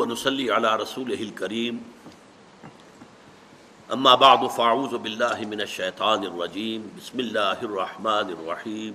ونصلي 0.00 0.52
على 0.52 0.76
رسوله 0.76 1.22
الكريم. 1.22 1.82
أما 3.92 4.14
بعد، 4.14 4.46
فأعوذ 4.46 4.98
بالله 4.98 5.44
من 5.44 5.60
الشيطان 5.60 6.24
الرجيم. 6.24 6.90
بسم 6.98 7.20
الله 7.20 7.58
الرحمن 7.62 8.26
الرحيم. 8.36 8.94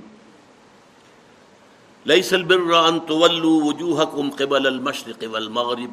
ليس 2.06 2.34
البر 2.34 2.90
أن 2.90 3.06
تولوا 3.06 3.64
وجوهكم 3.64 4.30
قبل 4.30 4.68
المشرق 4.68 5.22
والمغرب، 5.24 5.92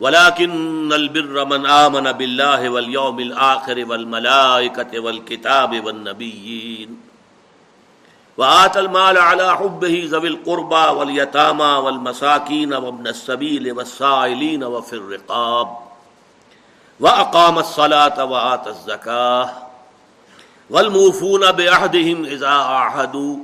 ولكن 0.00 0.92
البر 0.92 1.44
من 1.44 1.66
آمن 1.66 2.12
بالله 2.12 2.70
واليوم 2.70 3.20
الآخر 3.20 3.84
والملائكة 3.88 5.00
والكتاب 5.00 5.84
والنبيين. 5.84 7.11
وآت 8.36 8.76
المال 8.76 9.18
على 9.18 9.56
حبه 9.56 10.08
ذوي 10.10 10.28
القربى 10.28 10.98
واليتامى 10.98 11.64
والمساكين 11.64 12.74
وابن 12.74 13.06
السبيل 13.06 13.72
والسائلين 13.72 14.64
وفي 14.64 14.92
الرقاب. 14.92 15.76
وأقام 17.00 17.58
الصلاة 17.58 18.24
وآت 18.24 18.66
الزكاة. 18.66 19.50
والموفون 20.70 21.52
بعهدهم 21.52 22.24
إذا 22.24 22.48
عاهدوا. 22.48 23.36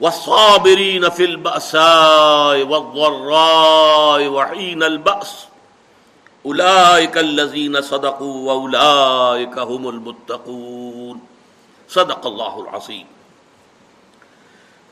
والصابرين 0.00 1.08
في 1.08 1.24
البأساء 1.24 2.62
والضراء 2.62 4.28
وحين 4.28 4.82
البأس. 4.82 5.46
أولئك 6.46 7.18
الذين 7.18 7.80
صدقوا 7.80 8.52
وأولئك 8.52 9.58
هم 9.58 9.88
المتقون. 9.88 11.20
صدق 11.88 12.26
الله 12.26 12.60
العظيم. 12.60 13.21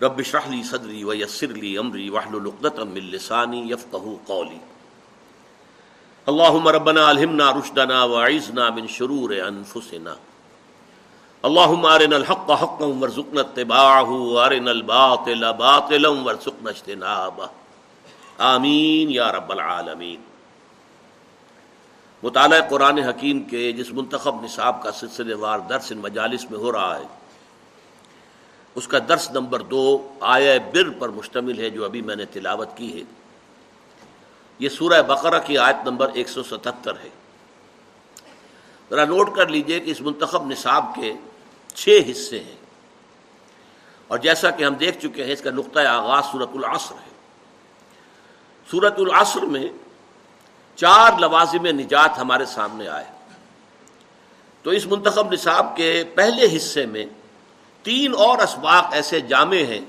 رب 0.03 0.21
اشرح 0.21 0.49
لي 0.49 0.63
صدري 0.63 1.05
ويسر 1.05 1.47
لي 1.47 1.79
امري 1.79 2.11
واحلل 2.11 2.47
عقدة 2.47 2.85
من 2.85 3.01
لساني 3.15 3.71
يفقهوا 3.71 4.17
قولي. 4.29 4.61
اللهم 6.29 6.69
ربنا 6.69 7.11
الهمنا 7.11 7.51
رشدنا 7.51 8.05
واعذنا 8.05 8.71
من 8.71 8.89
شرور 8.89 9.35
انفسنا 9.49 10.17
اللهم 11.45 11.87
ارنا 11.87 12.17
الحق 12.17 12.53
حقا 12.53 12.87
وارزقنا 12.87 13.41
اتباعه 13.41 14.11
وارنا 14.11 14.71
الباطل 14.71 15.53
باطلا 15.53 16.09
وارزقنا 16.09 16.71
اجتنابه. 16.71 17.51
آمین 18.39 19.11
یا 19.11 19.33
رب 19.33 19.53
العالمین. 19.53 20.21
مطالعہ 22.23 22.61
قرآن 22.69 22.99
حکیم 22.99 23.43
کے 23.51 23.73
جس 23.73 23.91
منتخب 23.93 24.45
نصاب 24.45 24.83
کا 24.83 24.93
سلسلے 24.93 25.35
وار 25.35 25.59
درس 25.59 25.93
ان 25.93 25.99
مجالس 25.99 26.51
میں 26.51 26.59
ہو 26.59 26.73
رہا 26.73 26.99
ہے 26.99 27.05
اس 28.75 28.89
کا 28.89 28.99
درس 29.09 29.31
نمبر 29.31 29.61
دو 29.61 30.09
آیا 30.21 30.59
بر 30.75 30.91
پر 30.91 31.09
مشتمل 31.09 31.59
ہے 31.59 31.71
جو 31.71 31.85
ابھی 31.85 32.03
میں 32.03 32.17
نے 32.17 32.25
تلاوت 32.25 32.69
کی 32.77 32.99
ہے۔ 32.99 33.05
یہ 34.59 34.69
سورہ 34.69 35.03
بقرہ 35.03 35.41
کی 35.45 35.59
آیت 35.59 35.89
نمبر 35.89 36.11
ایک 36.15 36.29
سو 36.29 36.43
ستہتر 36.43 36.93
ہے۔ 36.93 37.09
ذرا 38.91 39.05
نوٹ 39.05 39.37
کر 39.37 39.47
لیجیے 39.47 39.81
کہ 39.81 39.91
اس 39.91 40.01
منتخب 40.01 40.47
نصاب 40.47 40.85
کے 40.95 41.13
چھ 41.75 41.99
حصے 42.11 42.41
ہیں۔ 42.41 42.57
اور 44.09 44.19
جیسا 44.19 44.51
کہ 44.51 44.65
ہم 44.65 44.75
دیکھ 44.75 44.99
چکے 44.99 45.25
ہیں، 45.25 45.33
اس 45.33 45.41
کا 45.41 45.51
نقطۂ 45.51 45.81
آغاز 45.81 46.25
صورت 46.33 46.49
العصر 46.55 46.95
ہے۔ 46.95 47.11
صورت 48.71 48.95
العصر 48.99 49.43
میں 49.43 49.69
چار 50.77 51.13
لوازم 51.19 51.67
نجات 51.67 52.19
ہمارے 52.19 52.45
سامنے 52.45 52.89
آئے۔ 52.89 53.05
تو 54.63 54.71
اس 54.71 54.87
منتخب 54.87 55.33
نصاب 55.33 55.77
کے 55.77 56.05
پہلے 56.15 56.57
حصے 56.57 56.87
میں 56.87 57.07
تین 57.83 58.15
اور 58.15 58.39
اسباق 58.39 58.93
ایسے 58.93 59.21
جامع 59.21 59.63
ہیں 59.69 59.81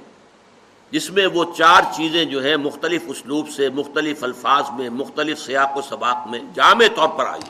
جس 0.91 1.09
میں 1.09 1.27
وہ 1.27 1.43
چار 1.57 1.81
چیزیں 1.95 2.23
جو 2.25 2.43
ہیں 2.43 2.57
مختلف 2.57 3.01
اسلوب 3.07 3.49
سے، 3.49 3.69
مختلف 3.69 4.23
الفاظ 4.23 4.69
میں، 4.77 4.89
مختلف 4.89 5.39
سیاق 5.39 5.77
و 5.77 5.81
سباق 5.81 6.27
میں 6.27 6.39
جامع 6.53 6.85
طور 6.95 7.09
پر 7.09 7.25
آئی 7.25 7.49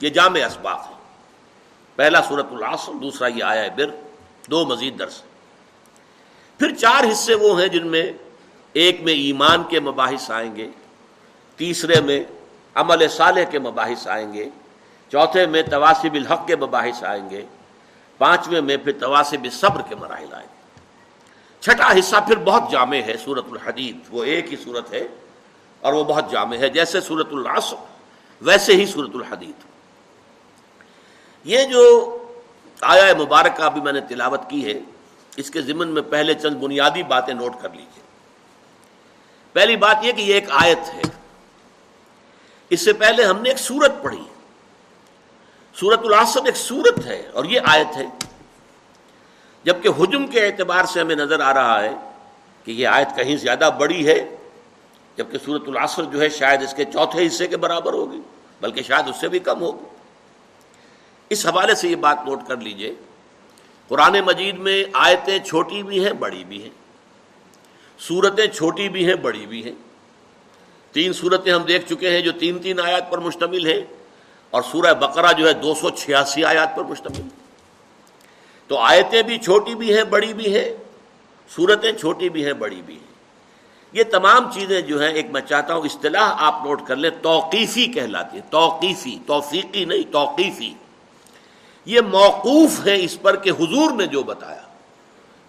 یہ 0.00 0.08
جامع 0.08 0.44
اسباق 0.46 0.88
ہے 0.88 0.94
پہلا 1.96 2.20
صورت 2.28 2.52
العصر، 2.52 2.92
دوسرا 2.92 3.26
یہ 3.26 3.44
آیا 3.44 3.62
ہے 3.62 3.70
بر 3.76 3.90
دو 4.50 4.64
مزید 4.66 4.98
درس۔ 4.98 5.22
پھر 6.60 6.74
چار 6.74 7.04
حصے 7.12 7.34
وہ 7.34 7.60
ہیں 7.60 7.68
جن 7.68 7.86
میں 7.86 8.12
ایک 8.72 9.00
میں 9.02 9.12
ایمان 9.12 9.62
کے 9.68 9.80
مباحث 9.80 10.30
آئیں 10.30 10.56
گے، 10.56 10.68
تیسرے 11.56 12.00
میں 12.00 12.24
عمل 12.74 13.08
صالح 13.08 13.44
کے 13.50 13.58
مباحث 13.58 14.06
آئیں 14.06 14.32
گے، 14.32 14.48
چوتھے 15.12 15.46
میں 15.46 15.62
تواسب 15.62 16.14
الحق 16.14 16.46
کے 16.46 16.56
مباحث 16.56 17.04
آئیں 17.04 17.30
گے۔ 17.30 17.42
پانچویں 18.20 18.60
میں 18.60 18.76
پھر 18.76 18.92
تواسب 19.00 19.46
صبر 19.52 19.80
کے 19.88 19.94
مراحل 19.94 20.34
آئے۔ 20.34 20.46
چھٹا 21.60 21.98
حصہ 21.98 22.16
پھر 22.26 22.36
بہت 22.36 22.62
جامع 22.70 22.96
ہے 22.96 23.16
سورت 23.24 23.44
الحدید۔ 23.50 23.98
وہ 24.10 24.24
ایک 24.24 24.52
ہی 24.52 24.56
صورت 24.64 24.92
ہے 24.92 25.08
اور 25.80 25.92
وہ 25.92 26.04
بہت 26.04 26.30
جامع 26.30 26.56
ہے۔ 26.56 26.68
جیسے 26.68 27.00
سورت 27.00 27.28
العصر، 27.32 27.76
ویسے 28.40 28.72
ہی 28.72 28.86
سورت 28.86 29.10
الحدید۔ 29.14 29.64
یہ 31.44 31.64
جو 31.64 32.16
آیا 32.80 33.14
مبارکہ 33.14 33.62
ابھی 33.62 33.80
میں 33.80 33.92
نے 33.92 34.00
تلاوت 34.00 34.40
کی 34.48 34.64
ہے، 34.64 34.80
اس 35.36 35.50
کے 35.50 35.60
ضمن 35.60 35.88
میں 35.88 36.02
پہلے 36.02 36.34
چند 36.34 36.56
بنیادی 36.56 37.02
باتیں 37.02 37.34
نوٹ 37.34 37.52
کر 37.62 37.70
لیجیے 37.70 38.02
پہلی 39.52 39.76
بات 39.76 39.96
یہ 40.02 40.12
کہ 40.12 40.22
یہ 40.22 40.34
ایک 40.34 40.46
آیت 40.50 40.94
ہے۔ 40.94 41.02
اس 42.70 42.84
سے 42.84 42.92
پہلے 42.92 43.24
ہم 43.24 43.42
نے 43.42 43.48
ایک 43.48 43.58
سورت 43.58 43.92
پڑھی۔ 44.02 44.22
سورت 45.80 46.00
العصر 46.04 46.40
ایک 46.44 46.56
سورت 46.56 47.06
ہے 47.06 47.28
اور 47.32 47.44
یہ 47.44 47.60
آیت 47.64 47.96
ہے۔ 47.96 48.06
جبکہ 49.64 49.88
حجم 49.88 50.26
کے 50.26 50.46
اعتبار 50.46 50.84
سے 50.84 51.00
ہمیں 51.00 51.16
نظر 51.16 51.40
آ 51.40 51.54
رہا 51.54 51.82
ہے 51.82 51.94
کہ 52.64 52.70
یہ 52.70 52.86
آیت 52.86 53.16
کہیں 53.16 53.36
زیادہ 53.36 53.70
بڑی 53.78 54.06
ہے، 54.06 54.36
جبکہ 55.16 55.38
سورت 55.44 55.62
العصر 55.66 56.04
جو 56.04 56.20
ہے 56.20 56.28
شاید 56.28 56.62
اس 56.62 56.74
کے 56.74 56.84
چوتھے 56.84 57.26
حصے 57.26 57.46
کے 57.46 57.56
برابر 57.56 57.92
ہوگی، 57.92 58.20
بلکہ 58.60 58.82
شاید 58.82 59.08
اس 59.08 59.16
سے 59.20 59.28
بھی 59.28 59.38
کم 59.38 59.60
ہوگی۔ 59.60 59.84
اس 61.30 61.46
حوالے 61.46 61.74
سے 61.74 61.88
یہ 61.88 61.96
بات 61.96 62.18
نوٹ 62.26 62.40
کر 62.48 62.56
لیجیے، 62.56 62.94
قرآن 63.88 64.20
مجید 64.20 64.58
میں 64.58 64.84
آیتیں 64.92 65.38
چھوٹی 65.38 65.82
بھی 65.82 66.04
ہیں، 66.04 66.12
بڑی 66.12 66.44
بھی 66.44 66.62
ہیں۔ 66.62 66.70
صورتیں 67.98 68.46
چھوٹی 68.46 68.88
بھی 68.88 69.06
ہیں، 69.06 69.14
بڑی 69.14 69.46
بھی 69.46 69.64
ہیں۔ 69.64 69.74
تین 70.92 71.12
صورتیں 71.12 71.52
ہم 71.52 71.62
دیکھ 71.62 71.88
چکے 71.88 72.10
ہیں 72.10 72.20
جو 72.20 72.32
تین 72.32 72.58
تین 72.58 72.80
آیات 72.80 73.10
پر 73.10 73.18
مشتمل 73.18 73.66
ہیں۔ 73.66 73.99
اور 74.50 74.62
سورہ 74.72 74.94
بقرہ 74.94 75.32
جو 75.32 75.48
ہے 75.48 75.52
دو 75.52 75.74
سو 75.74 75.90
چھیاسی 75.90 76.44
آیات 76.44 76.76
پر 76.76 76.84
مشتمل۔ 76.84 77.28
تو 78.66 78.78
آیتیں 78.78 79.22
بھی 79.22 79.38
چھوٹی 79.38 79.74
بھی 79.74 79.96
ہیں، 79.96 80.04
بڑی 80.04 80.34
بھی 80.34 80.58
ہیں، 80.58 80.70
صورتیں 81.56 81.92
چھوٹی 81.92 82.28
بھی 82.28 82.46
ہیں، 82.46 82.52
بڑی 82.52 82.82
بھی 82.86 82.94
ہیں۔ 82.94 83.10
یہ 83.92 84.02
تمام 84.02 84.52
چیزیں 84.52 84.80
جو 84.80 85.02
ہیں، 85.02 85.12
ایک 85.12 85.26
میں 85.30 85.40
چاہتا 85.40 85.74
ہوں 85.74 85.82
اصطلاح 85.82 86.34
آپ 86.36 86.66
نوٹ 86.66 86.86
کر 86.86 86.96
لیں، 86.96 87.10
توقیفی 87.22 87.86
کہلاتی 87.86 88.36
ہے 88.36 88.42
توقیفی، 88.50 89.18
توفیقی 89.26 89.84
نہیں، 89.84 90.12
توقیفی۔ 90.12 90.74
یہ 91.84 92.00
موقوف 92.00 92.86
ہے 92.86 93.04
اس 93.04 93.22
پر 93.22 93.36
کہ 93.36 93.50
حضور 93.50 93.90
نے 93.90 94.06
جو 94.06 94.22
بتایا۔ 94.22 94.60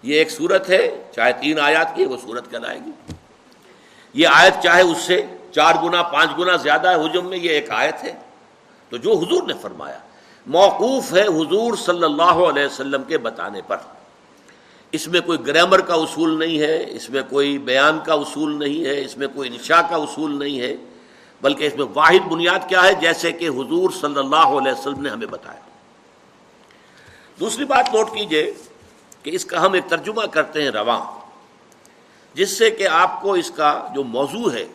یہ 0.02 0.14
ایک 0.14 0.30
صورت 0.30 0.70
ہے، 0.70 1.02
چاہے 1.14 1.32
تین 1.32 1.60
آیات 1.60 1.96
کی 1.96 2.04
وہ 2.04 2.16
صورت 2.22 2.50
کہلائے 2.50 2.78
گی۔ 2.86 3.12
یہ 4.14 4.28
آیت 4.32 4.54
چاہے 4.62 4.82
اس 4.82 4.98
سے 4.98 5.26
چار 5.54 5.74
گنا، 5.82 6.02
پانچ 6.02 6.30
گنا 6.38 6.56
زیادہ 6.56 6.88
ہے، 6.88 6.94
حجم 6.94 7.26
میں 7.26 7.38
یہ 7.38 7.50
ایک 7.50 7.70
آیت 7.70 8.04
ہے۔ 8.04 8.12
تو 8.92 8.96
جو 8.96 9.12
حضور 9.12 9.42
نے 9.42 9.52
فرمایا، 9.60 9.98
موقوف 10.46 11.12
ہے 11.12 11.22
حضور 11.22 11.76
صلی 11.76 12.04
اللہ 12.04 12.40
علیہ 12.48 12.66
وسلم 12.66 13.02
کے 13.02 13.18
بتانے 13.18 13.60
پر۔ 13.66 13.76
اس 14.92 15.08
میں 15.08 15.20
کوئی 15.20 15.38
گرامر 15.46 15.80
کا 15.80 15.94
اصول 15.94 16.38
نہیں 16.38 16.58
ہے، 16.58 16.84
اس 16.90 17.10
میں 17.10 17.22
کوئی 17.30 17.58
بیان 17.58 17.98
کا 18.04 18.14
اصول 18.14 18.58
نہیں 18.58 18.84
ہے، 18.84 19.00
اس 19.04 19.16
میں 19.16 19.28
کوئی 19.34 19.48
انشاء 19.48 19.80
کا 19.90 19.96
اصول 19.96 20.38
نہیں 20.38 20.60
ہے، 20.60 20.76
بلکہ 21.42 21.66
اس 21.66 21.76
میں 21.76 21.86
واحد 21.94 22.28
بنیاد 22.28 22.68
کیا 22.68 22.84
ہے، 22.84 22.94
جیسے 22.94 23.32
کہ 23.32 23.48
حضور 23.48 23.90
صلی 23.90 24.18
اللہ 24.18 24.52
علیہ 24.60 24.72
وسلم 24.72 25.02
نے 25.02 25.10
ہمیں 25.10 25.26
بتایا۔ 25.26 25.60
دوسری 27.40 27.64
بات 27.64 27.94
نوٹ 27.94 28.14
کیجیے 28.14 28.52
کہ 29.22 29.30
اس 29.30 29.44
کا 29.44 29.66
ہم 29.66 29.72
ایک 29.72 29.84
ترجمہ 29.88 30.26
کرتے 30.26 30.62
ہیں 30.62 30.70
رواں، 30.70 31.00
جس 32.34 32.58
سے 32.58 32.70
کہ 32.70 32.88
آپ 32.88 33.22
کو 33.22 33.32
اس 33.32 33.50
کا 33.50 33.88
جو 33.94 34.04
موضوع 34.04 34.52
ہے، 34.52 34.66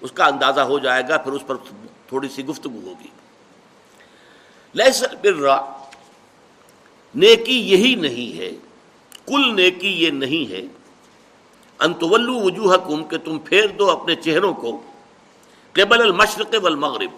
اس 0.00 0.12
کا 0.12 0.26
اندازہ 0.26 0.60
ہو 0.60 0.78
جائے 0.78 1.02
گا، 1.08 1.16
پھر 1.16 1.32
اس 1.32 1.46
پر 1.46 1.56
تھوڑی 2.08 2.28
سی 2.28 2.46
گفتگو 2.46 2.80
ہوگی۔ 2.86 3.08
برا 4.76 5.56
نیکی 7.14 7.58
یہی 7.72 7.94
نہیں 7.94 8.38
ہے، 8.38 8.50
کل 9.26 9.54
نیکی 9.54 9.88
یہ 10.02 10.10
نہیں 10.10 10.50
ہے 10.50 10.60
انتولو 11.80 12.34
وجوہ 12.40 12.76
کم 12.76 13.04
کہ 13.04 13.18
تم 13.18 13.38
پھیر 13.38 13.66
دو 13.66 13.90
اپنے 13.90 14.14
چہروں 14.14 14.52
کو 14.54 14.80
قبل 15.72 16.00
المشرق 16.00 16.54
والمغرب، 16.62 17.10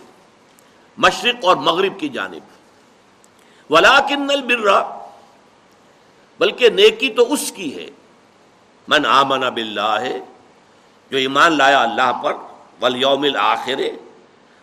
مشرق 0.98 1.44
اور 1.44 1.56
مغرب 1.56 1.98
کی 2.00 2.08
جانب۔ 2.08 3.70
ولاکن 3.70 4.30
البرا، 4.30 4.80
بلکہ 6.40 6.68
نیکی 6.70 7.08
تو 7.10 7.32
اس 7.32 7.52
کی 7.52 7.74
ہے، 7.76 7.86
من 8.88 9.06
آمن 9.06 9.48
باللہ 9.54 9.96
ہے 10.00 10.18
جو 11.10 11.18
ایمان 11.18 11.58
لایا 11.58 11.82
اللہ 11.82 12.12
پر، 12.22 12.34
والیوم 12.80 13.22
الآخر 13.22 13.80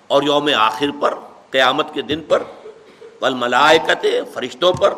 اور 0.07 0.24
یوم 0.24 0.50
آخر 0.57 0.92
پر، 1.00 1.13
قیامت 1.50 1.94
کے 1.94 2.01
دن 2.01 2.21
پر۔ 2.27 2.44
والملائکت 3.21 4.06
فرشتوں 4.33 4.73
پر 4.73 4.94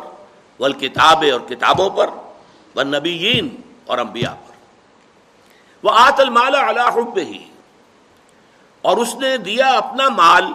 والکتاب 0.60 1.24
اور 1.32 1.40
کتابوں 1.48 1.90
پر، 1.90 2.10
والنبیین 2.74 3.48
اور 3.86 3.98
انبیاء 3.98 4.34
پر۔ 4.34 4.56
وہ 5.84 5.90
آت 5.94 6.20
المال 6.20 6.54
اللہ 6.54 6.98
ہی 7.16 7.44
اور 8.84 8.96
اس 8.96 9.14
نے 9.14 9.36
دیا 9.38 9.68
اپنا 9.76 10.08
مال، 10.08 10.52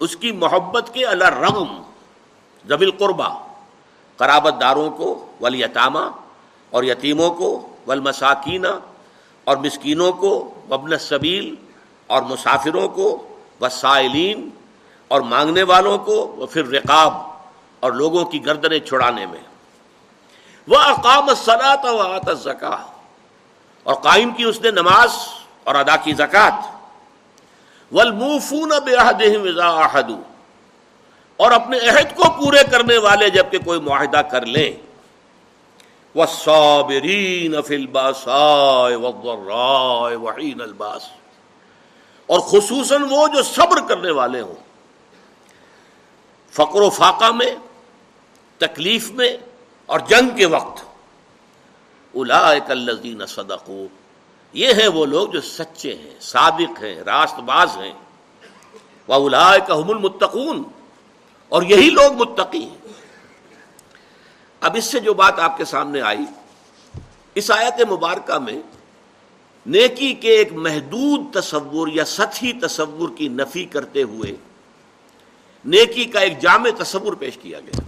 اس 0.00 0.16
کی 0.16 0.32
محبت 0.32 0.90
کے 0.92 1.06
الرغم 1.06 1.82
زبل 2.64 2.90
قربا 2.90 3.28
قرابت 4.18 4.60
داروں 4.60 4.90
کو 4.90 5.08
ولیتامہ 5.40 6.04
اور 6.72 6.84
یتیموں 6.84 7.30
کو 7.30 7.50
ولمساکینہ 7.86 8.72
اور 9.46 9.56
مسکینوں 9.56 10.12
کو 10.12 10.32
وبن 10.70 10.98
صبیل 10.98 11.54
اور 12.06 12.22
مسافروں 12.22 12.88
کو 12.88 13.06
وسائلین 13.60 14.48
اور 15.08 15.20
مانگنے 15.24 15.62
والوں 15.62 15.98
کو، 15.98 16.16
وہ 16.36 16.46
پھر 16.46 16.64
رقاب 16.68 17.12
اور 17.82 17.92
لوگوں 17.92 18.24
کی 18.24 18.44
گردنیں 18.46 18.78
چھڑانے 18.80 19.26
میں۔ 19.26 19.44
وہ 20.68 20.78
اقام 20.78 21.26
صلاحت 21.34 21.84
و 21.84 22.00
آت 22.02 22.28
زکا 22.38 22.76
اور 23.86 23.94
قائم 24.02 24.30
کی 24.30 24.44
اس 24.44 24.60
نے 24.60 24.70
نماز 24.70 25.10
اور 25.64 25.74
ادا 25.74 25.96
کی 25.96 26.12
زکوٰۃ 26.14 26.60
ولمفون 27.92 28.72
بے 28.84 28.94
اور 31.38 31.50
اپنے 31.50 31.78
عہد 31.88 32.16
کو 32.16 32.30
پورے 32.38 32.62
کرنے 32.70 32.96
والے 32.98 33.28
جبکہ 33.30 33.58
کوئی 33.58 33.80
معاہدہ 33.80 34.22
کر 34.30 34.46
لیں 34.46 34.70
وہ 36.14 36.24
صابرین 36.28 37.54
الباس 37.54 38.26
وحین 40.22 40.60
الباس، 40.60 41.02
اور 42.28 42.40
خصوصاً 42.50 43.02
وہ 43.10 43.26
جو 43.28 43.42
صبر 43.44 43.78
کرنے 43.88 44.10
والے 44.12 44.40
ہوں۔ 44.40 44.54
فقر 46.50 46.80
و 46.80 46.90
فاقہ 46.90 47.32
میں، 47.32 47.54
تکلیف 48.58 49.10
میں 49.10 49.36
اور 49.86 50.00
جنگ 50.00 50.36
کے 50.36 50.46
وقت۔ 50.46 50.84
الازین 52.14 53.26
صدقو، 53.26 53.86
یہ 54.52 54.72
ہیں 54.72 54.88
وہ 54.88 55.06
لوگ 55.06 55.28
جو 55.28 55.40
سچے 55.40 55.94
ہیں 55.94 56.14
صادق 56.20 56.82
ہیں، 56.82 56.94
راست 56.94 57.38
باز 57.40 57.76
ہیں۔ 57.76 57.92
وہ 59.08 59.14
الا 59.14 59.50
المتقون، 59.68 60.62
اور 61.48 61.62
یہی 61.62 61.90
لوگ 61.90 62.12
متقی 62.12 62.62
ہیں۔ 62.62 62.92
اب 64.60 64.76
اس 64.76 64.84
سے 64.84 65.00
جو 65.00 65.14
بات 65.14 65.38
آپ 65.38 65.56
کے 65.56 65.64
سامنے 65.64 66.00
آئی، 66.00 66.24
اس 67.34 67.50
آیت 67.50 67.80
مبارکہ 67.90 68.38
میں 68.38 68.60
نیکی 69.66 70.14
کے 70.14 70.30
ایک 70.30 70.52
محدود 70.52 71.20
تصور 71.32 71.88
یا 71.88 72.04
سطحی 72.04 72.52
تصور 72.52 73.08
کی 73.16 73.28
نفی 73.28 73.64
کرتے 73.64 74.02
ہوئے 74.02 74.36
نیکی 75.64 76.04
کا 76.04 76.20
ایک 76.20 76.40
جامع 76.40 76.68
تصور 76.82 77.12
پیش 77.12 77.38
کیا 77.42 77.60
گیا۔ 77.60 77.80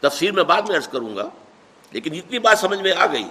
تفسیر 0.00 0.32
میں 0.32 0.42
بعد 0.42 0.62
میں 0.62 0.76
عرض 0.76 0.88
کروں 0.88 1.16
گا، 1.16 1.28
لیکن 1.92 2.14
اتنی 2.14 2.38
بات 2.38 2.58
سمجھ 2.58 2.80
میں 2.80 2.92
آ 2.92 3.06
گئی 3.06 3.24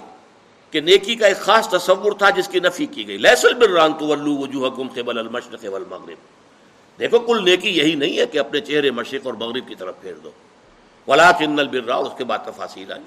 کہ 0.70 0.80
نیکی 0.80 1.14
کا 1.14 1.26
ایک 1.26 1.36
خاص 1.36 1.68
تصور 1.68 2.12
تھا 2.12 2.30
جس 2.30 2.48
کی 2.48 2.60
نفی 2.60 2.86
کی 2.86 3.06
گئی۔ 3.06 3.18
لہسل 3.18 3.54
بران 3.54 3.92
تو 3.92 4.06
وجوہ 4.06 4.70
قبل 4.70 5.18
المشرق 5.18 5.64
والمغرب۔ 5.64 6.18
دیکھو، 6.98 7.18
کل 7.18 7.44
نیکی 7.44 7.70
یہی 7.70 7.94
نہیں 7.94 8.18
ہے 8.18 8.26
کہ 8.26 8.38
اپنے 8.38 8.60
چہرے 8.60 8.90
مشرق 8.90 9.26
اور 9.26 9.34
مغرب 9.34 9.68
کی 9.68 9.74
طرف 9.74 9.94
پھیر 10.00 10.14
دو۔ 10.14 10.30
ولا 11.06 11.30
چن 11.38 11.58
البرا 11.58 11.96
اس 11.96 12.12
کے 12.18 12.24
بعد 12.24 12.38
تفاصیل 12.38 12.92
آئی 12.92 13.02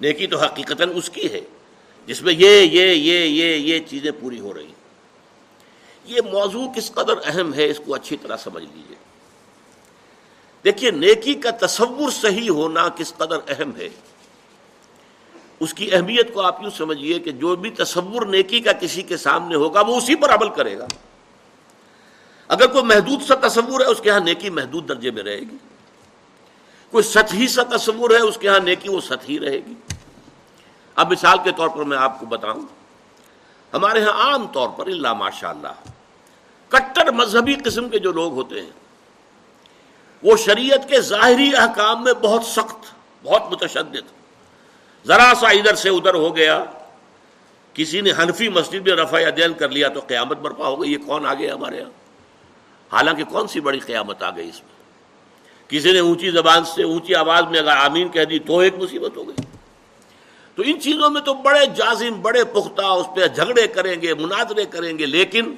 نیکی 0.00 0.26
تو 0.26 0.38
حقیقت 0.38 0.82
اس 0.94 1.10
کی 1.10 1.32
ہے، 1.32 1.40
جس 2.06 2.22
میں 2.22 2.34
یہ 2.38 2.60
یہ 2.60 2.86
یہ 2.88 3.24
یہ 3.24 3.56
یہ 3.56 3.78
چیزیں 3.78 4.10
پوری 4.20 4.40
ہو 4.40 4.54
رہی 4.54 4.66
ہیں۔ 4.66 4.75
یہ 6.06 6.20
موضوع 6.32 6.72
کس 6.72 6.92
قدر 6.92 7.14
اہم 7.24 7.54
ہے 7.54 7.70
اس 7.70 7.80
کو 7.86 7.94
اچھی 7.94 8.16
طرح 8.16 8.36
سمجھ 8.36 8.64
لیجیے 8.64 8.96
دیکھیے، 10.64 10.90
نیکی 10.90 11.34
کا 11.34 11.66
تصور 11.66 12.10
صحیح 12.10 12.50
ہونا 12.50 12.88
کس 12.88 13.14
قدر 13.16 13.38
اہم 13.48 13.76
ہے۔ 13.76 13.88
اس 15.60 15.74
کی 15.74 15.94
اہمیت 15.94 16.34
کو 16.34 16.40
آپ 16.40 16.62
یوں 16.62 16.70
سمجھیے 16.70 17.18
کہ 17.18 17.32
جو 17.32 17.56
بھی 17.56 17.70
تصور 17.70 18.26
نیکی 18.26 18.60
کا 18.60 18.72
کسی 18.72 19.02
کے 19.02 19.16
سامنے 19.16 19.54
ہوگا، 19.54 19.80
وہ 19.80 19.96
اسی 19.96 20.14
پر 20.14 20.34
عمل 20.34 20.48
کرے 20.48 20.78
گا۔ 20.78 20.86
اگر 22.48 22.66
کوئی 22.66 22.84
محدود 22.84 23.22
سا 23.22 23.34
تصور 23.48 23.80
ہے، 23.80 23.86
اس 23.86 24.00
کے 24.00 24.10
ہاں 24.10 24.20
نیکی 24.20 24.50
محدود 24.50 24.88
درجے 24.88 25.10
میں 25.10 25.22
رہے 25.22 25.40
گی۔ 25.40 25.56
کوئی 26.90 27.04
سطحی 27.04 27.48
سا 27.48 27.62
تصور 27.62 28.10
ہے، 28.10 28.20
اس 28.20 28.38
کے 28.38 28.48
ہاں 28.48 28.60
نیکی 28.60 28.88
وہ 28.88 29.00
سطحی 29.00 29.38
رہے 29.38 29.56
گی۔ 29.56 29.74
اب 30.94 31.12
مثال 31.12 31.38
کے 31.44 31.50
طور 31.56 31.68
پر 31.68 31.84
میں 31.84 31.98
آپ 31.98 32.20
کو 32.20 32.26
بتاؤں۔ 32.26 32.62
ہمارے 33.72 34.04
ہاں 34.04 34.12
عام 34.12 34.46
طور 34.46 34.68
پر 34.68 34.86
اللہ 34.86 35.12
ماشاء 35.12 35.50
اللہ 35.50 35.95
کٹر 36.68 37.10
مذہبی 37.10 37.54
قسم 37.54 37.88
کے 37.88 37.98
جو 37.98 38.12
لوگ 38.12 38.32
ہوتے 38.32 38.60
ہیں، 38.60 38.70
وہ 40.22 40.36
شریعت 40.36 40.88
کے 40.88 41.00
ظاہری 41.00 41.50
احکام 41.56 42.04
میں 42.04 42.12
بہت 42.12 42.44
سخت، 42.44 42.86
بہت 43.22 43.52
متشدد۔ 43.52 44.14
ذرا 45.06 45.32
سا 45.40 45.48
ادھر 45.48 45.74
سے 45.74 45.88
ادھر 45.88 46.14
ہو 46.14 46.36
گیا، 46.36 46.64
کسی 47.74 48.00
نے 48.00 48.10
حنفی 48.10 48.48
مسجد 48.48 48.86
میں 48.88 48.96
رفع 48.96 49.18
دین 49.36 49.54
کر 49.54 49.68
لیا 49.68 49.88
تو 49.88 50.00
قیامت 50.00 50.38
برپا 50.38 50.68
ہو 50.68 50.82
گئی، 50.82 50.92
یہ 50.92 50.98
کون 51.06 51.26
آ 51.26 51.34
گیا 51.34 51.54
ہمارے 51.54 51.76
یہاں؟ 51.76 51.90
حالانکہ 52.92 53.24
کون 53.24 53.46
سی 53.46 53.60
بڑی 53.60 53.78
قیامت 53.78 54.22
آ 54.22 54.30
گئی 54.30 54.48
اس 54.48 54.60
میں؟ 54.62 54.74
کسی 55.68 55.92
نے 55.92 55.98
اونچی 55.98 56.30
زبان 56.30 56.64
سے 56.64 56.82
اونچی 56.82 57.14
آواز 57.14 57.44
میں 57.50 57.58
اگر 57.58 57.76
آمین 57.76 58.08
کہہ 58.08 58.24
دی 58.24 58.38
تو 58.38 58.58
ایک 58.58 58.74
مصیبت 58.78 59.16
ہو 59.16 59.28
گئی۔ 59.28 59.44
تو 60.54 60.62
ان 60.66 60.80
چیزوں 60.80 61.10
میں 61.10 61.20
تو 61.20 61.34
بڑے 61.34 61.66
جازم، 61.66 62.20
بڑے 62.22 62.44
پختہ، 62.44 62.82
اس 62.82 63.06
پہ 63.14 63.26
جھگڑے 63.28 63.66
کریں 63.66 64.02
گے، 64.02 64.14
مناظرے 64.14 64.64
کریں 64.64 64.98
گے، 64.98 65.06
لیکن 65.06 65.54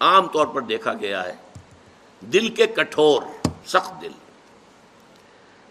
عام 0.00 0.28
طور 0.28 0.46
پر 0.46 0.60
دیکھا 0.60 0.92
گیا 0.92 1.24
ہے۔ 1.24 1.34
دل 2.20 2.48
کے 2.48 2.66
کٹھور، 2.66 3.22
سخت 3.66 4.02
دل۔ 4.02 4.12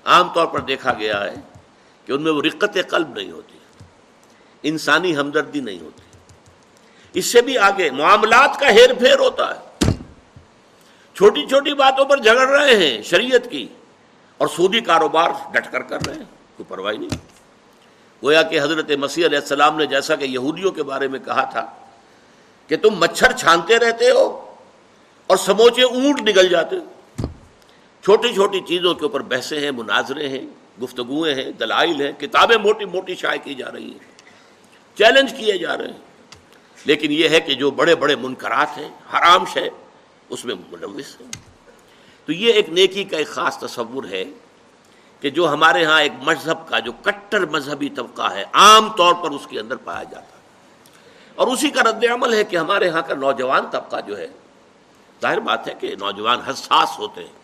عام 0.06 0.34
طور 0.34 0.46
پر 0.46 0.60
دیکھا 0.60 0.94
گیا 0.94 1.24
ہے 1.24 1.36
کہ 2.06 2.12
ان 2.12 2.22
میں 2.22 2.32
وہ 2.32 2.42
رقت 2.42 2.78
قلب 2.90 3.18
نہیں 3.18 3.32
ہوتی، 3.32 3.58
انسانی 4.64 5.18
ہمدردی 5.18 5.60
نہیں 5.60 5.80
ہوتی۔ 5.80 6.02
اس 7.14 7.26
سے 7.26 7.42
بھی 7.42 7.58
آگے 7.58 7.92
معاملات 7.92 8.60
کا 8.60 8.70
ہیر 8.70 8.94
پھیر 8.94 9.20
ہوتا 9.20 9.56
ہے۔ 9.56 9.92
چھوٹی 11.14 11.46
چھوٹی 11.46 11.74
باتوں 11.74 12.06
پر 12.06 12.18
جھگڑ 12.18 12.48
رہے 12.48 12.76
ہیں 12.76 13.02
شریعت 13.02 13.52
کی 13.52 13.68
اور 14.38 14.48
سودی 14.48 14.80
کاروبار 14.80 15.30
ڈٹ 15.52 15.72
کر 15.72 15.82
کر 15.82 16.06
رہے 16.06 16.16
ہیں، 16.16 16.24
کوئی 16.58 16.66
پرواہ 16.68 16.94
نہیں۔ 16.94 17.18
گویا 18.24 18.44
کہ 18.44 18.60
حضرت 18.60 18.92
مسیح 18.92 19.26
علیہ 19.26 19.40
السلام 19.40 19.78
نے 19.78 19.86
جیسا 19.86 20.16
کہ 20.16 20.26
یہودیوں 20.26 20.72
کے 20.72 20.84
بارے 20.84 21.08
میں 21.08 21.20
کہا 21.20 21.44
تھا 21.44 21.87
کہ 22.68 22.78
تم 22.78 22.90
مچھر 22.94 23.32
چھانتے 23.32 23.80
رہتے 23.80 24.10
ہو 24.10 24.56
اور 25.28 25.38
سموچے 25.38 25.84
اونٹ 25.84 26.22
نکل 26.22 26.50
جاتے 26.50 26.76
چھوٹی 28.04 28.34
چھوٹی 28.34 28.60
چیزوں 28.68 28.94
کے 28.94 29.04
اوپر 29.04 29.20
بحثیں 29.20 29.60
ہیں، 29.60 29.72
مناظرے 29.72 30.30
ہیں 30.30 30.46
گفتگویں 30.84 31.36
ہیں، 31.36 31.52
دلائل 31.52 32.02
ہیں، 32.02 32.12
کتابیں 32.12 32.58
موٹی 32.58 32.86
موٹی 32.86 33.16
شائع 33.16 33.40
کی 33.44 33.54
جا 33.54 33.72
رہی 33.72 33.92
ہیں، 33.92 34.00
چیلنج 34.98 35.34
کیے 35.38 35.58
جا 35.58 35.78
رہے 35.78 35.88
ہیں۔ 35.88 36.08
لیکن 36.86 37.12
یہ 37.12 37.30
ہے 37.30 37.40
کہ 37.40 37.54
جو 37.54 37.72
بڑے 37.72 37.96
بڑے 37.96 38.16
منکرات 38.16 38.78
ہیں، 38.78 38.90
حرام 39.14 39.46
شے، 39.46 39.70
اس 40.30 40.46
میں 40.46 40.56
ملوث 40.72 41.22
ہیں۔ 41.22 41.32
تو 42.26 42.32
یہ 42.32 42.54
ایک 42.54 42.70
نیکی 42.70 43.04
کا 43.04 43.18
ایک 43.18 43.28
خاص 43.28 43.58
تصور 43.58 44.04
ہے 44.04 44.24
کہ 45.22 45.30
جو 45.30 45.54
ہمارے 45.54 45.86
ہاں 45.86 46.02
ایک 46.02 46.12
مذہب 46.22 46.68
کا، 46.68 46.80
جو 46.80 46.92
کٹر 46.92 47.46
مذہبی 47.46 47.90
طبقہ 47.90 48.34
ہے، 48.34 48.44
عام 48.54 48.90
طور 48.90 49.14
پر 49.14 49.32
اس 49.32 49.48
کے 49.48 49.60
اندر 49.60 49.76
پایا 49.76 50.04
جاتا 50.04 50.37
ہے۔ 50.37 50.37
اور 51.38 51.48
اسی 51.48 51.70
کا 51.70 51.84
رد 51.84 52.04
عمل 52.14 52.34
ہے 52.34 52.44
کہ 52.44 52.56
ہمارے 52.56 52.90
ہاں 52.90 53.02
کا 53.02 53.14
نوجوان 53.14 53.66
طبقہ 53.72 53.96
جو 54.08 54.18
ہے، 54.18 54.28
ظاہر 55.22 55.40
بات 55.40 55.68
ہے 55.68 55.74
کہ 55.80 55.96
نوجوان 56.00 56.40
حساس 56.40 57.00
ہوتے 57.00 57.22
ہیں۔ 57.22 57.38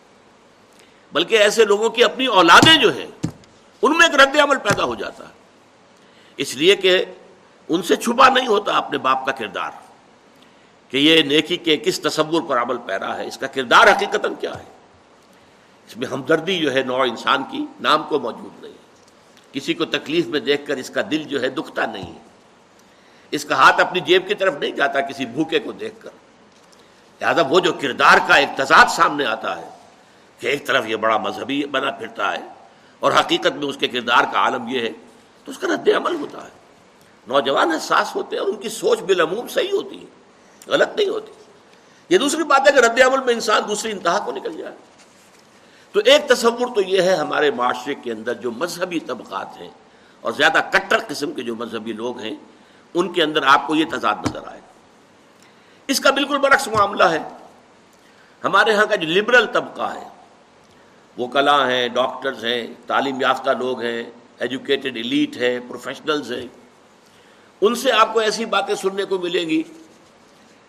بلکہ 1.12 1.34
ایسے 1.34 1.64
لوگوں 1.64 1.90
کی 1.90 2.04
اپنی 2.04 2.26
اولادیں 2.26 2.78
جو 2.78 2.94
ہیں، 2.94 3.06
ان 3.82 3.98
میں 3.98 4.06
ایک 4.06 4.20
رد 4.20 4.36
عمل 4.40 4.56
پیدا 4.58 4.84
ہو 4.84 4.94
جاتا 4.94 5.24
ہے۔ 5.24 5.32
اس 6.36 6.54
لیے 6.54 6.76
کہ 6.76 7.04
ان 7.68 7.82
سے 7.82 7.96
چھپا 7.96 8.28
نہیں 8.28 8.46
ہوتا 8.46 8.76
اپنے 8.76 8.98
باپ 8.98 9.26
کا 9.26 9.32
کردار 9.32 9.70
کہ 10.88 10.96
یہ 10.96 11.22
نیکی 11.22 11.56
کے 11.56 11.76
کس 11.76 12.00
تصور 12.00 12.42
پر 12.48 12.62
عمل 12.62 12.78
پیرا 12.78 13.16
ہے، 13.16 13.26
اس 13.26 13.38
کا 13.38 13.46
کردار 13.46 13.86
حقیقت 13.86 14.26
کیا 14.40 14.58
ہے۔ 14.58 14.64
اس 15.86 15.96
میں 15.96 16.08
ہمدردی 16.08 16.58
جو 16.58 16.74
ہے 16.74 16.82
نوع 16.82 17.02
انسان 17.02 17.42
کی، 17.50 17.66
نام 17.80 18.02
کو 18.02 18.18
موجود 18.18 18.62
نہیں 18.62 18.72
کسی 19.52 19.74
کو 19.74 19.84
تکلیف 19.84 20.26
میں 20.26 20.40
دیکھ 20.40 20.66
کر 20.66 20.76
اس 20.76 20.90
کا 20.90 21.00
دل 21.10 21.22
جو 21.22 21.42
ہے 21.42 21.48
دکھتا 21.48 21.86
نہیں 21.86 22.14
ہے۔ 22.14 22.33
اس 23.34 23.44
کا 23.44 23.54
ہاتھ 23.54 23.80
اپنی 23.80 24.00
جیب 24.00 24.28
کی 24.28 24.34
طرف 24.34 24.54
نہیں 24.54 24.70
جاتا 24.70 25.00
کسی 25.00 25.26
بھوکے 25.26 25.58
کو 25.58 25.72
دیکھ 25.72 25.94
کر۔ 26.00 26.10
لہٰذا 27.20 27.42
وہ 27.48 27.60
جو 27.60 27.72
کردار 27.72 28.18
کا 28.28 28.34
ایک 28.34 28.48
تضاد 28.56 28.86
سامنے 28.86 29.26
آتا 29.26 29.58
ہے 29.58 29.68
کہ 30.38 30.46
ایک 30.46 30.66
طرف 30.66 30.86
یہ 30.86 30.96
بڑا 30.96 31.16
مذہبی 31.16 31.66
بنا 31.66 31.90
پھرتا 31.90 32.32
ہے 32.32 32.40
اور 33.00 33.12
حقیقت 33.12 33.56
میں 33.56 33.66
اس 33.66 33.76
کے 33.76 33.88
کردار 33.88 34.24
کا 34.32 34.38
عالم 34.38 34.68
یہ 34.68 34.80
ہے، 34.80 34.90
تو 35.44 35.50
اس 35.52 35.58
کا 35.58 35.66
رد 35.74 35.88
عمل 35.96 36.14
ہوتا 36.14 36.44
ہے۔ 36.44 36.50
نوجوان 37.26 37.70
حساس 37.72 38.16
ہوتے 38.16 38.36
ہیں 38.36 38.44
اور 38.44 38.52
ان 38.52 38.60
کی 38.60 38.68
سوچ 38.68 39.00
بالعموم 39.00 39.48
صحیح 39.48 39.72
ہوتی 39.72 40.00
ہے، 40.00 40.06
غلط 40.66 40.88
نہیں 40.96 41.08
ہوتی۔ 41.08 41.32
یہ 42.08 42.18
دوسری 42.18 42.42
بات 42.42 42.60
ہے 42.68 42.72
کہ 42.72 42.78
رد 42.78 43.00
عمل 43.00 43.24
میں 43.24 43.34
انسان 43.34 43.62
دوسری 43.68 43.90
انتہا 43.90 44.18
کو 44.24 44.32
نکل 44.32 44.56
جائے۔ 44.56 44.74
تو 45.92 46.00
ایک 46.04 46.28
تصور 46.28 46.66
تو 46.74 46.80
یہ 46.80 47.02
ہے 47.02 47.16
ہمارے 47.16 47.50
معاشرے 47.50 47.94
کے 47.94 48.12
اندر 48.12 48.34
جو 48.34 48.50
مذہبی 48.50 49.00
طبقات 49.00 49.60
ہیں 49.60 49.70
اور 50.20 50.32
زیادہ 50.32 50.58
کٹر 50.70 50.96
قسم 51.08 51.32
کے 51.32 51.42
جو 51.42 51.56
مذہبی 51.56 51.92
لوگ 51.92 52.18
ہیں 52.18 52.34
ان 52.94 53.12
کے 53.12 53.22
اندر 53.22 53.42
آپ 53.46 53.66
کو 53.66 53.74
یہ 53.74 53.84
تضاد 53.92 54.14
نظر 54.28 54.40
آئے۔ 54.46 54.60
اس 55.86 56.00
کا 56.00 56.10
بالکل 56.10 56.38
برعکس 56.38 56.68
معاملہ 56.68 57.04
ہے۔ 57.04 57.18
ہمارے 58.44 58.74
ہاں 58.74 58.86
کا 58.86 58.94
جو 58.94 59.08
لبرل 59.08 59.46
طبقہ 59.46 59.94
ہے، 59.94 60.08
وہ 61.18 61.28
کلا 61.28 61.70
ہیں 61.70 61.88
ڈاکٹرز 61.88 62.44
ہیں، 62.44 62.66
تعلیم 62.86 63.20
یافتہ 63.20 63.50
لوگ 63.50 63.80
ہیں 63.80 64.02
ایجوکیٹڈ 64.38 64.96
ایلیٹ 64.96 65.36
ہے 65.36 65.58
پروفیشنلز 65.68 66.32
ہیں۔ 66.32 66.46
ان 67.60 67.74
سے 67.74 67.92
آپ 67.92 68.12
کو 68.12 68.20
ایسی 68.20 68.44
باتیں 68.44 68.74
سننے 68.74 69.04
کو 69.04 69.18
ملیں 69.18 69.48
گی 69.48 69.62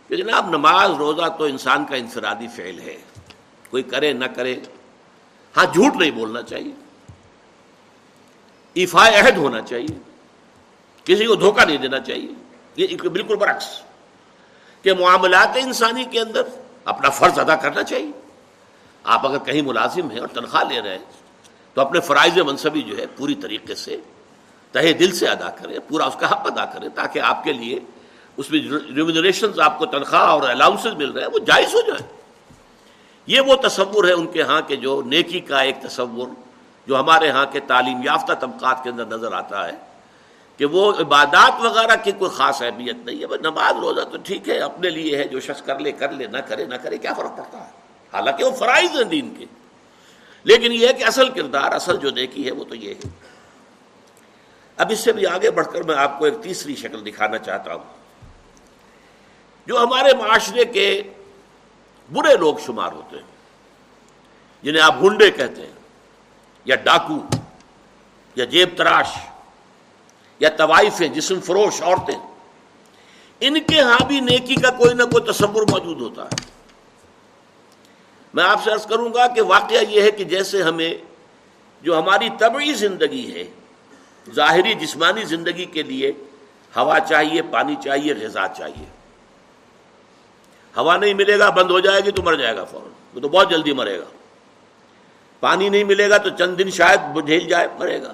کہ 0.08 0.15
جناب 0.15 0.50
نماز، 0.50 0.89
روزہ 0.89 1.29
تو 1.38 1.44
انسان 1.44 1.86
کا 1.86 1.96
انفرادی 1.96 2.48
فعل 2.55 2.79
ہے۔ 2.79 2.98
کوئی 3.70 3.84
کرے 3.84 4.13
نہ 4.13 4.25
کرے 4.25 4.55
ہاں 5.58 5.65
جھوٹ 5.65 5.96
نہیں 5.96 6.12
بولنا 6.12 6.41
چاہیے۔ 6.41 6.72
ایفا 8.74 9.08
عہد 9.08 9.38
ہونا 9.38 9.62
چاہیے۔ 9.62 10.15
کسی 11.06 11.26
کو 11.26 11.36
دھوکہ 11.36 11.66
نہیں 11.66 11.78
دینا 11.78 12.00
چاہیے۔ 12.00 12.28
یہ 12.76 12.88
بالکل 12.98 13.36
برعکس۔ 13.36 13.82
کہ 14.82 14.94
معاملات 14.94 15.50
انسانی 15.56 16.04
کے 16.04 16.20
اندر 16.20 16.42
اپنا 16.86 17.10
فرض 17.10 17.40
ادا 17.40 17.56
کرنا 17.56 17.84
چاہیے۔ 17.84 18.12
آپ 19.04 19.28
اگر 19.28 19.38
کہیں 19.38 19.62
ملازم 19.62 20.12
ہیں 20.12 20.20
اور 20.20 20.28
تنخواہ 20.28 20.64
لے 20.64 20.82
رہے 20.82 20.98
ہیں، 20.98 21.06
تو 21.74 21.82
اپنے 21.82 22.00
فرائض 22.00 22.38
منصبی 22.38 22.82
جو 22.82 22.98
ہے 22.98 23.06
پوری 23.08 23.36
طریقے 23.36 23.76
سے 23.76 23.98
تہے 24.72 24.94
دل 24.94 25.12
سے 25.12 25.28
ادا 25.28 25.50
کریں، 25.50 25.80
پورا 25.88 26.06
اس 26.06 26.16
کا 26.20 26.32
حق 26.32 26.42
ادا 26.46 26.66
کریں، 26.66 26.90
تاکہ 26.96 27.20
آپ 27.20 27.44
کے 27.44 27.54
لیے 27.54 27.80
اس 28.38 28.52
میں 28.52 28.60
ریمونریشن 28.96 29.62
آپ 29.62 29.80
کو 29.80 29.86
تنخواہ 29.86 30.22
اور 30.22 30.42
الاؤنس 30.42 30.86
مل 30.86 31.12
رہے 31.12 31.22
ہیں، 31.22 31.30
وہ 31.34 31.40
جائز 31.40 31.76
ہو 31.76 31.82
جائیں۔ 31.82 32.18
یہ 33.28 33.42
وہ 33.42 33.56
تصور 33.56 34.08
ہے 34.08 34.14
ان 34.14 34.28
کے 34.28 34.42
ہاں 34.42 34.62
کے 34.62 34.76
جو 34.76 35.02
نیکی 35.06 35.40
کا 35.40 35.60
ایک 35.60 35.76
تصور 35.82 36.28
جو 36.88 37.00
ہمارے 37.00 37.30
ہاں 37.30 37.46
کے 37.46 37.60
تعلیم 37.60 38.02
یافتہ 38.04 38.34
طبقات 38.34 38.84
کے 38.84 38.90
اندر 38.90 39.06
نظر 39.06 39.34
آتا 39.34 39.68
ہے۔ 39.68 39.95
کہ 40.58 40.66
وہ 40.66 40.94
عبادات 40.94 41.66
وغیرہ 41.66 41.96
کی 42.04 42.12
کوئی 42.12 42.32
خاص 42.32 42.62
اہمیت 42.62 42.96
نہیں 42.96 43.20
ہے 43.20 43.38
نماز 43.38 43.76
روزہ 43.76 44.02
تو 44.02 44.18
ٹھیک 44.24 44.50
ہے، 44.50 44.60
اپنے 44.60 44.90
لیے 44.90 45.18
ہے، 45.18 45.24
جو 45.24 45.40
شخص 45.40 45.62
کر 45.62 45.80
لے 45.80 45.92
کر 45.92 46.12
لے، 46.12 46.28
نہ 46.28 46.38
کرے 46.38 46.66
نہ 46.66 46.76
کرے، 46.76 46.98
کیا 46.98 47.14
فرق 47.14 47.38
پڑتا 47.38 47.66
ہے؟ 47.66 47.72
حالانکہ 48.14 48.44
وہ 48.44 48.52
فرائض 48.52 48.96
ہیں 48.96 49.04
دین 49.04 49.34
کے۔ 49.38 49.46
لیکن 50.44 50.72
یہ 50.72 50.88
ہے 50.88 50.94
کہ 50.94 51.04
اصل 51.04 51.30
کردار، 51.30 51.72
اصل 51.72 51.98
جو 51.98 52.10
نیکی 52.10 52.46
ہے، 52.46 52.52
وہ 52.52 52.64
تو 52.64 52.76
یہ 52.76 52.94
ہے۔ 52.94 53.10
اب 54.78 54.92
اس 54.92 55.00
سے 55.00 55.12
بھی 55.12 55.26
آگے 55.26 55.52
بڑھ 55.52 55.68
کر 55.74 55.84
میں 55.84 55.96
آپ 55.96 56.20
کو 56.20 56.26
ایک 56.26 56.34
تیسری 56.42 56.76
شکل 56.76 57.06
دکھانا 57.06 57.38
چاہتا 57.38 57.74
ہوں۔ 57.74 57.84
جو 59.66 59.84
ہمارے 59.84 60.14
معاشرے 60.14 60.66
کے 60.66 61.04
برے 62.14 62.38
لوگ 62.38 62.56
شمار 62.66 62.92
ہوتے 62.92 63.16
ہیں، 63.16 63.24
جنہیں 64.64 64.84
آپ 64.84 65.04
گنڈے 65.04 65.32
کہتے 65.32 65.62
ہیں، 65.62 65.74
یا 66.66 66.76
ڈاکو، 66.76 67.20
یا 68.36 68.46
جیب 68.46 68.70
تراش 68.78 69.08
یا 70.39 70.50
طوائفیں 70.50 71.08
جسم 71.08 71.39
فروش، 71.39 71.82
عورتیں۔ 71.82 72.20
ان 73.39 73.60
کے 73.60 73.82
ہاں 73.82 74.06
بھی 74.08 74.20
نیکی 74.20 74.56
کا 74.56 74.70
کوئی 74.70 74.94
نہ 74.94 75.04
کوئی 75.04 75.34
تصور 75.34 75.65
موجود 75.72 76.01
ہوتا 76.01 76.25
ہے۔ 76.25 76.56
میں 78.34 78.44
آپ 78.44 78.63
سے 78.63 78.72
عرض 78.72 78.86
کروں 78.86 79.13
گا 79.13 79.27
کہ 79.27 79.42
واقعہ 79.42 79.84
یہ 79.89 80.01
ہے 80.01 80.12
کہ 80.12 80.24
جیسے 80.24 80.63
ہمیں 80.63 80.94
جو 81.82 82.00
ہماری 82.00 82.30
طبعی 82.39 82.74
زندگی 82.74 83.34
ہے، 83.34 83.44
ظاہری 84.34 84.74
جسمانی 84.74 85.24
زندگی 85.24 85.65
کے 85.65 85.84
لیے 85.84 86.12
ہوا 86.75 87.00
چاہیے، 87.00 87.42
پانی 87.42 87.75
چاہیے، 87.84 88.13
غذا 88.13 88.48
چاہیے۔ 88.48 88.86
ہوا 90.77 90.98
نہیں 90.98 91.13
ملے 91.13 91.39
گا، 91.39 91.50
بند 91.50 91.72
ہو 91.72 91.80
جائے 91.80 92.01
گی 92.01 92.12
تو 92.12 92.22
مر 92.22 92.34
جائے 92.34 92.56
گا 92.56 92.63
فوراً۔ 92.63 92.89
وہ 93.13 93.20
تو 93.20 93.30
بہت 93.30 93.50
جلدی 93.50 93.74
مرے 93.74 94.00
گا۔ 94.00 94.06
پانی 95.39 95.70
نہیں 95.70 95.84
ملے 95.84 96.10
گا 96.10 96.18
تو 96.18 96.30
چند 96.30 96.58
دن 96.60 96.70
شاید 96.70 97.25
جھیل 97.25 97.48
جائے، 97.48 97.68
مرے 97.80 98.01
گا۔ 98.04 98.12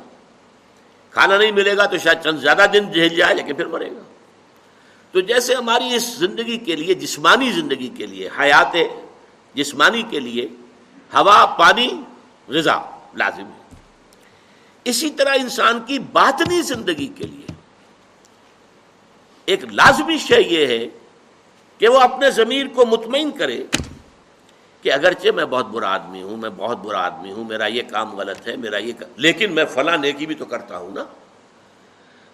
کھانا 1.12 1.38
نہیں 1.38 1.52
ملے 1.52 1.78
گا 1.78 1.86
تو 1.86 1.98
شاید 1.98 2.18
چند 2.24 2.38
زیادہ 2.40 2.66
دن 2.74 2.92
جھیل 2.92 3.16
جائے، 3.16 3.36
لیکن 3.36 3.54
پھر 3.54 3.66
مرے 3.66 3.92
گا۔ 3.92 4.02
تو 5.12 5.20
جیسے 5.20 5.56
ہماری 5.56 5.96
اس 5.96 6.04
زندگی 6.04 6.58
کے 6.58 6.76
لیے، 6.76 6.94
جسمانی 6.94 7.52
زندگی 7.52 7.88
کے 7.88 8.06
لیے، 8.06 8.30
حیات 8.40 8.76
جسمانی 9.54 10.04
کے 10.10 10.20
لیے 10.20 10.48
ہوا، 11.14 11.46
پانی، 11.46 12.02
غذا 12.48 12.80
لازم 13.14 13.46
ہے۔ 13.46 13.76
اسی 14.84 15.10
طرح 15.10 15.36
انسان 15.36 15.80
کی 15.86 16.00
باطنی 16.00 16.62
زندگی 16.62 17.08
کے 17.08 17.24
لیے 17.24 17.54
ایک 19.46 19.66
لازمی 19.66 20.18
شے 20.18 20.42
یہ 20.42 20.68
ہے 20.68 20.88
کہ 21.78 21.88
وہ 21.88 22.00
اپنے 22.00 22.32
ضمیر 22.32 22.68
کو 22.68 22.86
مطمئن 22.86 23.32
کرے 23.32 23.64
کہ 24.82 24.94
اگرچہ 24.94 25.32
میں 25.36 25.46
بہت 25.46 25.68
برا 25.68 25.94
آدمی 25.94 26.22
ہوں، 26.22 26.38
میں 26.38 26.50
بہت 26.58 26.78
برا 26.78 27.06
آدمی 27.06 27.32
ہوں، 27.32 27.44
میرا 27.44 27.66
یہ 27.66 27.82
کام 27.92 28.16
غلط 28.16 28.48
ہے، 28.48 28.56
میرا 28.56 28.78
یہ 28.78 28.94
لیکن 29.16 29.52
میں 29.52 29.66
فلاں 29.66 29.98
نیکی 29.98 30.26
بھی 30.26 30.36
تو 30.36 30.46
کرتا 30.46 30.78
ہوں 30.78 30.92
نا۔ 30.94 31.04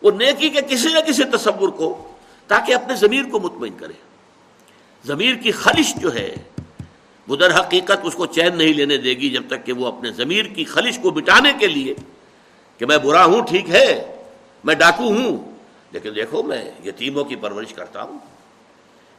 وہ 0.01 0.12
نیکی 0.12 0.50
کے 0.50 0.62
کسی 0.68 0.94
نہ 0.94 1.00
کسی 1.00 1.24
تصور 1.24 1.70
کو 1.70 2.16
تاکہ 2.48 2.74
اپنے 2.74 2.96
ضمیر 2.96 3.24
کو 3.32 3.39
مطمئن 3.39 3.74
کرے۔ 3.77 3.94
ضمیر 5.06 5.36
کی 5.36 5.51
خلش 5.51 5.96
جو 5.96 6.13
ہے، 6.13 6.36
وہ 7.27 7.36
در 7.36 7.60
حقیقت 7.60 7.98
اس 8.04 8.13
کو 8.13 8.25
چین 8.25 8.58
نہیں 8.58 8.74
لینے 8.74 8.98
دے 8.98 9.10
گی 9.10 9.30
جب 9.30 9.44
تک 9.48 9.66
کہ 9.66 9.74
وہ 9.74 9.88
اپنے 9.88 10.12
ضمیر 10.12 10.46
کی 10.46 10.63
خلش 10.63 11.00
کو 11.01 11.12
مٹانے 11.12 11.54
کے 11.60 11.68
لیے 11.68 11.94
کہ 12.77 12.86
میں 12.86 12.98
برا 12.98 13.25
ہوں، 13.25 13.42
ٹھیک 13.42 13.70
ہے، 13.70 14.16
میں 14.63 14.75
ڈاکو 14.75 15.04
ہوں، 15.04 15.56
لیکن 15.92 16.10
دیکھو 16.16 16.44
میں 16.44 16.72
یتیموں 16.86 17.24
کی 17.24 17.36
پرورش 17.36 17.74
کرتا 17.74 18.01
ہوں۔ 18.01 18.20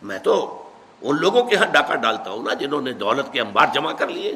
میں 0.02 0.18
تو 0.18 0.67
ان 1.02 1.16
لوگوں 1.20 1.42
کے 1.42 1.56
ہاں 1.56 1.66
ڈاکہ 1.66 1.94
ڈالتا 1.94 2.30
ہوں 2.30 2.42
نا 2.42 2.54
جنہوں 2.54 2.80
نے 2.80 2.92
دولت 2.92 3.32
کے 3.32 3.40
انبار 3.40 3.66
جمع 3.74 3.92
کر 3.92 4.08
لیے، 4.08 4.34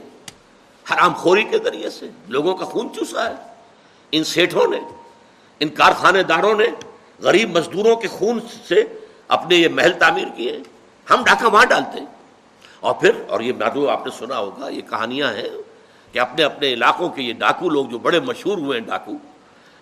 حرام 0.86 1.14
خوری 1.14 1.44
کے 1.44 1.58
ذریعے 1.58 1.90
سے، 1.90 2.08
لوگوں 2.28 2.54
کا 2.54 2.64
خون 2.64 2.88
چوسا 2.94 3.30
ہے، 3.30 3.34
ان 4.12 4.24
سیٹھوں 4.24 4.66
نے، 4.66 4.80
ان 5.60 5.68
کارخانے 5.68 6.22
داروں 6.22 6.54
نے، 6.54 6.66
غریب 7.20 7.56
مزدوروں 7.56 7.96
کے 7.96 8.08
خون 8.08 8.40
سے 8.68 8.82
اپنے 9.28 9.56
یہ 9.56 9.68
محل 9.68 9.92
تعمیر 9.92 10.28
کیے، 10.36 10.58
ہم 11.10 11.22
ڈاکہ 11.24 11.46
وہاں 11.46 11.64
ڈالتے 11.64 12.00
ہیں۔ 12.00 12.06
اور 12.80 12.94
پھر، 12.94 13.22
اور 13.28 13.40
یہ 13.40 13.52
مادو 13.58 13.88
آپ 13.88 14.06
نے 14.06 14.12
سنا 14.18 14.38
ہوگا، 14.38 14.68
یہ 14.68 14.80
کہانیاں 14.80 15.32
ہیں 15.32 15.48
کہ 16.12 16.18
اپنے 16.18 16.44
اپنے 16.44 16.72
علاقوں 16.72 17.08
کے 17.08 17.22
یہ 17.22 17.32
ڈاکو 17.32 17.68
لوگ 17.68 17.86
جو 17.86 17.98
بڑے 17.98 18.20
مشہور 18.20 18.58
ہوئے 18.58 18.78
ہیں 18.78 18.86
ڈاکو، 18.86 19.12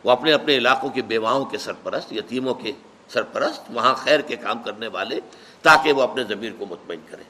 وہ 0.04 0.10
اپنے 0.10 0.32
اپنے 0.32 0.56
علاقوں 0.56 0.90
کے 0.90 1.02
بیواؤں 1.02 1.44
کے 1.44 1.58
سرپرست، 1.58 2.12
یتیموں 2.12 2.54
کے 2.54 2.72
سرپرست، 3.12 3.62
وہاں 3.70 3.94
خیر 3.94 4.20
کے 4.20 4.36
کام 4.36 4.62
کرنے 4.62 4.86
والے، 4.86 5.20
تاکہ 5.62 5.92
وہ 5.92 6.02
اپنے 6.02 6.24
ضمیر 6.24 6.50
کو 6.58 6.66
مطمئن 6.66 7.00
کریں۔ 7.10 7.24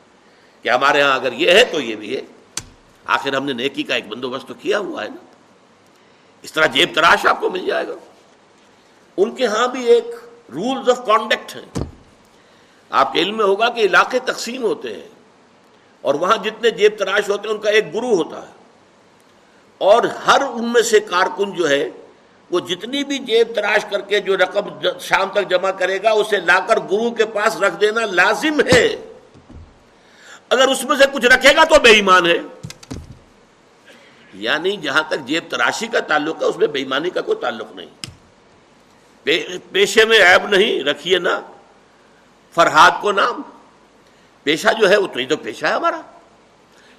کہ 0.63 0.69
ہمارے 0.69 1.03
ہاں 1.03 1.15
اگر 1.15 1.33
یہ 1.33 1.51
ہے 1.51 1.65
تو 1.65 1.81
یہ 1.81 1.97
بھی 1.97 2.17
ہے۔ 2.17 2.21
آخر 3.05 3.37
ہم 3.37 3.45
نے 3.45 3.53
نیکی 3.53 3.83
کا 3.83 3.95
ایک 3.95 4.09
بندوبست 4.09 4.49
تو 4.49 4.55
کیا 4.55 4.79
ہوا 4.79 5.05
ہے 5.05 5.09
نا؟ 5.09 5.17
اس 6.43 6.53
طرح 6.53 6.67
جیب 6.67 6.89
تراش 6.95 7.27
آپ 7.27 7.41
کو 7.41 7.51
مل 7.51 7.67
جائے 7.67 7.89
گا۔ 7.89 7.93
ان 9.17 9.35
کے 9.35 9.47
ہاں 9.47 9.69
بھی 9.69 9.85
ایک 9.85 10.05
رولز 10.53 10.91
آف 10.91 11.07
کانڈکٹ 11.07 11.57
ہیں۔ 11.57 11.85
آپ 12.91 13.13
کے 13.13 13.19
علم 13.19 13.37
میں 13.37 13.45
ہوگا 13.45 13.69
کہ 13.69 13.81
علاقے 13.81 14.19
تقسیم 14.19 14.63
ہوتے 14.63 14.95
ہیں۔ 14.95 15.09
اور 16.01 16.15
وہاں 16.15 16.37
جتنے 16.37 16.71
جیب 16.71 16.93
تراش 16.99 17.29
ہوتے 17.29 17.49
ہیں، 17.49 17.55
ان 17.55 17.61
کا 17.61 17.71
ایک 17.71 17.95
گرو 17.95 18.15
ہوتا 18.15 18.49
ہے۔ 18.49 18.53
اور 19.79 20.03
ہر 20.03 20.43
ان 20.43 20.73
میں 20.73 20.83
سے 20.83 21.01
کارکن 21.01 21.53
جو 21.53 21.69
ہے 21.69 21.91
وہ 22.51 22.61
جتنی 22.61 23.05
بھی 23.05 23.19
جیب 23.19 23.55
تراش 23.55 23.85
کر 23.91 24.01
کے 24.01 24.21
جو 24.21 24.37
رقم 24.37 24.89
شام 25.01 25.29
تک 25.33 25.51
جمع 25.51 25.71
کرے 25.71 26.03
گا، 26.03 26.11
اسے 26.11 26.37
لا 26.37 26.61
کر 26.69 26.79
گرو 26.79 27.11
کے 27.11 27.25
پاس 27.25 27.57
رکھ 27.57 27.81
دینا 27.81 28.01
لازم 28.07 28.61
ہے۔ 28.61 28.97
اگر 30.49 30.69
اس 30.69 30.85
میں 30.85 30.97
سے 30.97 31.05
کچھ 31.13 31.27
رکھے 31.27 31.57
گا 31.57 31.65
تو 31.65 31.81
بے 31.81 31.91
ایمان 31.91 32.27
ہے۔ 32.27 32.39
یعنی 34.35 34.77
جہاں 34.77 35.03
تک 35.09 35.27
جیب 35.27 35.45
تراشی 35.49 35.87
کا 35.87 36.01
تعلق 36.01 36.43
ہے، 36.43 36.47
اس 36.47 36.57
میں 36.57 36.67
بے 36.67 36.79
ایمانی 36.79 37.11
کا 37.11 37.21
کوئی 37.21 37.39
تعلق 37.41 37.77
نہیں۔ 37.77 37.87
پیشے 39.73 40.05
میں 40.05 40.19
عیب 40.19 40.49
نہیں، 40.49 40.85
رکھیے 40.85 41.19
نا۔ 41.19 41.41
فرحاد 42.55 42.91
کو 43.01 43.13
نام۔ 43.13 43.43
پیشہ 44.43 44.69
جو 44.81 44.91
ہے، 44.91 44.97
وہ 44.97 45.07
تو 45.29 45.37
پیشہ 45.37 45.67
ہے 45.67 45.73
ہمارا۔ 45.73 46.01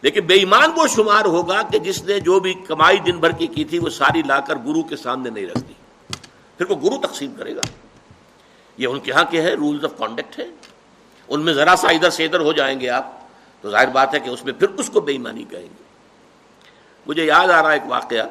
لیکن 0.02 0.22
بے 0.22 0.34
ایمان 0.34 0.72
وہ 0.76 0.88
شمار 0.88 1.26
ہوگا 1.26 1.62
کہ 1.62 1.80
جس 1.80 2.04
نے 2.04 2.20
جو 2.20 2.40
بھی 2.40 2.54
کمائی 2.54 3.00
دن 3.00 3.18
بھر 3.18 3.32
کی 3.32 3.48
کی 3.48 3.66
تھی، 3.66 3.80
وہ 3.80 3.90
ساری 3.90 4.22
لا 4.22 4.40
کر 4.40 4.56
گرو 4.56 4.84
کے 4.84 4.96
سامنے 4.96 5.30
نہیں 5.30 5.46
رکھ 5.46 5.64
دی۔ 5.68 5.74
پھر 6.58 6.72
وہ 6.72 6.76
گرو 6.76 7.08
تقسیم 7.08 7.36
کرے 7.36 7.56
گا۔ 7.56 7.62
یہ 8.78 8.88
ان 8.88 9.00
کے 9.00 9.12
یہاں 9.12 9.24
کے 9.24 9.42
ہیں 9.42 9.52
رولز 9.52 9.86
آف 9.86 9.98
کانڈکٹ 9.98 10.40
ہے 10.40 10.46
ان 11.28 11.42
میں 11.42 11.54
ذرا 11.54 11.76
سا 11.78 11.88
ادھر 11.88 12.10
سے 12.10 12.26
ادھر 12.26 12.40
ہو 12.40 12.54
جائیں 12.54 12.80
گے 12.80 12.90
آپ، 12.90 13.14
تو 13.62 13.72
ظاہر 13.72 13.88
بات 13.88 14.14
ہے 14.14 14.20
کہ 14.20 14.30
اس 14.30 14.46
میں 14.46 14.54
پھر 14.54 14.70
اس 14.70 14.90
کو 14.90 15.02
بے 15.02 15.12
ایمانی 15.12 15.44
کہیں 15.44 15.62
گے۔ 15.62 15.84
مجھے 17.08 17.26
یاد 17.26 17.50
آ 17.50 17.62
رہا 17.62 17.70
ہے 17.70 17.74
ایک 17.74 17.92
واقعہ۔ 17.92 18.28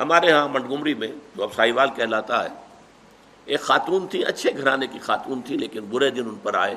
ہمارے 0.00 0.32
ہاں 0.32 0.48
منڈگمری 0.48 0.94
میں 0.94 1.08
جو 1.36 1.42
اب 1.42 1.48
سائیوال 1.54 1.88
کہلاتا 1.96 2.44
ہے، 2.44 2.48
ایک 3.44 3.60
خاتون 3.60 4.06
تھی، 4.06 4.24
اچھے 4.24 4.50
گھرانے 4.58 4.86
کی 4.86 4.98
خاتون 4.98 5.40
تھی، 5.42 5.56
لیکن 5.56 5.80
برے 5.80 6.10
دن 6.10 6.28
ان 6.28 6.34
پر 6.42 6.54
آئے۔ 6.54 6.74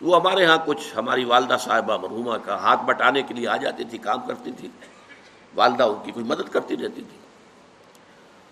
وہ 0.00 0.20
ہمارے 0.20 0.44
ہاں 0.44 0.58
کچھ، 0.66 0.96
ہماری 0.96 1.24
والدہ 1.24 1.56
صاحبہ 1.60 1.96
مرحوما 1.96 2.38
کا 2.38 2.54
ہاتھ 2.54 2.84
بٹانے 2.84 3.22
کے 3.22 3.34
لیے 3.34 3.48
آ 3.48 3.56
جاتی 3.56 3.84
تھی، 3.84 3.98
کام 3.98 4.20
کرتی 4.26 4.52
تھی۔ 4.52 4.68
والدہ 5.54 5.82
ان 5.82 5.94
کی 6.04 6.12
کوئی 6.12 6.26
مدد 6.26 6.52
کرتی 6.52 6.76
رہتی 6.76 7.02
تھی۔ 7.02 7.18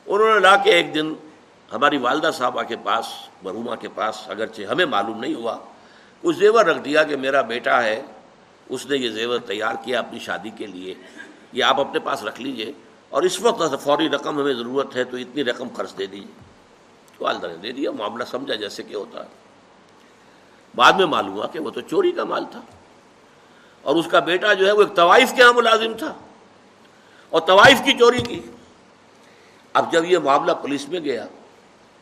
انہوں 0.06 0.34
نے 0.34 0.40
لا 0.40 0.56
کے 0.56 0.70
ایک 0.70 0.94
دن 0.94 1.14
ہماری 1.72 1.96
والدہ 1.96 2.30
صاحبہ 2.34 2.62
کے 2.62 2.76
پاس 2.84 3.06
مرحوما 3.42 3.76
کے 3.76 3.88
پاس 3.94 4.30
اگرچہ 4.30 4.62
ہمیں 4.62 4.86
معلوم 4.86 5.20
نہیں 5.20 5.34
ہوا، 5.34 5.58
کچھ 6.20 6.36
زیور 6.36 6.64
رکھ 6.64 6.78
دیا 6.78 7.02
کہ 7.02 7.16
میرا 7.16 7.40
بیٹا 7.40 7.82
ہے، 7.82 8.02
اس 8.68 8.86
نے 8.86 8.96
یہ 8.96 9.10
زیور 9.10 9.38
تیار 9.38 9.74
کیا 9.84 9.98
اپنی 9.98 10.18
شادی 10.18 10.50
کے 10.50 10.66
لیے، 10.66 10.94
یہ 11.52 11.64
آپ 11.64 11.80
اپنے 11.80 11.98
پاس 11.98 12.24
رکھ 12.24 12.40
لیجیے۔ 12.40 12.72
اور 13.08 13.22
اس 13.22 13.40
وقت 13.40 13.82
فوری 13.82 14.08
رقم 14.08 14.40
ہمیں 14.40 14.54
ضرورت 14.54 14.96
ہے 14.96 15.04
تو 15.04 15.16
اتنی 15.16 15.44
رقم 15.44 15.68
خرچ 15.68 15.98
دے 15.98 16.06
دیجیے 16.06 16.32
والدہ 17.20 17.46
نے 17.46 17.56
دے 17.56 17.72
دیا، 17.72 17.90
معاملہ 17.90 18.24
سمجھا 18.24 18.54
جیسے 18.54 18.82
کہ 18.82 18.94
ہوتا 18.94 19.22
ہے۔ 19.22 19.43
بعد 20.74 20.92
میں 20.92 21.06
معلوم 21.06 21.32
ہوا 21.32 21.46
کہ 21.46 21.58
وہ 21.58 21.70
تو 21.70 21.80
چوری 21.80 22.12
کا 22.12 22.24
مال 22.24 22.44
تھا 22.50 22.60
اور 23.82 23.96
اس 23.96 24.06
کا 24.06 24.18
بیٹا 24.18 24.52
جو 24.52 24.66
ہے 24.66 24.72
وہ 24.72 24.82
ایک 24.82 24.96
طوائف 24.96 25.32
کے 25.34 25.42
یہاں 25.42 25.52
ملازم 25.52 25.92
تھا 25.98 26.14
اور 27.30 27.40
طوائف 27.40 27.80
کی 27.84 27.92
چوری 27.92 28.22
کی۔ 28.22 28.40
اب 29.72 29.92
جب 29.92 30.04
یہ 30.04 30.18
معاملہ 30.18 30.52
پولیس 30.52 30.88
میں 30.88 31.00
گیا 31.00 31.26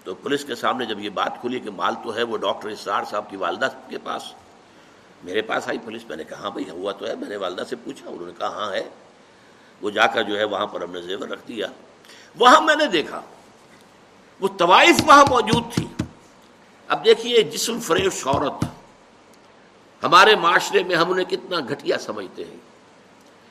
تو 0.05 0.15
پولیس 0.15 0.45
کے 0.45 0.55
سامنے 0.55 0.87
جب 0.87 1.01
یہ 1.01 1.11
بات 1.11 1.41
کھلی 1.41 1.61
کہ 1.61 1.71
مال 1.71 1.95
تو 2.05 2.15
ہے 2.15 2.23
وہ 2.23 2.37
ڈاکٹر 2.37 2.69
اسرار 2.69 3.03
صاحب 3.11 3.31
کی 3.31 3.37
والدہ 3.37 3.69
کے 3.89 3.99
پاس، 3.99 4.23
میرے 5.25 5.43
پاس 5.43 5.69
آئی 5.69 5.79
پولیس، 5.79 6.03
میں 6.09 6.17
نے 6.17 6.25
کہا 6.25 6.39
ہاں 6.39 6.51
بھائی، 6.51 6.71
ہوا 6.71 6.93
تو 6.93 7.07
ہے، 7.07 7.15
میں 7.15 7.29
نے 7.29 7.37
والدہ 7.37 7.63
سے 7.71 7.77
پوچھا، 7.77 8.11
انہوں 8.11 8.27
نے 8.27 8.33
کہا 8.39 8.49
ہاں 8.49 8.73
ہے۔ 8.73 8.89
وہ 9.83 9.91
جا 9.91 10.07
کر 10.07 10.23
جو 10.23 10.39
ہے 10.39 10.45
وہاں 10.45 10.67
پر 10.67 10.83
ہم 10.83 10.93
نے 10.93 11.01
زیور 11.01 11.29
رکھ 11.29 11.49
دیا۔ 11.49 11.67
وہاں 12.39 12.61
میں 12.61 12.77
نے 12.77 12.87
دیکھا، 12.87 13.21
وہ 14.41 14.49
طوائف 14.59 14.97
وہاں 15.07 15.25
موجود 15.31 15.73
تھی۔ 15.75 16.02
اب 16.93 17.05
دیکھیے 17.05 17.43
جسم 17.43 17.81
فریب 17.81 18.13
شہرت 18.13 18.65
ہمارے 20.03 20.37
معاشرے 20.37 20.83
میں 20.83 20.97
ہم 20.97 21.11
انہیں 21.11 21.31
کتنا 21.31 21.57
گھٹیا 21.69 21.99
سمجھتے 21.99 22.45
ہیں۔ 22.45 22.57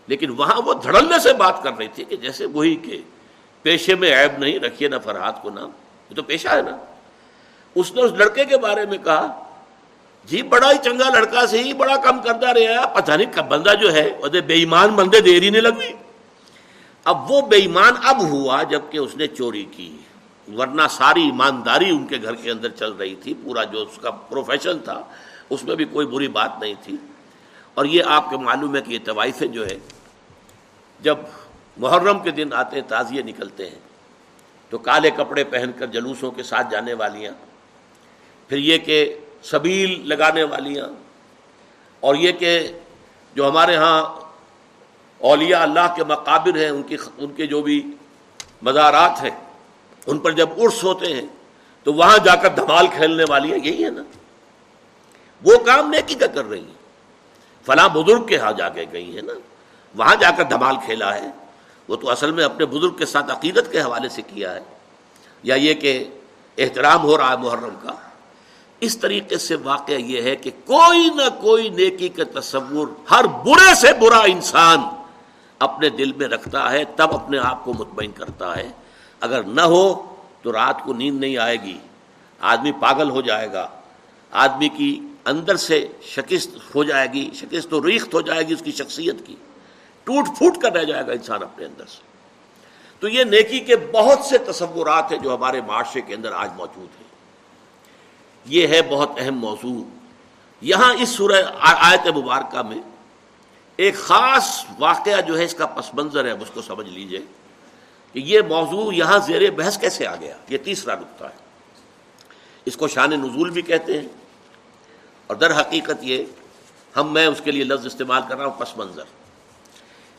لیکن 0.08 0.30
وہاں 0.30 0.62
وہ 0.66 0.74
دھڑلنے 0.74 1.20
سے 1.20 1.34
بات 1.34 1.64
کر 1.64 1.78
رہی 1.78 1.88
تھی 1.88 2.04
کہ 2.04 2.16
جیسے 2.16 2.46
وہی 2.46 2.76
کہ 2.76 3.02
پیشے 3.62 3.96
میں 3.96 4.24
عیب 4.24 4.38
نہیں، 4.38 4.60
رکھیے 4.60 4.90
نہ 4.90 4.96
فرحات 5.04 5.42
کو 5.42 5.50
نام۔ 5.50 5.70
یہ 6.10 6.16
تو 6.16 6.24
پیشہ 6.24 6.48
ہے 6.48 6.62
نا۔ 6.62 6.78
اس 7.76 7.92
نے 7.96 8.02
اس 8.02 8.12
لڑکے 8.12 8.46
کے 8.46 8.58
بارے 8.58 8.86
میں 8.86 8.98
کہا 8.98 9.44
جی 10.26 10.42
بڑا 10.42 10.72
ہی 10.72 10.78
چنگا 10.84 11.10
لڑکا 11.10 11.48
سے 11.48 11.64
ہی 11.64 11.74
بڑا 11.74 11.96
کم 11.96 12.22
کرتا 12.22 12.54
رہا 12.54 12.86
پتہ 12.86 13.12
نہیں 13.12 13.32
کب 13.34 13.46
بندہ 13.46 13.74
جو 13.82 13.94
ہے، 13.94 14.20
وہ 14.22 14.28
بے 14.28 14.54
ایمان 14.54 14.90
بندے 14.90 15.20
دیر 15.20 15.42
ہی 15.42 15.50
نہیں 15.50 15.62
لگی 15.62 15.94
اب 17.04 17.32
وہ 17.32 17.42
بے 17.42 17.58
ایمان 17.58 17.94
اب 18.04 18.22
ہوا 18.22 18.64
جبکہ 18.64 18.98
اس 18.98 19.16
نے 19.16 19.28
چوری 19.28 19.66
کی۔ 19.72 19.98
ورنہ 20.48 20.88
ساری 20.92 21.24
ایمانداری 21.24 21.90
ان 21.90 22.06
کے 22.08 22.18
گھر 22.22 22.36
کے 22.36 22.52
اندر 22.52 22.70
چل 22.70 22.92
رہی 22.92 23.16
تھی، 23.16 23.34
پورا 23.44 23.64
جو 23.64 23.82
اس 23.82 23.98
کا 24.02 24.12
پروفیشن 24.12 24.80
تھا، 24.80 25.02
اس 25.50 25.64
میں 25.64 25.76
بھی 25.76 25.86
کوئی 25.86 26.08
بری 26.08 26.28
بات 26.28 26.60
نہیں 26.60 26.74
تھی۔ 26.84 26.96
اور 27.74 27.86
یہ 27.86 28.04
آپ 28.08 28.30
کے 28.30 28.38
معلوم 28.38 28.76
ہے 28.76 28.82
کہ 28.82 28.94
یہ 28.94 29.00
طوائفیں 29.06 29.48
جو 29.48 29.66
ہے 29.66 29.78
جب 31.02 31.18
محرم 31.78 32.20
کے 32.20 32.32
دن 32.32 32.54
آتے 32.54 32.76
ہیں، 32.76 32.88
تازیے 32.88 33.22
نکلتے 33.22 33.70
ہیں، 33.70 33.80
تو 34.72 34.78
کالے 34.78 35.10
کپڑے 35.10 35.44
پہن 35.44 35.72
کر 35.78 35.88
جلوسوں 35.88 36.32
کے 36.32 36.44
ساتھ 36.44 36.72
جانے 36.72 36.94
والیاں، 36.94 37.34
پھر 38.50 38.58
یہ 38.58 38.78
کہ 38.78 38.98
سبیل 39.44 40.02
لگانے 40.10 40.44
والیاں، 40.44 40.88
اور 42.04 42.16
یہ 42.16 42.32
کہ 42.32 42.52
جو 43.36 43.48
ہمارے 43.50 43.76
ہاں 43.76 44.04
اولیاء 45.22 45.62
اللہ 45.62 45.94
کے 45.96 46.04
مقابر 46.04 46.56
ہیں، 46.58 46.70
ان 46.70 46.84
کی 46.84 46.98
ان 47.18 47.32
کے 47.34 47.46
جو 47.48 47.62
بھی 47.62 47.82
مزارات 48.62 49.24
ہیں 49.24 49.36
ان 50.06 50.20
پر 50.20 50.32
جب 50.32 50.50
عرس 50.58 50.84
ہوتے 50.84 51.14
ہیں، 51.14 51.28
تو 51.84 51.94
وہاں 51.94 52.18
جا 52.18 52.36
کر 52.36 52.50
دھمال 52.50 52.88
کھیلنے 52.88 53.24
والی 53.30 53.52
ہیں، 53.52 53.60
یہی 53.64 53.86
ہے 53.86 53.90
نا۔ 53.90 54.02
وہ 55.44 55.58
کام 55.58 55.90
نیکی 55.90 56.16
کا 56.16 56.28
کر 56.28 56.46
رہی 56.46 56.60
ہیں۔ 56.60 56.82
فلاں 57.66 57.90
بزرگ 57.90 58.26
کے 58.26 58.38
ہاں 58.38 58.52
جا 58.52 58.70
کے 58.70 58.86
گئی 58.94 59.16
ہیں 59.16 59.22
نا۔ 59.22 59.34
وہاں 59.96 60.16
جا 60.16 60.32
کر 60.32 60.44
دھمال 60.44 60.76
کھیلا 60.86 61.16
ہے۔ 61.16 61.28
وہ 61.88 61.96
تو 61.96 62.10
اصل 62.10 62.32
میں 62.32 62.44
اپنے 62.44 62.66
بزرگ 62.66 62.90
کے 62.90 63.06
ساتھ 63.06 63.32
عقیدت 63.32 63.72
کے 63.72 63.82
حوالے 63.82 64.10
سے 64.10 64.22
کیا 64.22 64.56
ہے۔ 64.56 64.60
یا 65.44 65.56
یہ 65.56 65.74
کہ 65.74 66.04
احترام 66.58 67.04
ہو 67.04 67.18
رہا 67.18 67.32
ہے 67.32 67.38
محرم 67.38 67.76
کا۔ 67.84 67.92
اس 68.80 68.98
طریقے 68.98 69.38
سے 69.38 69.56
واقعہ 69.56 69.96
یہ 69.96 70.22
ہے 70.22 70.36
کہ 70.36 70.52
کوئی 70.66 71.10
نہ 71.16 71.42
کوئی 71.42 71.70
نیکی 71.70 72.10
کا 72.10 72.40
تصور 72.40 72.88
ہر 73.12 73.24
برے 73.24 73.76
سے 73.76 73.94
برا 73.94 74.20
انسان 74.20 74.80
اپنے 75.60 75.90
دل 75.90 76.14
میں 76.14 76.28
رکھتا 76.28 76.72
ہے، 76.72 76.84
تب 76.96 77.14
اپنے 77.14 77.38
آپ 77.38 77.66
کو 77.66 77.74
مطمئن 77.74 78.12
کرتا 78.12 78.58
ہے۔ 78.58 78.70
اگر 79.22 79.44
نہ 79.44 79.62
ہو 79.62 80.16
تو 80.42 80.54
رات 80.54 80.84
کو 80.84 80.94
نیند 80.94 81.20
نہیں 81.20 81.38
آئے 81.38 81.62
گی۔ 81.62 81.78
آدمی 82.40 82.72
پاگل 82.72 83.10
ہو 83.10 83.22
جائے 83.22 83.54
گا۔ 83.54 83.68
آدمی 84.32 84.70
کی 84.70 85.00
اندر 85.26 85.56
سے 85.56 85.88
شکست 86.02 86.76
ہو 86.76 86.84
جائے 86.84 87.08
گی، 87.14 87.30
شکست 87.34 87.70
تو 87.70 87.88
ریخت 87.88 88.14
ہو 88.14 88.22
جائے 88.22 88.48
گی 88.48 88.54
اس 88.54 88.62
کی 88.66 88.72
شخصیت 88.72 89.16
کی۔ 89.26 89.36
ٹوٹ 90.04 90.26
پھوٹ 90.38 90.58
کر 90.58 90.72
رہ 90.72 90.84
جائے 90.84 91.08
گا 91.08 91.12
انسان 91.12 91.44
اپنے 91.44 91.66
اندر 91.66 91.86
سے۔ 91.86 92.02
تو 93.00 93.08
یہ 93.08 93.24
نیکی 93.24 93.60
کے 93.60 93.76
بہت 93.76 94.20
سے 94.20 94.38
تصورات 94.38 95.12
ہیں 95.12 95.20
جو 95.20 95.36
ہمارے 95.36 95.62
معاشرے 95.62 96.02
کے 96.02 96.16
اندر 96.16 96.32
آج 96.32 96.50
موجود 96.56 97.02
ہیں۔ 97.02 97.08
یہ 98.46 98.68
ہے 98.68 98.82
بہت 98.82 99.10
اہم 99.18 99.36
موضوع۔ 99.36 99.84
یہاں 100.62 100.94
اس 100.94 101.10
سورہ 101.10 101.42
آیت 101.60 102.08
مبارکہ 102.08 102.62
میں 102.62 102.78
ایک 103.76 103.96
خاص 103.96 104.66
واقعہ 104.80 105.22
جو 105.22 105.38
ہے 105.38 105.46
اس 105.46 105.54
کا 105.54 105.66
پس 105.66 105.94
منظر 105.94 106.26
ہے 106.26 106.32
اس 106.32 106.52
کو 106.54 106.62
سمجھ 106.62 106.90
لیجیے۔ 106.90 107.20
کہ 108.14 108.20
یہ 108.20 108.42
موضوع 108.42 108.94
یہاں 108.94 109.20
زیر 109.20 109.52
بحث 109.52 109.80
کیسے 109.80 110.08
آ 110.08 110.16
گیا؟ 110.16 110.38
یہ 110.50 110.58
تیسرا 110.58 110.96
نقطہ 110.96 111.24
ہے۔ 111.24 111.42
اس 112.66 112.78
کو 112.78 112.88
شان 112.88 113.10
نزول 113.10 113.50
بھی 113.50 113.62
کہتے 113.62 114.02
ہیں۔ 114.02 114.08
اور 115.28 115.36
در 115.36 115.62
حقیقت 115.62 115.94
یہ 116.02 116.26
ہم 116.96 117.14
میں 117.14 117.26
اس 117.26 117.42
کے 117.44 117.52
لیے 117.52 117.64
لفظ 117.64 117.86
استعمال 117.86 118.22
کر 118.30 118.38
رہا 118.38 118.46
ہوں، 118.46 118.60
پس 118.60 118.78
منظر۔ 118.78 119.04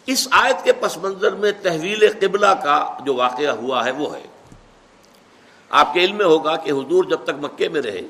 اس 0.07 0.29
آیت 0.31 0.65
کے 0.65 0.73
پس 0.73 0.97
منظر 0.97 1.33
میں 1.33 1.53
تحویل 1.63 2.09
قبلہ 2.21 2.47
کا 2.47 2.99
جو 3.05 3.15
واقعہ 3.15 3.51
ہوا 3.51 3.85
ہے 3.85 3.91
وہ 3.91 4.17
ہے۔ 4.17 4.23
آپ 5.71 5.95
کے 5.95 6.01
علم 6.01 6.17
میں 6.17 6.27
ہوگا 6.27 6.57
کہ 6.57 6.71
حضور 6.71 7.05
جب 7.05 7.25
تک 7.25 7.31
مکے 7.31 7.69
میں 7.69 7.83
رہے، 7.83 8.01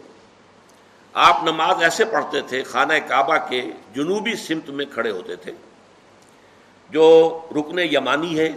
آپ 1.12 1.42
نماز 1.42 1.82
ایسے 1.82 2.04
پڑھتے 2.04 2.40
تھے، 2.40 2.62
خانہ 2.62 2.92
کعبہ 3.08 3.36
کے 3.48 3.70
جنوبی 3.94 4.34
سمت 4.34 4.70
میں 4.70 4.84
کھڑے 4.94 5.10
ہوتے 5.10 5.36
تھے، 5.36 5.52
جو 6.90 7.38
رکن 7.50 7.78
یمانی 7.78 8.38
ہے 8.38 8.52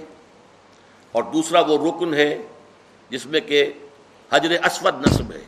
اور 1.16 1.24
دوسرا 1.24 1.60
وہ 1.60 1.78
رکن 1.88 2.14
ہے 2.14 2.42
جس 3.10 3.26
میں 3.26 3.40
کہ 3.40 3.72
حجر 4.34 4.52
اسود 4.66 5.08
نصب 5.08 5.32
ہے۔ 5.32 5.44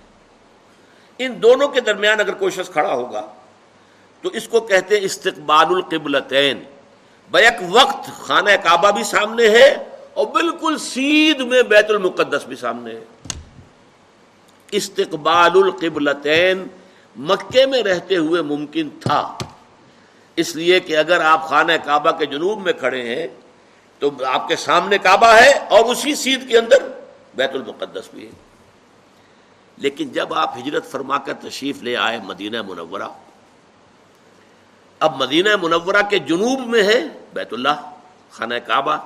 ان 1.19 1.41
دونوں 1.41 1.67
کے 1.67 1.81
درمیان 1.81 2.19
اگر 2.19 2.33
کوئی 2.33 2.51
شخص 2.51 2.69
کھڑا 2.69 2.93
ہوگا 2.93 3.25
تو 4.21 4.29
اس 4.29 4.47
کو 4.47 4.59
کہتے 4.59 4.97
ہیں 4.97 5.05
استقبال 5.05 5.65
القبلتین۔ 5.69 6.63
بیک 7.31 7.53
وقت 7.69 8.09
خانہ 8.19 8.49
کعبہ 8.63 8.91
بھی 8.91 9.03
سامنے 9.03 9.49
ہے 9.49 9.75
اور 10.13 10.27
بالکل 10.27 10.77
سیدھ 10.77 11.41
میں 11.41 11.63
بیت 11.63 11.89
المقدس 11.89 12.45
بھی 12.47 12.55
سامنے 12.55 12.93
ہے۔ 12.93 13.03
استقبال 14.71 15.51
القبلتین 15.55 16.67
مکے 17.15 17.65
میں 17.65 17.83
رہتے 17.83 18.17
ہوئے 18.17 18.41
ممکن 18.41 18.89
تھا۔ 18.99 19.37
اس 20.35 20.55
لیے 20.55 20.79
کہ 20.79 20.97
اگر 20.97 21.21
آپ 21.21 21.49
خانہ 21.49 21.71
کعبہ 21.85 22.11
کے 22.11 22.25
جنوب 22.25 22.61
میں 22.61 22.73
کھڑے 22.73 23.01
ہیں 23.01 23.27
تو 23.99 24.09
آپ 24.25 24.47
کے 24.47 24.55
سامنے 24.55 24.97
کعبہ 24.97 25.27
ہے 25.27 25.51
اور 25.69 25.85
اسی 25.85 26.15
سیدھ 26.15 26.47
کے 26.47 26.57
اندر 26.57 26.87
بیت 27.35 27.51
المقدس 27.53 28.09
بھی 28.13 28.25
ہے۔ 28.25 28.31
لیکن 29.77 30.09
جب 30.09 30.33
آپ 30.33 30.57
ہجرت 30.57 30.85
فرما 30.91 31.17
کر 31.17 31.33
تشریف 31.33 31.83
لے 31.83 31.95
آئے 31.97 32.19
مدینہ 32.23 32.61
منورہ، 32.61 33.07
اب 34.99 35.15
مدینہ 35.15 35.49
منورہ 35.61 36.01
کے 36.09 36.19
جنوب 36.19 36.67
میں 36.67 36.83
ہے 36.83 37.03
بیت 37.33 37.53
اللہ، 37.53 37.89
خانہ 38.31 38.55
کعبہ، 38.55 38.97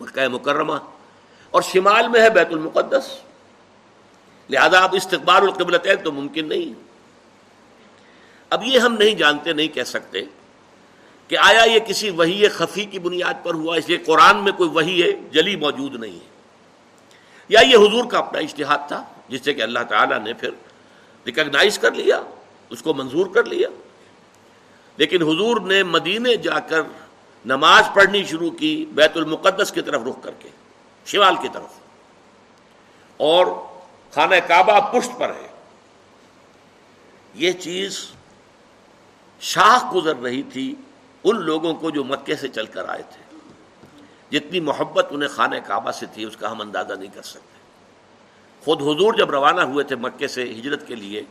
مکہ 0.00 0.28
مکرمہ، 0.28 0.74
اور 1.50 1.62
شمال 1.62 2.08
میں 2.08 2.20
ہے 2.20 2.30
بیت 2.30 2.48
المقدس۔ 2.50 3.18
لہذا 4.50 4.78
اب 4.78 4.94
استقبال 4.94 5.42
القبلت 5.42 5.86
تو 6.04 6.12
ممکن 6.12 6.48
نہیں 6.48 6.74
اب 8.50 8.62
یہ 8.64 8.78
ہم 8.78 8.94
نہیں 8.94 9.14
جانتے، 9.14 9.52
نہیں 9.52 9.68
کہہ 9.68 9.84
سکتے 9.84 10.24
کہ 11.28 11.38
آیا 11.38 11.62
یہ 11.64 11.78
کسی 11.78 12.10
وہی 12.10 12.48
خفی 12.48 12.84
کی 12.84 12.98
بنیاد 12.98 13.44
پر 13.44 13.54
ہوا، 13.54 13.76
اس 13.76 13.88
لیے 13.88 13.98
قرآن 13.98 14.44
میں 14.44 14.52
کوئی 14.52 14.70
وہی 14.70 15.02
ہے، 15.02 15.12
جلی 15.12 15.56
موجود 15.56 15.94
نہیں 15.94 16.14
ہے۔ 16.14 16.30
یا 17.48 17.60
یہ 17.60 17.76
حضور 17.76 18.04
کا 18.04 18.18
اپنا 18.18 18.38
اشتہاد 18.38 18.78
تھا، 18.88 19.04
جس 19.28 19.40
سے 19.44 19.54
کہ 19.54 19.62
اللہ 19.62 19.78
تعالیٰ 19.88 20.18
نے 20.18 20.32
پھر 20.32 20.50
ریکگنائز 21.26 21.78
کر 21.78 21.92
لیا، 21.92 22.22
اس 22.70 22.82
کو 22.82 22.94
منظور 22.94 23.26
کر 23.26 23.44
لیا۔ 23.44 23.68
لیکن 24.96 25.22
حضور 25.22 25.60
نے 25.60 25.82
مدینے 25.82 26.36
جا 26.36 26.58
کر 26.58 26.80
نماز 27.44 27.84
پڑھنی 27.94 28.24
شروع 28.24 28.50
کی، 28.50 28.86
بیت 28.94 29.16
المقدس 29.16 29.72
کی 29.72 29.82
طرف 29.82 30.02
رخ 30.06 30.22
کر 30.22 30.30
کے، 30.38 30.48
شمال 31.06 31.36
کی 31.42 31.48
طرف۔ 31.52 31.78
اور 33.16 33.46
خانہ 34.10 34.34
کعبہ 34.48 34.80
پشت 34.80 35.18
پر 35.18 35.28
ہے۔ 35.28 35.48
یہ 37.34 37.52
چیز 37.52 38.06
شاہ 39.40 39.90
گزر 39.94 40.16
رہی 40.16 40.42
تھی 40.42 40.74
ان 41.26 41.42
لوگوں 41.42 41.74
کو 41.74 41.90
جو 41.90 42.04
مکے 42.04 42.36
سے 42.36 42.48
چل 42.48 42.66
کر 42.66 42.88
آئے 42.88 43.02
تھے۔ 43.02 43.38
جتنی 44.30 44.60
محبت 44.60 45.06
انہیں 45.10 45.28
خانہ 45.28 45.56
کعبہ 45.66 45.90
سے 45.90 46.06
تھی، 46.14 46.24
اس 46.24 46.36
کا 46.36 46.50
ہم 46.50 46.60
اندازہ 46.60 46.94
نہیں 46.94 47.14
کر 47.14 47.22
سکتے۔ 47.22 47.56
خود 48.64 48.82
حضور 48.82 49.14
جب 49.14 49.30
روانہ 49.30 49.60
ہوئے 49.60 49.84
تھے 49.84 49.96
مکے 49.96 50.28
سے 50.28 50.42
ہجرت 50.42 50.86
کے 50.86 50.94
لیے، 50.94 51.22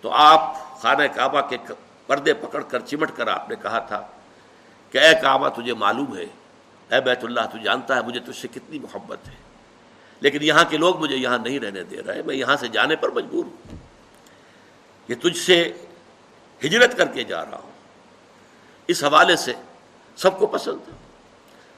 تو 0.00 0.10
آپ 0.10 0.56
خانہ 0.80 1.02
کعبہ 1.14 1.40
کے 1.40 1.56
پردے 2.06 2.34
پکڑ 2.34 2.62
کر 2.62 2.80
چمٹ 2.80 3.10
کر 3.16 3.28
آپ 3.28 3.50
نے 3.50 3.56
کہا 3.62 3.78
تھا 3.78 4.06
کہ 4.90 4.98
اے 4.98 5.14
کعبہ، 5.22 5.48
تجھے 5.48 5.74
معلوم 5.74 6.16
ہے، 6.16 6.24
اے 6.88 7.00
بیت 7.00 7.24
اللہ، 7.24 7.40
تو 7.52 7.58
جانتا 7.58 7.96
ہے 7.96 8.02
مجھے 8.02 8.20
تجھ 8.20 8.36
سے 8.36 8.48
کتنی 8.48 8.78
محبت 8.78 9.28
ہے۔ 9.28 9.34
لیکن 10.20 10.38
یہاں 10.42 10.64
کے 10.68 10.76
لوگ 10.76 11.00
مجھے 11.00 11.16
یہاں 11.16 11.38
نہیں 11.38 11.60
رہنے 11.60 11.82
دے 11.82 12.02
رہے، 12.02 12.22
میں 12.22 12.34
یہاں 12.34 12.56
سے 12.56 12.68
جانے 12.68 12.96
پر 12.96 13.10
مجبور 13.10 13.44
ہوں۔ 13.44 13.76
یہ 15.08 15.14
تجھ 15.22 15.38
سے 15.38 15.72
ہجرت 16.64 16.96
کر 16.96 17.08
کے 17.08 17.24
جا 17.24 17.44
رہا 17.44 17.58
ہوں۔ 17.58 17.71
اس 18.92 19.04
حوالے 19.04 19.36
سے 19.36 19.52
سب 20.16 20.38
کو 20.38 20.46
پسند 20.46 20.76
تھا۔ 20.84 20.92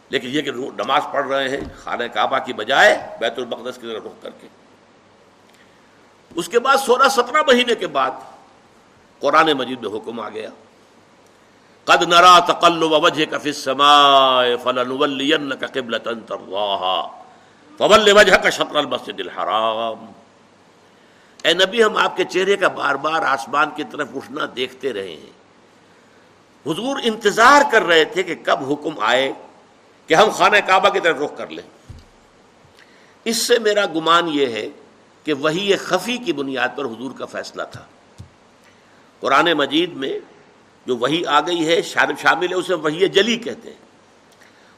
لیکن 0.09 0.29
یہ 0.31 0.42
کہ 0.42 0.50
نماز 0.50 1.03
پڑھ 1.12 1.29
رہے 1.29 1.48
ہیں، 1.48 1.61
خانہ 1.85 2.05
کعبہ 2.05 2.38
کی 2.38 2.53
بجائے 2.53 3.16
بیت 3.20 3.33
المقدس 3.37 3.79
کی 3.81 3.87
طرف 3.87 4.03
رخ 4.07 4.22
کر 4.22 4.31
کے۔ 4.40 4.46
اس 6.35 6.48
کے 6.48 6.59
بعد 6.59 6.77
سولہ 6.77 7.09
سترہ 7.09 7.42
مہینے 7.46 7.74
کے 7.74 7.87
بعد 7.87 8.11
قرآن 9.20 9.53
مجید 9.53 9.85
میں 9.85 9.96
حکم 9.96 10.20
آ 10.20 10.29
گیا۔ 10.29 10.50
قد 11.85 12.03
نرا 12.03 12.38
تقلب 12.38 12.92
وجهك 12.92 13.42
في 13.42 13.50
السماء 13.50 14.44
فلنولينك 14.62 15.72
قبلة 15.72 16.20
ترضاها 16.27 17.07
فول 17.79 18.12
وجهك 18.12 18.50
شطر 18.53 18.77
المسجد 18.77 19.20
الحرام۔ 19.20 20.12
اے 21.42 21.53
نبی، 21.53 21.85
ہم 21.85 21.96
آپ 21.96 22.16
کے 22.16 22.24
چہرے 22.24 22.57
کا 22.57 22.68
بار 22.68 22.94
بار 22.94 23.22
آسمان 23.22 23.70
کی 23.77 23.85
طرف 23.85 24.09
اٹھنا 24.14 24.40
دیکھتے 24.57 24.92
رہے 24.92 25.09
ہیں۔ 25.09 25.43
حضور 26.66 26.96
انتظار 27.03 27.62
کر 27.72 27.83
رہے 27.83 28.05
تھے 28.05 28.22
کہ 28.22 28.35
کب 28.42 28.72
حکم 28.72 29.00
آئے 29.00 29.33
کہ 30.07 30.14
ہم 30.14 30.31
خانہ 30.31 30.57
کعبہ 30.66 30.88
کی 30.88 31.00
طرف 31.00 31.20
رخ 31.20 31.37
کر 31.37 31.46
لیں۔ 31.46 31.96
اس 33.24 33.37
سے 33.37 33.59
میرا 33.59 33.87
گمان 33.87 34.29
یہ 34.29 34.46
ہے 34.46 34.68
کہ 35.24 35.33
وہی 35.33 35.77
خفی 35.77 36.16
کی 36.16 36.33
بنیاد 36.33 36.68
پر 36.77 36.85
حضور 36.85 37.11
کا 37.18 37.27
فیصلہ 37.27 37.62
تھا۔ 37.72 37.85
قرآن 39.20 39.53
مجید 39.53 39.92
میں 39.92 40.18
جو 40.87 40.96
وہی 40.96 41.27
آ 41.27 41.40
گئی 41.40 41.66
ہے 41.66 41.83
شامل 41.83 42.48
ہے، 42.50 42.55
اسے 42.55 42.74
وہی 42.74 43.09
جلی 43.09 43.37
کہتے 43.37 43.70
ہیں۔ 43.70 43.79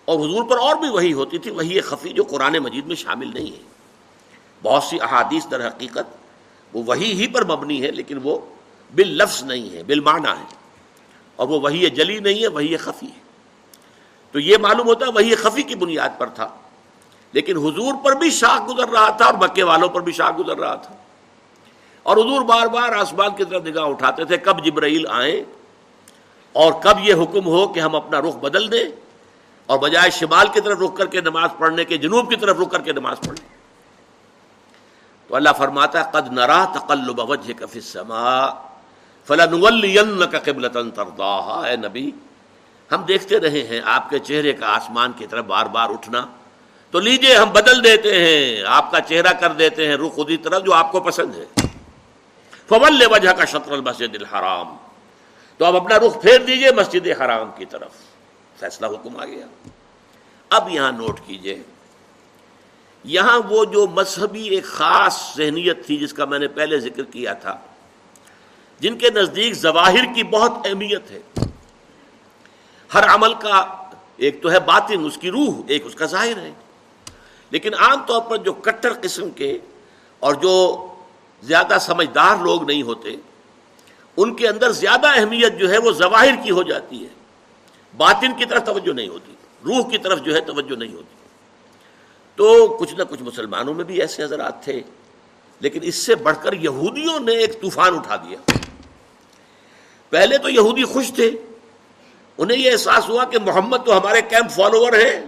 اور 0.04 0.16
حضور 0.16 0.50
پر 0.50 0.58
اور 0.58 0.76
بھی 0.76 0.88
وہی 0.88 1.12
ہوتی 1.12 1.38
تھی، 1.38 1.50
وہی 1.50 1.80
خفی 1.80 2.08
جو 2.08 2.24
قرآن 2.24 2.52
مجید 2.52 2.86
میں 2.86 2.96
شامل 2.96 3.30
نہیں 3.34 3.56
ہے۔ 3.56 3.76
بہت 4.62 4.82
سی 4.82 4.98
احادیث 5.00 5.46
در 5.50 5.68
حقیقت 5.68 6.16
وہ 6.72 6.82
وہی 6.86 7.12
ہی 7.12 7.26
پر 7.26 7.44
مبنی 7.44 7.82
ہے 7.82 7.90
لیکن 7.90 8.18
وہ 8.22 8.38
بال 8.94 9.08
لفظ 9.08 9.42
نہیں 9.42 9.70
ہے 9.70 9.82
بال 9.82 10.00
معنی 10.00 10.28
ہے 10.28 10.65
اور 11.36 11.48
وہ 11.48 11.60
وہی 11.60 11.90
جلی 11.90 12.18
نہیں 12.18 12.42
ہے 12.42 12.46
وہی 12.46 12.76
خفی 12.76 13.06
ہے۔ 13.06 13.26
تو 14.32 14.40
یہ 14.40 14.56
معلوم 14.58 14.86
ہوتا 14.86 15.06
ہے 15.06 15.10
وہی 15.10 15.34
خفی 15.34 15.62
کی 15.62 15.74
بنیاد 15.74 16.08
پر 16.18 16.26
تھا۔ 16.26 16.48
لیکن 17.32 17.56
حضور 17.56 18.04
پر 18.04 18.12
بھی 18.12 18.30
شاخ 18.30 18.68
گزر 18.68 18.88
رہا 18.88 19.10
تھا 19.10 19.24
اور 19.24 19.34
مکے 19.34 19.62
والوں 19.62 19.88
پر 19.88 20.00
بھی 20.00 20.12
شاخ 20.12 20.38
گزر 20.38 20.58
رہا 20.58 20.74
تھا۔ 20.74 20.94
اور 22.02 22.16
حضور 22.16 22.40
بار 22.42 22.66
بار 22.66 22.92
آسمان 22.92 23.30
کی 23.36 23.44
طرف 23.44 23.62
نگاہ 23.62 23.84
اٹھاتے 23.84 24.24
تھے، 24.24 24.36
کب 24.36 24.64
جبرائیل 24.64 25.06
آئیں 25.08 25.40
اور 26.52 26.72
کب 26.72 26.98
یہ 27.00 27.14
حکم 27.14 27.46
ہو 27.46 27.68
کہ 27.68 27.80
ہم 27.80 27.96
اپنا 27.96 28.20
رخ 28.20 28.34
بدل 28.36 28.72
دیں 28.72 28.84
اور 29.66 29.78
بجائے 29.78 30.10
شمال 30.10 30.46
کی 30.52 30.60
طرف 30.60 30.78
رخ 30.78 30.96
کر 30.96 31.06
کے 31.06 31.20
نماز 31.20 31.50
پڑھنے 31.58 31.84
کے، 31.84 31.96
جنوب 31.96 32.30
کی 32.30 32.36
طرف 32.36 32.56
رخ 32.60 32.70
کر 32.70 32.80
کے 32.80 32.92
نماز 32.92 33.16
پڑھنے 33.20 33.46
تو 35.28 35.36
اللہ 35.36 35.48
فرماتا 35.58 36.04
ہے، 36.04 36.10
قد 36.12 36.32
نرا 36.32 36.64
تقلب 36.64 37.30
وجهك 37.30 37.70
في 37.70 37.78
السماء۔ 37.78 38.65
فلنولينك 39.26 40.44
قبلة 40.44 40.88
اے 41.68 41.76
نبی، 41.76 42.10
ہم 42.92 43.02
دیکھتے 43.02 43.40
رہے 43.40 43.62
ہیں 43.62 43.80
آپ 43.84 44.10
کے 44.10 44.18
چہرے 44.18 44.52
کا 44.52 44.66
آسمان 44.66 45.12
کی 45.12 45.26
طرف 45.26 45.44
بار 45.44 45.66
بار 45.66 45.90
اٹھنا۔ 45.90 46.26
تو 46.90 47.00
لیجیے، 47.00 47.36
ہم 47.36 47.50
بدل 47.50 47.84
دیتے 47.84 48.18
ہیں۔ 48.18 48.64
آپ 48.66 48.90
کا 48.90 49.00
چہرہ 49.00 49.32
کر 49.32 49.52
دیتے 49.52 49.86
ہیں، 49.86 49.96
رخ 49.96 50.12
خودی 50.12 50.36
طرف 50.36 50.62
جو 50.62 50.74
آپ 50.74 50.92
کو 50.92 51.00
پسند 51.00 51.34
ہے۔ 51.34 51.44
فول 52.68 53.02
وجہ 53.10 53.30
کا 53.30 53.44
شطر 53.44 53.72
المسجد 53.72 54.14
الحرام۔ 54.14 54.76
تو 55.56 55.64
اب 55.64 55.76
اپنا 55.76 55.98
رخ 55.98 56.22
پھیر 56.22 56.38
دیجیے 56.38 56.70
مسجد 56.72 57.06
حرام 57.06 57.50
کی 57.56 57.64
طرف۔ 57.64 57.90
فیصلہ 58.60 58.86
حکم 58.86 59.16
آ 59.16 59.24
گیا۔ 59.24 59.46
اب 60.50 60.68
یہاں 60.70 60.92
نوٹ 60.92 61.20
کیجیے۔ 61.26 61.62
یہاں 63.04 63.40
وہ 63.48 63.64
جو 63.64 63.86
مذہبی 63.86 64.48
ایک 64.48 64.64
خاص 64.64 65.36
ذہنیت 65.36 65.86
تھی 65.86 65.96
جس 65.96 66.12
کا 66.12 66.24
میں 66.24 66.38
نے 66.38 66.48
پہلے 66.48 66.80
ذکر 66.80 67.02
کیا 67.02 67.32
تھا 67.32 67.58
جن 68.80 68.98
کے 68.98 69.10
نزدیک 69.10 69.54
ظواہر 69.54 70.14
کی 70.14 70.22
بہت 70.22 70.52
اہمیت 70.64 71.10
ہے۔ 71.10 71.20
ہر 72.94 73.14
عمل 73.14 73.34
کا 73.34 73.86
ایک 74.16 74.42
تو 74.42 74.50
ہے 74.50 74.60
باطن، 74.60 75.04
اس 75.04 75.16
کی 75.16 75.30
روح، 75.30 75.62
ایک 75.66 75.86
اس 75.86 75.94
کا 75.94 76.06
ظاہر 76.06 76.36
ہے۔ 76.36 76.52
لیکن 77.50 77.74
عام 77.74 78.06
طور 78.06 78.20
پر 78.20 78.36
جو 78.36 78.52
کٹر 78.52 78.92
قسم 79.02 79.30
کے 79.30 79.58
اور 80.18 80.34
جو 80.34 80.86
زیادہ 81.42 81.76
سمجھدار 81.80 82.36
لوگ 82.36 82.64
نہیں 82.64 82.82
ہوتے، 82.82 83.08
ان 84.16 84.34
کے 84.34 84.48
اندر 84.48 84.72
زیادہ 84.72 85.06
اہمیت 85.20 85.58
جو 85.58 85.70
ہے 85.70 85.78
وہ 85.78 85.92
ظواہر 85.92 86.44
کی 86.44 86.50
ہو 86.50 86.62
جاتی 86.62 87.02
ہے۔ 87.02 87.08
باطن 87.96 88.32
کی 88.38 88.44
طرف 88.44 88.64
توجہ 88.64 88.92
نہیں 88.92 89.08
ہوتی، 89.08 89.32
روح 89.64 89.90
کی 89.90 89.98
طرف 89.98 90.20
جو 90.20 90.34
ہے 90.34 90.40
توجہ 90.40 90.76
نہیں 90.76 90.92
ہوتی۔ 90.92 91.14
تو 92.36 92.76
کچھ 92.80 92.94
نہ 92.94 93.02
کچھ 93.02 93.22
مسلمانوں 93.22 93.74
میں 93.74 93.84
بھی 93.84 94.00
ایسے 94.00 94.24
حضرات 94.24 94.64
تھے، 94.64 94.80
لیکن 95.60 95.80
اس 95.82 95.94
سے 95.94 96.14
بڑھ 96.14 96.36
کر 96.42 96.52
یہودیوں 96.52 97.20
نے 97.20 97.32
ایک 97.32 97.60
طوفان 97.62 97.94
اٹھا 97.94 98.16
دیا۔ 98.16 98.38
پہلے 100.10 100.38
تو 100.38 100.48
یہودی 100.48 100.84
خوش 100.84 101.12
تھے۔ 101.14 101.30
انہیں 102.38 102.58
یہ 102.58 102.72
احساس 102.72 103.08
ہوا 103.08 103.24
کہ 103.24 103.38
محمد 103.38 103.76
تو 103.84 103.98
ہمارے 103.98 104.22
کیمپ 104.22 104.50
فالوور 104.50 104.92
ہیں۔ 104.92 105.26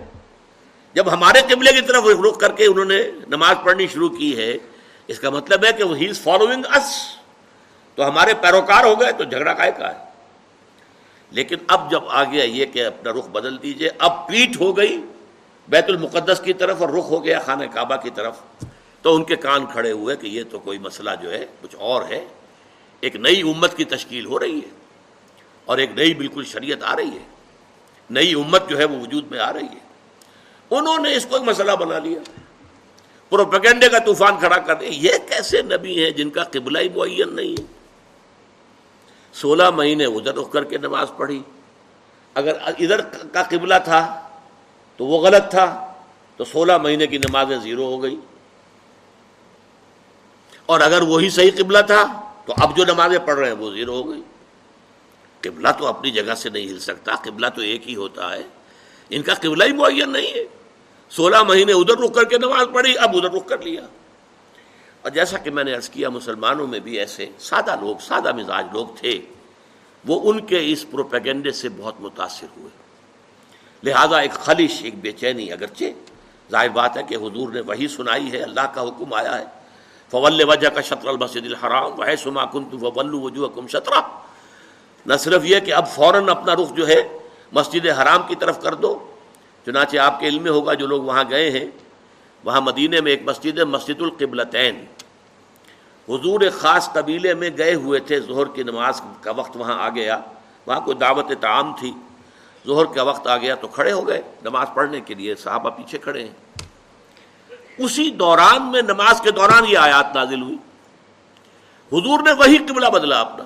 جب 0.95 1.13
ہمارے 1.13 1.41
قبلے 1.55 1.73
کی 1.73 1.81
طرف 1.81 2.05
رخ 2.29 2.39
کر 2.39 2.53
کے 2.53 2.67
انہوں 2.67 2.85
نے 2.85 3.03
نماز 3.29 3.57
پڑھنی 3.65 3.87
شروع 3.87 4.09
کی 4.09 4.37
ہے، 4.37 4.57
اس 5.07 5.21
کا 5.21 5.31
مطلب 5.31 5.65
ہے 5.65 5.73
کہ 5.73 5.85
وہ 5.85 5.97
ہی 5.97 6.09
از 6.09 6.21
فالوئنگ 6.21 6.63
اس 6.67 7.17
تو 7.95 8.09
ہمارے 8.09 8.35
پیروکار 8.35 8.85
ہو 8.85 9.01
گئے 9.01 9.13
تو 9.13 9.25
جھگڑا 9.25 9.53
کا 9.53 9.65
ہے۔ 9.65 10.05
لیکن 11.31 11.57
اب 11.69 11.91
جب 11.91 12.01
آ 12.09 12.25
گیا 12.25 12.45
یہ 12.45 12.67
کہ 12.67 12.87
اپنا 12.87 13.13
رخ 13.13 13.29
بدل 13.29 13.63
دیجیے، 13.63 13.91
اب 13.99 14.29
پیٹ 14.29 14.61
ہو 14.61 14.77
گئی 14.77 15.03
بیت 15.69 15.85
المقدس 15.89 16.41
کی 16.45 16.53
طرف 16.53 16.81
اور 16.81 16.89
رخ 16.89 17.05
ہو 17.05 17.25
گیا 17.25 17.41
خانہ 17.41 17.65
کعبہ 17.65 17.97
کی 17.97 18.11
طرف۔ 18.11 18.41
تو 19.03 19.15
ان 19.15 19.25
کے 19.25 19.37
کان 19.37 19.67
کھڑے 19.67 19.93
ہوئے 19.93 20.17
کہ 20.17 20.27
یہ 20.27 20.43
تو 20.51 20.59
کوئی 20.59 20.79
مسئلہ 20.79 21.11
جو 21.23 21.33
ہے، 21.33 21.47
کچھ 21.63 21.77
اور 21.79 22.03
ہے۔ 22.09 22.25
ایک 23.01 23.17
نئی 23.17 23.41
امت 23.41 23.77
کی 23.77 23.85
تشکیل 23.85 24.27
ہو 24.27 24.39
رہی 24.39 24.57
ہے 24.59 24.71
اور 25.65 25.79
ایک 25.79 25.91
نئی 25.91 26.15
بالکل 26.15 26.45
شریعت 26.45 26.83
آ 26.83 26.97
رہی 26.97 27.11
ہے۔ 27.11 27.25
نئی 28.11 28.35
امت 28.35 28.69
جو 28.69 28.79
ہے 28.79 28.85
وہ 28.85 29.01
وجود 29.01 29.31
میں 29.31 29.39
آ 29.39 29.53
رہی 29.53 29.65
ہے۔ 29.65 29.89
انہوں 30.71 30.99
نے 30.99 31.17
اس 31.17 31.27
کو 31.27 31.37
ایک 31.37 31.49
مسئلہ 31.49 31.73
بنا 31.73 31.99
لیا۔ 31.99 32.19
پروپیگنڈے 33.29 33.89
کا 33.89 33.99
طوفان 33.99 34.39
کھڑا 34.39 34.59
کر 34.59 34.75
دیا 34.75 34.89
یہ 34.89 35.19
کیسے 35.29 35.63
نبی 35.63 36.05
ہیں 36.05 36.11
جن 36.11 36.31
کا 36.31 36.45
قبلہ 36.45 36.79
ہی 36.79 36.89
معین 36.89 37.37
نہیں 37.37 37.61
ہے؟ 37.61 37.65
سولہ 39.33 39.71
مہینے 39.71 40.05
ادھر 40.05 40.35
رخ 40.35 40.53
کر 40.53 40.65
کے 40.65 40.79
نماز 40.79 41.07
پڑھی۔ 41.17 41.43
اگر 42.35 42.53
ادھر 42.61 43.01
کا 43.01 43.43
قبلہ 43.43 43.75
تھا 43.85 44.29
تو 44.97 45.07
وہ 45.07 45.19
غلط 45.19 45.51
تھا۔ 45.51 45.93
تو 46.37 46.45
سولہ 46.45 46.79
مہینے 46.79 47.07
کی 47.07 47.19
نمازیں 47.19 47.57
زیرو 47.57 47.85
ہو 47.85 48.03
گئی۔ 48.03 48.21
اور 50.67 50.81
اگر 50.81 51.03
وہی 51.03 51.31
صحیح 51.31 51.51
قبلہ 51.59 51.79
تھا 51.87 52.28
تو 52.49 52.55
اب 52.57 52.77
جو 52.77 52.85
نمازیں 52.85 53.19
پڑھ 53.19 53.39
رہے 53.39 53.47
ہیں 53.47 53.55
وہ 53.55 53.75
زیرو 53.75 54.03
ہو 54.03 54.11
گئی۔ 54.11 54.23
قبلہ 55.41 55.69
تو 55.79 55.87
اپنی 55.87 56.11
جگہ 56.11 56.35
سے 56.35 56.51
نہیں 56.51 56.67
ہل 56.67 56.79
سکتا، 56.79 57.15
قبلہ 57.15 57.47
تو 57.47 57.61
ایک 57.61 57.89
ہی 57.89 57.97
ہوتا 57.97 58.37
ہے۔ 58.37 58.43
ان 59.11 59.23
کا 59.23 59.35
قبلہ 59.35 59.65
ہی 59.65 59.73
معین 59.73 60.11
نہیں 60.11 60.27
ہے۔ 60.27 60.45
سولہ 61.11 61.43
مہینے 61.43 61.73
ادھر 61.73 61.99
رک 61.99 62.15
کر 62.15 62.25
کے 62.25 62.39
نماز 62.39 62.67
پڑھی، 62.75 62.99
اب 62.99 63.17
ادھر 63.17 63.31
رک 63.31 63.49
کر 63.49 63.63
لیا۔ 63.63 63.83
اور 65.03 65.11
جیسا 65.11 65.39
کہ 65.39 65.51
میں 65.51 65.65
نے 65.65 65.75
عرض 65.75 65.89
کیا، 65.89 66.09
مسلمانوں 66.09 66.67
میں 66.67 66.81
بھی 66.81 66.99
ایسے 66.99 67.27
سادہ 67.39 67.77
لوگ، 67.81 67.97
سادہ 68.01 68.33
مزاج 68.33 68.67
لوگ 68.73 68.87
تھے۔ 68.97 69.21
وہ 70.07 70.33
ان 70.33 70.47
کے 70.47 70.73
اس 70.73 70.91
پروپیگنڈے 70.91 71.51
سے 71.51 71.69
بہت 71.77 71.95
متاثر 72.01 72.47
ہوئے۔ 72.57 72.71
لہذا 73.83 74.19
ایک 74.19 74.33
خلش 74.33 74.83
ایک 74.83 74.95
بے 74.95 75.13
چینی 75.13 75.53
اگرچہ، 75.53 75.85
ظاہر 76.51 76.69
بات 76.69 76.97
ہے 76.97 77.03
کہ 77.03 77.15
حضور 77.15 77.53
نے 77.53 77.61
وہی 77.61 77.89
سنائی 77.89 78.33
ہے، 78.33 78.43
اللہ 78.43 78.75
کا 78.75 78.83
حکم 78.83 79.15
آیا 79.15 79.39
ہے۔ 79.39 79.58
فول 80.11 80.43
وجہ 80.43 80.69
کا 80.69 80.81
شطر 80.81 81.09
المسد 81.09 81.37
الحرام 81.37 82.01
وہ 82.01 82.05
سما 82.23 82.45
کن 82.45 82.65
تو 82.65 82.79
ولو 82.79 83.21
وجوہ 83.21 83.49
کم 83.49 83.67
شطرہ۔ 83.67 84.01
نہ 85.07 85.15
صرف 85.15 85.45
یہ 85.45 85.61
کہ 85.61 85.75
اب 85.75 85.89
فوراً 85.89 86.29
اپنا 86.29 86.55
رخ 86.55 86.73
جو 86.73 86.89
ہے 86.89 87.19
مسجد 87.53 87.87
حرام 87.87 88.23
کی 88.29 88.35
طرف 88.35 88.61
کر 88.61 88.75
دو، 88.75 88.99
چنانچہ 89.67 89.97
آپ 89.97 90.21
کے 90.21 90.27
علم 90.27 90.43
میں 90.43 90.51
ہوگا 90.51 90.75
جو 90.75 90.87
لوگ 90.87 91.03
وہاں 91.03 91.25
گئے 91.31 91.51
ہیں، 91.51 91.67
وہاں 92.45 92.61
مدینے 92.61 93.01
میں 93.01 93.11
ایک 93.11 93.23
مسجد 93.25 93.59
ہے، 93.59 93.65
مسجد 93.65 94.03
القبلتین۔ 94.03 94.85
حضور 96.09 96.41
خاص 96.53 96.93
قبیلے 96.93 97.35
میں 97.35 97.51
گئے 97.59 97.75
ہوئے 97.75 98.01
تھے، 98.01 98.21
ظہر 98.21 98.45
کی 98.45 98.63
نماز 98.63 99.03
کا 99.21 99.31
وقت 99.31 99.57
وہاں 99.57 99.79
آ 99.79 99.89
گیا۔ 99.89 100.21
وہاں 100.67 100.81
کوئی 100.81 100.97
دعوت 100.97 101.33
تعام 101.41 101.73
تھی۔ 101.79 101.93
ظہر 102.67 102.85
کا 102.85 103.03
وقت 103.03 103.27
آ 103.27 103.37
گیا 103.37 103.55
تو 103.55 103.69
کھڑے 103.69 103.93
ہو 103.93 104.09
گئے، 104.09 104.23
نماز 104.43 104.67
پڑھنے 104.75 105.01
کے 105.01 105.15
لیے 105.15 105.35
صحابہ 105.35 105.71
پیچھے 105.71 105.99
کھڑے 105.99 106.23
ہیں۔ 106.23 106.48
اسی 107.79 108.11
دوران 108.11 108.73
میں 108.73 108.83
نماز 108.83 109.21
کے 109.21 109.31
دوران 109.31 109.65
یہ 109.67 109.79
آیات 109.79 110.15
نازل 110.15 110.43
ہوئی۔ 110.43 110.57
حضور 111.93 112.23
نے 112.23 112.33
وہی 112.33 112.59
قبلہ 112.59 112.87
بدلا 112.87 113.21
اپنا۔ 113.21 113.45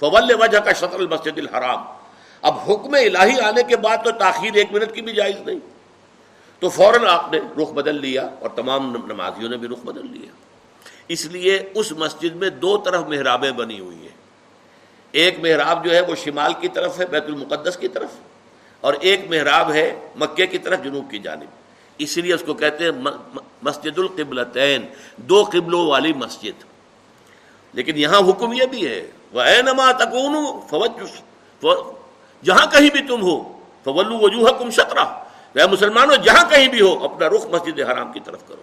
فول 0.00 0.34
وجہ 0.40 0.58
کا 0.58 0.72
شطر 0.72 0.98
المسجد 0.98 1.38
الحرام۔ 1.38 1.78
اب 2.42 2.58
حکم 2.58 2.94
الہی 2.94 3.40
آنے 3.40 3.62
کے 3.62 3.76
بعد 3.76 3.96
تو 4.04 4.10
تاخیر 4.10 4.54
ایک 4.54 4.72
منٹ 4.72 4.94
کی 4.94 5.02
بھی 5.02 5.12
جائز 5.12 5.36
نہیں۔ 5.40 5.58
تو 6.58 6.68
فوراً 6.68 7.06
آپ 7.06 7.32
نے 7.32 7.38
رخ 7.62 7.70
بدل 7.70 8.00
لیا 8.00 8.28
اور 8.40 8.50
تمام 8.50 8.96
نمازیوں 9.06 9.50
نے 9.50 9.56
بھی 9.56 9.68
رخ 9.68 9.78
بدل 9.78 10.06
لیا۔ 10.10 10.30
اس 11.08 11.26
لیے 11.26 11.68
اس 11.74 11.92
مسجد 11.92 12.36
میں 12.36 12.50
دو 12.50 12.78
طرف 12.78 13.04
محرابیں 13.08 13.50
بنی 13.50 13.80
ہوئی 13.80 13.96
ہیں۔ 13.96 14.20
ایک 15.12 15.38
محراب 15.38 15.84
جو 15.84 15.94
ہے 15.94 16.00
وہ 16.00 16.14
شمال 16.14 16.52
کی 16.60 16.68
طرف 16.68 17.00
ہے، 17.00 17.06
بیت 17.06 17.24
المقدس 17.24 17.76
کی 17.76 17.88
طرف، 17.88 18.08
اور 18.80 18.94
ایک 19.00 19.20
محراب 19.30 19.72
ہے 19.72 20.08
مکے 20.16 20.46
کی 20.46 20.58
طرف 20.58 20.84
جنوب 20.84 21.10
کی 21.10 21.18
جانب۔ 21.18 21.46
اسی 21.98 22.20
لیے 22.20 22.34
اس 22.34 22.42
کو 22.46 22.54
کہتے 22.54 22.84
ہیں 22.84 22.90
مسجد 23.62 23.98
القبلتین 23.98 24.86
دو 25.16 25.44
قبلوں 25.52 25.86
والی 25.86 26.12
مسجد۔ 26.12 26.64
لیکن 27.72 27.98
یہاں 27.98 28.18
حکم 28.18 28.52
یہ 28.52 28.66
بھی 28.66 28.86
ہے 28.86 29.10
وہ 29.32 29.40
اے 29.40 29.62
نما 29.62 29.92
تکون 29.92 30.36
جہاں 32.42 32.66
کہیں 32.66 32.90
بھی 32.90 33.02
تم 33.02 33.22
ہو 33.22 33.60
فولو 33.84 34.18
وجوہ 34.18 34.58
کم 34.58 34.70
شطرہ 34.70 35.04
وہ 35.54 35.68
مسلمانوں، 35.72 36.16
جہاں 36.16 36.50
کہیں 36.50 36.68
بھی 36.68 36.80
ہو، 36.80 37.04
اپنا 37.04 37.28
رخ 37.28 37.46
مسجد 37.46 37.80
حرام 37.80 38.12
کی 38.12 38.20
طرف 38.20 38.48
کرو۔ 38.48 38.62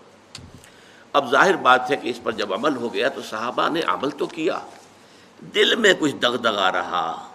اب 1.14 1.32
ظاہر 1.32 1.56
بات 1.56 1.92
ہے 1.92 1.96
کہ 1.96 2.10
اس 2.10 2.20
پر 2.24 2.32
جب 2.32 2.54
عمل 2.54 2.76
ہو 2.76 2.94
گیا 2.94 3.10
تو 3.10 3.22
صحابہ 3.22 3.70
نے 3.70 3.82
عمل 3.88 4.10
تو 4.10 4.26
کیا۔ 4.26 4.60
دل 5.56 5.76
میں 5.76 5.94
کچھ 6.00 6.16
دگ 6.16 6.36
دگا 6.36 6.72
رہا، 6.72 7.28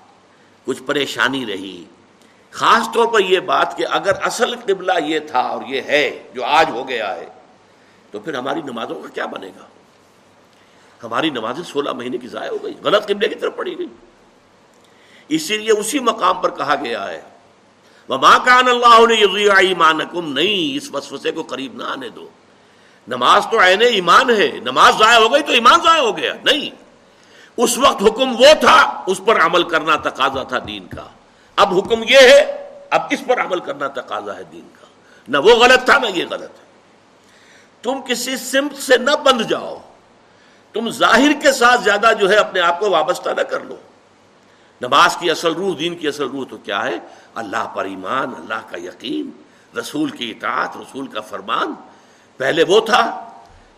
کچھ 0.64 0.82
پریشانی 0.82 1.46
رہی۔ 1.46 1.84
خاص 2.50 2.88
طور 2.94 3.06
پر 3.06 3.20
یہ 3.20 3.40
بات 3.40 3.76
کہ 3.76 3.84
اگر 3.90 4.12
اصل 4.22 4.56
قبلہ 4.56 4.92
یہ 5.04 5.18
تھا 5.18 5.40
اور 5.40 5.62
یہ 5.66 5.80
ہے، 5.80 6.22
جو 6.34 6.44
آج 6.44 6.70
ہو 6.70 6.88
گیا 6.88 7.16
ہے 7.16 7.26
تو 8.12 8.20
پھر 8.20 8.34
ہماری 8.34 8.62
نمازوں 8.62 9.02
کا 9.02 9.08
کیا 9.08 9.26
بنے 9.26 9.46
گا؟ 9.46 9.66
ہماری 11.02 11.30
نمازیں 11.30 11.64
سولہ 11.64 11.92
مہینے 11.92 12.18
کی 12.18 12.28
ضائع 12.28 12.50
ہو 12.50 12.56
گئی، 12.62 12.74
غلط 12.84 13.04
قبلے 13.04 13.28
کی 13.28 13.34
طرف 13.34 13.56
پڑی 13.56 13.78
گئی۔ 13.78 13.86
اسی 15.28 15.58
لیے 15.58 15.70
اسی 15.70 15.98
مقام 15.98 16.40
پر 16.40 16.50
کہا 16.50 16.74
گیا 16.74 17.08
ہے 17.08 17.22
وہ 18.08 18.16
ماں 18.16 18.38
کان 18.44 18.68
اللہ 18.68 19.56
ایمان 19.56 20.00
نہیں، 20.14 20.76
اس 20.76 20.90
وسوسے 20.94 21.32
کو 21.32 21.42
قریب 21.42 21.74
نہ 21.74 21.82
آنے 21.82 22.08
دو۔ 22.08 22.28
نماز 23.08 23.46
تو 23.50 23.60
عین 23.60 23.82
ایمان 23.82 24.30
ہے، 24.30 24.50
نماز 24.62 24.94
ضائع 24.98 25.18
ہو 25.18 25.32
گئی 25.32 25.42
تو 25.42 25.52
ایمان 25.52 25.80
ضائع 25.84 26.02
ہو 26.02 26.16
گیا۔ 26.16 26.34
نہیں، 26.44 26.70
اس 27.56 27.78
وقت 27.78 28.02
حکم 28.02 28.32
وہ 28.32 28.54
تھا، 28.60 29.04
اس 29.06 29.20
پر 29.26 29.40
عمل 29.40 29.62
کرنا 29.62 29.96
تقاضا 29.96 30.42
تھا 30.42 30.58
دین 30.66 30.86
کا۔ 30.86 31.06
اب 31.56 31.78
حکم 31.78 32.02
یہ 32.02 32.18
ہے، 32.18 32.68
اب 32.90 33.00
اس 33.10 33.22
پر 33.26 33.40
عمل 33.40 33.60
کرنا 33.60 33.88
تقاضا 33.88 34.36
ہے 34.36 34.42
دین 34.42 34.68
کا۔ 34.80 34.86
نہ 35.28 35.38
وہ 35.38 35.54
غلط 35.54 35.84
تھا، 35.84 35.98
نہ 35.98 36.06
یہ 36.06 36.24
غلط 36.30 36.50
ہے۔ 36.50 36.71
تم 37.82 38.00
کسی 38.06 38.36
سمت 38.36 38.76
سے 38.76 38.96
نہ 38.96 39.10
بند 39.10 39.40
جاؤ۔ 39.40 39.78
تم 40.72 40.90
ظاہر 40.90 41.30
کے 41.42 41.52
ساتھ 41.52 41.82
زیادہ 41.82 42.10
جو 42.20 42.30
ہے 42.30 42.36
اپنے 42.36 42.60
آپ 42.60 42.80
کو 42.80 42.90
وابستہ 42.90 43.30
نہ 43.30 43.40
کر 43.40 43.60
لو۔ 43.60 43.76
نماز 44.80 45.16
کی 45.16 45.30
اصل 45.30 45.52
روح، 45.52 45.74
دین 45.78 45.96
کی 45.96 46.08
اصل 46.08 46.24
روح 46.24 46.44
تو 46.50 46.56
کیا 46.56 46.84
ہے؟ 46.84 46.96
اللہ 47.34 47.72
پر 47.76 47.84
ایمان، 47.84 48.28
اللہ 48.38 48.70
کا 48.70 48.78
یقین، 48.78 49.30
رسول 49.78 50.10
کی 50.10 50.30
اطاعت، 50.30 50.76
رسول 50.76 51.06
کا 51.06 51.20
فرمان۔ 51.20 51.74
پہلے 52.36 52.64
وہ 52.68 52.80
تھا، 52.86 53.28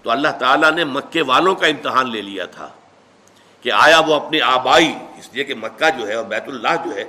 تو 0.02 0.10
اللہ 0.10 0.28
تعالیٰ 0.38 0.70
نے 0.70 0.84
مکے 0.84 1.22
والوں 1.22 1.54
کا 1.54 1.66
امتحان 1.66 2.10
لے 2.10 2.22
لیا 2.22 2.44
تھا 2.44 2.68
کہ 3.60 3.72
آیا 3.72 4.00
وہ 4.00 4.14
اپنی 4.14 4.40
آبائی، 4.40 4.94
اس 5.18 5.28
لیے 5.32 5.44
کہ 5.44 5.54
مکہ 5.54 5.98
جو 5.98 6.08
ہے 6.08 6.14
اور 6.14 6.24
بیت 6.24 6.44
اللہ 6.46 6.76
جو 6.84 6.94
ہے، 6.94 7.04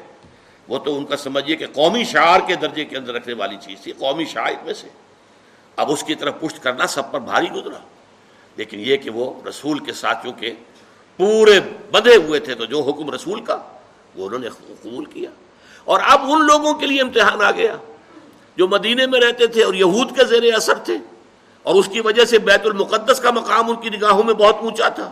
وہ 0.68 0.78
تو 0.78 0.98
ان 0.98 1.06
کا 1.06 1.18
سمجھیے 1.18 1.56
کہ 1.56 1.68
قومی 1.74 2.04
شعار 2.04 2.40
کے 2.48 2.56
درجے 2.56 2.86
کے 2.86 2.98
اندر 2.98 3.14
رکھنے 3.14 3.34
والی 3.34 3.58
چیز 3.62 3.80
تھی، 3.82 3.92
قومی 3.92 4.26
شاعر 4.26 4.66
میں 4.66 4.74
سے۔ 4.74 4.88
اب 5.76 5.92
اس 5.92 6.04
کی 6.04 6.16
طرف 6.16 6.34
پشت 6.40 6.64
کرنا 6.64 6.88
سب 6.88 7.12
پر 7.12 7.20
بھاری 7.20 7.52
گزرا۔ 7.52 7.80
لیکن 8.56 8.80
یہ 8.80 8.98
کہ 8.98 9.10
وہ 9.10 9.34
رسول 9.50 9.80
کے 9.80 9.94
ساتھیوں 9.94 10.34
کے 10.34 10.54
پورے 11.18 11.60
بدے 11.92 12.16
ہوئے 12.16 12.40
تھے، 12.40 12.56
تو 12.56 12.66
جو 12.66 12.82
حکم 12.82 13.12
رسول 13.12 13.42
کا، 13.42 13.58
وہ 14.16 14.26
انہوں 14.26 14.40
نے 14.40 14.50
قبول 14.50 15.06
کیا۔ 15.06 15.30
اور 15.84 16.00
اب 16.10 16.22
ان 16.24 16.46
لوگوں 16.46 16.74
کے 16.74 16.86
لیے 16.86 17.02
امتحان 17.02 17.42
آ 17.42 17.52
گیا۔ 17.52 17.78
جو 18.56 18.68
مدینے 18.68 19.08
میں 19.08 19.20
رہتے 19.20 19.48
تھے 19.48 19.64
اور 19.64 19.74
یہود 19.74 20.18
کے 20.18 20.26
زیر 20.26 20.54
اثر 20.54 20.74
تھے، 20.74 20.98
اور 21.64 21.76
اس 21.76 21.90
کی 21.92 22.00
وجہ 22.00 22.26
سے 22.26 22.40
بیت 22.40 22.62
المقدس 22.66 23.20
کا 23.20 23.32
مقام 23.32 23.70
ان 23.70 23.76
کی 23.76 23.90
نگاہوں 23.90 24.24
میں 24.24 24.34
بہت 24.34 24.56
اونچا 24.60 24.90
تھا۔ 24.90 25.12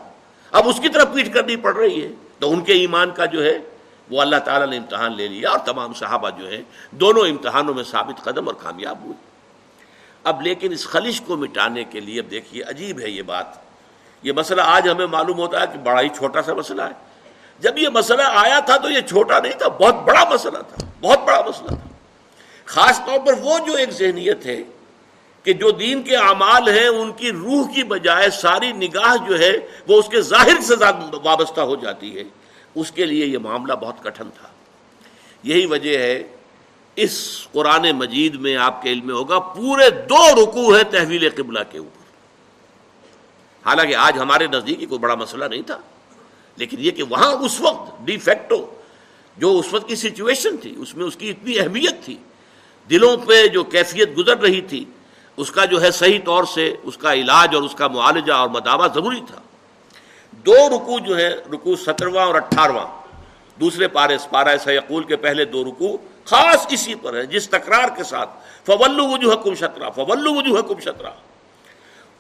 اب 0.52 0.70
اس 0.70 0.80
کی 0.82 0.90
طرف 0.90 1.14
پیٹ 1.14 1.34
کرنی 1.34 1.56
پڑ 1.56 1.76
رہی 1.76 2.04
ہے۔ 2.04 2.10
تو 2.40 2.52
ان 2.52 2.62
کے 2.62 2.74
ایمان 2.74 3.12
کا 3.12 3.26
جو 3.26 3.44
ہے، 3.44 3.60
وہ 4.12 4.22
اللہ 4.22 4.36
تعالیٰ 4.36 4.68
نے 4.68 4.78
امتحان 4.78 5.18
لے 5.18 5.28
لیا 5.28 5.50
اور 5.50 5.60
تمام 5.60 5.94
صحابہ 5.94 6.30
جو 6.30 6.50
ہیں، 6.50 6.62
دونوں 6.92 7.28
امتحانوں 7.28 7.74
میں 7.74 7.84
ثابت 7.84 8.24
قدم 8.24 8.48
اور 8.48 8.56
کامیاب 8.56 8.98
ہوئے۔ 9.04 9.33
اب 10.24 10.42
لیکن 10.42 10.72
اس 10.72 10.88
خلش 10.88 11.22
کو 11.22 11.38
مٹانے 11.38 11.84
کے 11.84 12.00
لیے 12.00 12.20
اب 12.20 12.32
دیکھیے 12.32 12.64
عجیب 12.64 13.00
ہے 13.00 13.10
یہ 13.10 13.22
بات۔ 13.22 13.46
یہ 14.24 14.32
مسئلہ 14.32 14.62
آج 14.66 14.90
ہمیں 14.90 15.06
معلوم 15.06 15.38
ہوتا 15.38 15.62
ہے 15.62 15.66
کہ 15.74 15.80
بڑا 15.80 16.02
ہی 16.02 16.10
چھوٹا 16.10 16.42
سا 16.42 16.54
مسئلہ 16.54 16.82
ہے۔ 16.82 17.14
جب 17.60 17.78
یہ 17.78 17.90
مسئلہ 17.90 18.22
آیا 18.26 18.60
تھا 18.60 18.78
تو 18.78 18.90
یہ 18.90 19.02
چھوٹا 19.02 19.40
نہیں 19.40 19.58
تھا، 19.58 19.68
بہت 19.68 19.96
بڑا 19.96 20.30
مسئلہ 20.34 20.58
تھا، 20.58 20.88
بہت 21.02 21.20
بڑا 21.20 21.42
مسئلہ 21.42 21.68
تھا۔ 21.68 21.88
خاص 22.66 23.00
طور 23.06 23.20
پر 23.26 23.34
وہ 23.42 23.60
جو 23.68 23.74
ایک 23.74 23.92
ذہنیت 23.92 24.46
ہے 24.46 24.64
کہ 25.44 25.54
جو 25.54 25.72
دین 25.72 26.04
کے 26.04 26.16
اعمال 26.16 26.78
ہیں، 26.78 26.88
ان 26.88 27.12
کی 27.12 27.32
روح 27.32 27.74
کی 27.74 27.84
بجائے 27.84 28.30
ساری 28.30 28.72
نگاہ 28.72 29.28
جو 29.28 29.40
ہے، 29.40 29.52
وہ 29.88 30.00
اس 30.00 30.08
کے 30.08 30.22
ظاہر 30.22 30.62
سے 30.62 30.74
وابستہ 31.24 31.62
ہو 31.62 31.76
جاتی 31.76 32.18
ہے۔ 32.18 32.24
اس 32.76 32.92
کے 32.92 33.06
لیے 33.06 33.26
یہ 33.26 33.38
معاملہ 33.38 33.74
بہت 33.74 34.04
کٹھن 34.04 34.30
تھا۔ 34.30 34.48
یہی 35.44 35.66
وجہ 35.66 35.98
ہے 35.98 36.24
اس 36.98 37.48
قرآن 37.52 37.86
مجید 37.92 38.36
میں 38.36 38.56
آپ 38.58 38.82
کے 38.82 38.92
علم 38.92 39.06
میں 39.08 39.16
ہوگا، 39.16 39.40
پورے 39.40 39.90
دو 40.10 40.24
رکوع 40.42 40.76
ہے 40.78 40.84
تحویل 40.84 41.30
قبلہ 41.36 41.60
کے 41.72 41.78
اوپر۔ 41.78 42.02
حالانکہ 43.66 43.96
آج 43.96 44.18
ہمارے 44.20 44.48
نزدیک 44.48 44.88
کوئی 44.90 45.00
بڑا 45.00 45.16
مسئلہ 45.16 45.46
نہیں 45.46 45.62
تھا، 45.62 45.78
لیکن 46.58 46.78
یہ 46.80 46.92
کہ 46.92 47.04
وہاں 47.04 47.32
اس 47.46 47.60
وقت 47.62 48.06
ڈی 48.06 48.18
فیکٹو 48.18 48.66
جو 49.38 49.58
اس 49.60 49.74
وقت 49.74 49.88
کی 49.88 49.96
سچویشن 49.96 50.58
تھی، 50.58 50.74
اس 50.78 50.96
میں 50.96 51.06
اس 51.06 51.16
کی 51.16 51.30
اتنی 51.30 51.60
اہمیت 51.60 52.04
تھی، 52.06 52.18
دلوں 52.90 53.18
پہ 53.18 53.48
جو 53.48 53.64
کیفیت 53.64 54.18
گزر 54.18 54.38
رہی 54.38 54.62
تھی، 54.62 54.84
اس 55.38 55.52
کا 55.52 55.66
جو 55.66 55.82
ہے 55.82 55.92
صحیح 55.92 56.20
طور 56.26 56.44
سے 56.44 56.74
اس 56.84 56.98
کا 56.98 57.14
علاج 57.14 57.56
اور 57.56 57.64
اس 57.64 57.76
کا 57.76 57.88
معالجہ 57.88 58.34
اور 58.34 58.50
مداوع 58.50 58.88
ضروری 58.94 59.22
تھا۔ 59.28 59.42
دو 60.46 60.58
رکو 60.70 61.00
جو 61.00 61.18
ہے 61.18 61.30
رکو 61.54 61.76
سترواں 61.76 62.26
اور 62.26 62.36
اٹھارہواں 62.36 62.86
دوسرے 63.60 63.88
پارے 63.88 64.18
پارا 64.30 64.58
سیقول 64.64 65.04
کے 65.04 65.16
پہلے 65.16 65.46
دو 65.46 65.64
رکو 65.64 65.98
خاص 66.26 66.68
اسی 66.70 66.96
پر 66.96 67.14
ہے، 67.14 67.26
جس 67.26 67.50
تکرار 67.50 67.90
کے 67.98 68.04
ساتھ 68.04 68.30
فولو 68.66 69.08
وجو 69.08 69.32
حکم 69.32 69.56
شطرا 69.56 69.90
فولو 69.90 70.34
وجو 70.34 70.58
حکم 70.58 70.80
شطرا 70.80 71.10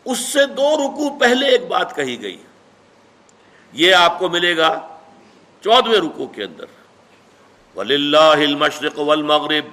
اس 0.06 0.20
سے 0.20 0.46
دو 0.46 0.78
رکو 0.78 1.18
پہلے 1.20 1.48
ایک 1.48 1.68
بات 1.68 1.96
کہی 1.96 2.22
گئی۔ 2.22 2.38
یہ 3.74 3.96
آپ 3.96 4.20
کو 4.20 4.30
ملے 4.30 4.58
گا 4.58 4.88
چودویں 5.62 6.00
رکو 6.00 6.28
کے 6.28 6.44
اندر۔ 6.44 6.66
ولی 7.76 7.96
اللہ 7.96 8.18
المشرق 8.18 9.00
والمغرب 9.00 9.66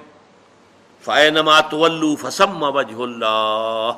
فائنما 1.01 1.59
تولو 1.59 2.15
فسم 2.15 2.63
وجہ 2.63 3.01
اللہ 3.01 3.91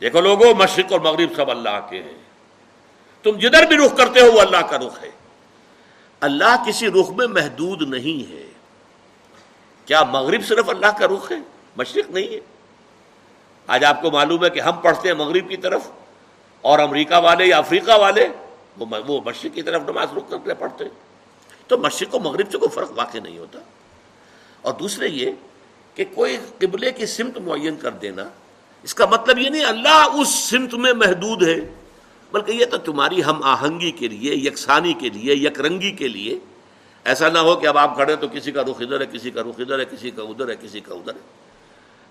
دیکھو 0.00 0.20
لوگوں 0.20 0.54
مشرق 0.54 0.92
اور 0.92 1.00
مغرب 1.00 1.36
سب 1.36 1.50
اللہ 1.50 1.86
کے 1.90 2.02
ہیں۔ 2.02 2.18
تم 3.22 3.38
جدھر 3.38 3.66
بھی 3.66 3.76
رخ 3.76 3.96
کرتے 3.96 4.20
ہو، 4.20 4.32
وہ 4.32 4.40
اللہ 4.40 4.56
کا 4.56 4.78
رخ 4.78 5.02
ہے۔ 5.02 5.10
اللہ 6.20 6.64
کسی 6.66 6.86
رخ 6.86 7.10
میں 7.10 7.26
محدود 7.26 7.82
نہیں 7.82 8.32
ہے۔ 8.32 8.47
کیا 9.88 10.04
مغرب 10.04 10.44
صرف 10.44 10.68
اللہ 10.68 10.86
کا 10.86 11.06
رخ 11.06 11.32
ہے؟ 11.32 11.36
مشرق 11.76 12.10
نہیں 12.10 12.34
ہے۔ 12.34 12.40
آج 13.66 13.84
آپ 13.84 14.02
کو 14.02 14.10
معلوم 14.10 14.44
ہے 14.44 14.50
کہ 14.50 14.60
ہم 14.60 14.72
پڑھتے 14.72 15.08
ہیں 15.08 15.14
مغرب 15.14 15.48
کی 15.48 15.56
طرف 15.56 15.80
اور 16.60 16.78
امریکہ 16.78 17.14
والے 17.14 17.46
یا 17.46 17.58
افریقہ 17.58 17.98
والے، 17.98 18.28
وہ 18.78 19.20
مشرق 19.24 19.54
کی 19.54 19.62
طرف 19.62 19.82
نماز 19.82 20.08
رخ 20.16 20.30
کر 20.30 20.36
کے 20.44 20.54
پڑھتے 20.54 20.84
ہیں۔ 20.84 20.90
تو 21.66 21.78
مشرق 21.78 22.14
و 22.14 22.18
مغرب 22.18 22.50
سے 22.52 22.58
کوئی 22.58 22.74
فرق 22.74 22.92
واقع 22.96 23.18
نہیں 23.18 23.38
ہوتا۔ 23.38 23.58
اور 24.62 24.72
دوسرے 24.72 25.08
یہ 25.08 25.30
کہ 25.94 26.04
کوئی 26.14 26.36
قبلے 26.58 26.92
کی 26.92 27.06
سمت 27.06 27.38
معین 27.38 27.76
کر 27.76 27.90
دینا، 27.90 28.28
اس 28.82 28.94
کا 28.94 29.06
مطلب 29.06 29.38
یہ 29.38 29.48
نہیں 29.48 29.64
اللہ 29.64 30.06
اس 30.14 30.28
سمت 30.28 30.74
میں 30.74 30.92
محدود 30.92 31.42
ہے، 31.42 31.74
بلکہ 32.32 32.52
یہ 32.52 32.64
تو 32.64 32.78
تمہاری 32.78 33.24
ہم 33.24 33.42
آہنگی 33.42 33.90
کے 33.90 34.08
لیے، 34.08 34.34
یکسانی 34.34 34.92
کے 34.92 35.08
لیے 35.08 35.34
یک 35.34 35.60
رنگی 35.60 35.90
کے 35.90 36.08
لیے 36.08 36.38
ایسا 37.08 37.28
نہ 37.28 37.38
ہو 37.38 37.54
کہ 37.56 37.66
اب 37.66 37.78
آپ 37.78 37.94
کھڑے 37.96 38.16
تو 38.16 38.26
کسی 38.32 38.52
کا 38.52 38.62
رخ 38.62 38.80
ادھر 38.80 39.00
ہے، 39.00 39.06
کسی 39.12 39.30
کا 39.30 39.42
رخ 39.42 39.60
ادھر 39.60 39.78
ہے، 39.78 39.84
کسی 39.90 40.10
کا 40.10 40.22
ادھر 40.22 40.48
ہے، 40.48 40.54
کسی 40.62 40.80
کا 40.80 40.94
ادھر 40.94 41.14
ہے۔ 41.14 41.20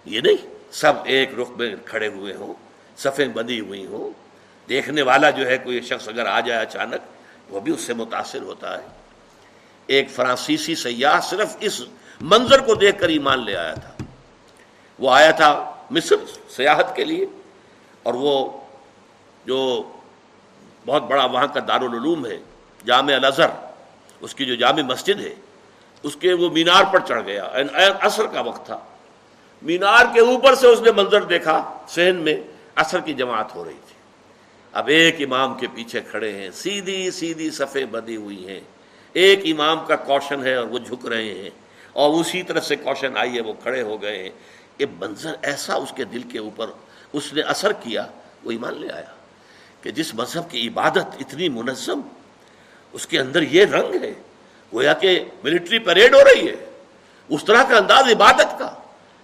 یہ 0.06 0.22
نہیں، 0.22 0.48
سب 0.74 0.94
ایک 1.06 1.40
رخ 1.40 1.50
میں 1.58 1.70
کھڑے 1.86 2.08
ہوئے 2.08 2.34
ہوں، 2.34 2.54
صفیں 2.98 3.28
بندی 3.28 3.60
ہوئی 3.60 3.86
ہوں۔ 3.86 4.10
دیکھنے 4.70 5.02
والا 5.02 5.30
جو 5.30 5.48
ہے، 5.48 5.58
کوئی 5.58 5.82
شخص 5.82 6.08
اگر 6.08 6.26
آ 6.26 6.40
جائے 6.40 6.62
اچانک، 6.62 7.54
وہ 7.54 7.60
بھی 7.60 7.74
اس 7.74 7.82
سے 7.82 7.94
متاثر 7.94 8.42
ہوتا 8.42 8.78
ہے۔ 8.78 8.88
ایک 9.88 10.10
فرانسیسی 10.12 10.76
سیاح 10.76 11.20
صرف 11.24 11.56
اس 11.60 11.82
منظر 12.22 12.60
کو 12.60 12.76
دیکھ 12.76 13.00
کر 13.00 13.10
ایمان 13.10 13.44
لے 13.46 13.56
آیا 13.56 13.74
تھا۔ 13.74 14.04
وہ 15.00 15.12
آیا 15.12 15.32
تھا 15.32 15.52
مصر 15.92 16.26
سیاحت 16.56 16.96
کے 16.96 17.04
لیے، 17.06 17.26
اور 18.04 18.14
وہ 18.14 18.36
جو 19.46 19.60
بہت 20.86 21.04
بڑا 21.04 21.26
وہاں 21.26 21.48
کا 21.48 21.60
دارالعلوم 21.68 22.26
ہے، 22.26 22.38
جامع 22.86 23.14
الازہر۔ 23.14 23.67
اس 24.22 24.36
کی 24.36 24.46
جو 24.46 24.56
جامع 24.56 24.82
مسجد 24.82 25.22
ہے، 25.22 25.36
اس 26.04 26.16
کے 26.16 26.34
وہ 26.34 26.50
مینار 26.50 26.84
پر 26.84 27.00
چڑھ 27.00 27.26
گیا۔ 27.26 27.50
عصر 28.00 28.26
کا 28.26 28.42
وقت 28.42 28.66
تھا۔ 28.66 28.80
مینار 29.62 30.06
کے 30.14 30.20
اوپر 30.20 30.56
سے 30.56 30.68
اس 30.68 30.82
نے 30.82 30.92
منظر 30.92 31.22
دیکھا 31.22 31.86
سہن 31.90 32.16
میں 32.16 32.42
عصر 32.76 33.00
کی 33.00 33.14
جماعت 33.14 33.56
ہو 33.56 33.66
رہی 33.66 33.80
تھی۔ 33.88 33.96
اب 34.74 34.88
ایک 34.88 35.16
امام 35.20 35.58
کے 35.58 35.68
پیچھے 35.76 36.02
کھڑے 36.02 36.32
ہیں، 36.32 36.50
سیدھی 36.52 37.12
سیدھی 37.12 37.50
صفے 37.50 37.86
بدی 37.86 38.16
ہوئی 38.16 38.48
ہیں۔ 38.48 38.60
ایک 39.14 39.40
امام 39.46 39.86
کا 39.86 39.96
کوشن 39.96 40.46
ہے 40.46 40.56
اور 40.56 40.68
وہ 40.68 40.80
جھک 40.80 41.06
رہے 41.06 41.34
ہیں۔ 41.34 41.50
اور 41.94 42.20
اسی 42.20 42.44
طرح 42.44 42.60
سے 42.60 42.76
کوشن 42.76 43.18
آئی 43.18 43.36
ہے 43.36 43.42
وہ 43.42 43.54
کھڑے 43.54 43.82
ہو 43.82 44.02
گئے 44.02 44.24
ہیں۔ 44.24 44.30
یہ 44.80 44.86
منظر 45.00 45.36
ایسا 45.42 45.74
اس 45.74 45.94
کے 45.96 46.04
دل 46.04 46.22
کے 46.22 46.40
اوپر 46.40 46.70
اس 47.14 47.34
نے 47.34 47.42
اثر 47.42 47.72
کیا، 47.72 48.08
وہ 48.44 48.52
ایمان 48.52 48.82
لے 48.82 48.92
آیا 48.92 49.16
کہ 49.82 49.92
جس 49.92 50.16
مذہب 50.16 50.52
کی 50.52 50.68
عبادت 50.68 51.16
اتنی 51.20 51.50
منظم 51.50 52.02
اس 52.94 53.08
کے 53.08 53.20
اندر 53.20 53.42
یہ 53.42 53.66
رنگ 53.66 54.04
ہے، 54.04 54.14
گویا 54.74 54.94
کہ 54.94 55.24
ملٹری 55.44 55.80
پریڈ 55.80 56.14
ہو 56.14 56.20
رہی 56.24 56.48
ہے۔ 56.48 56.56
اس 57.30 57.46
طرح 57.46 57.64
کا 57.64 57.78
انداز 57.78 58.06
عبادت 58.12 58.60
کا۔ 58.60 58.74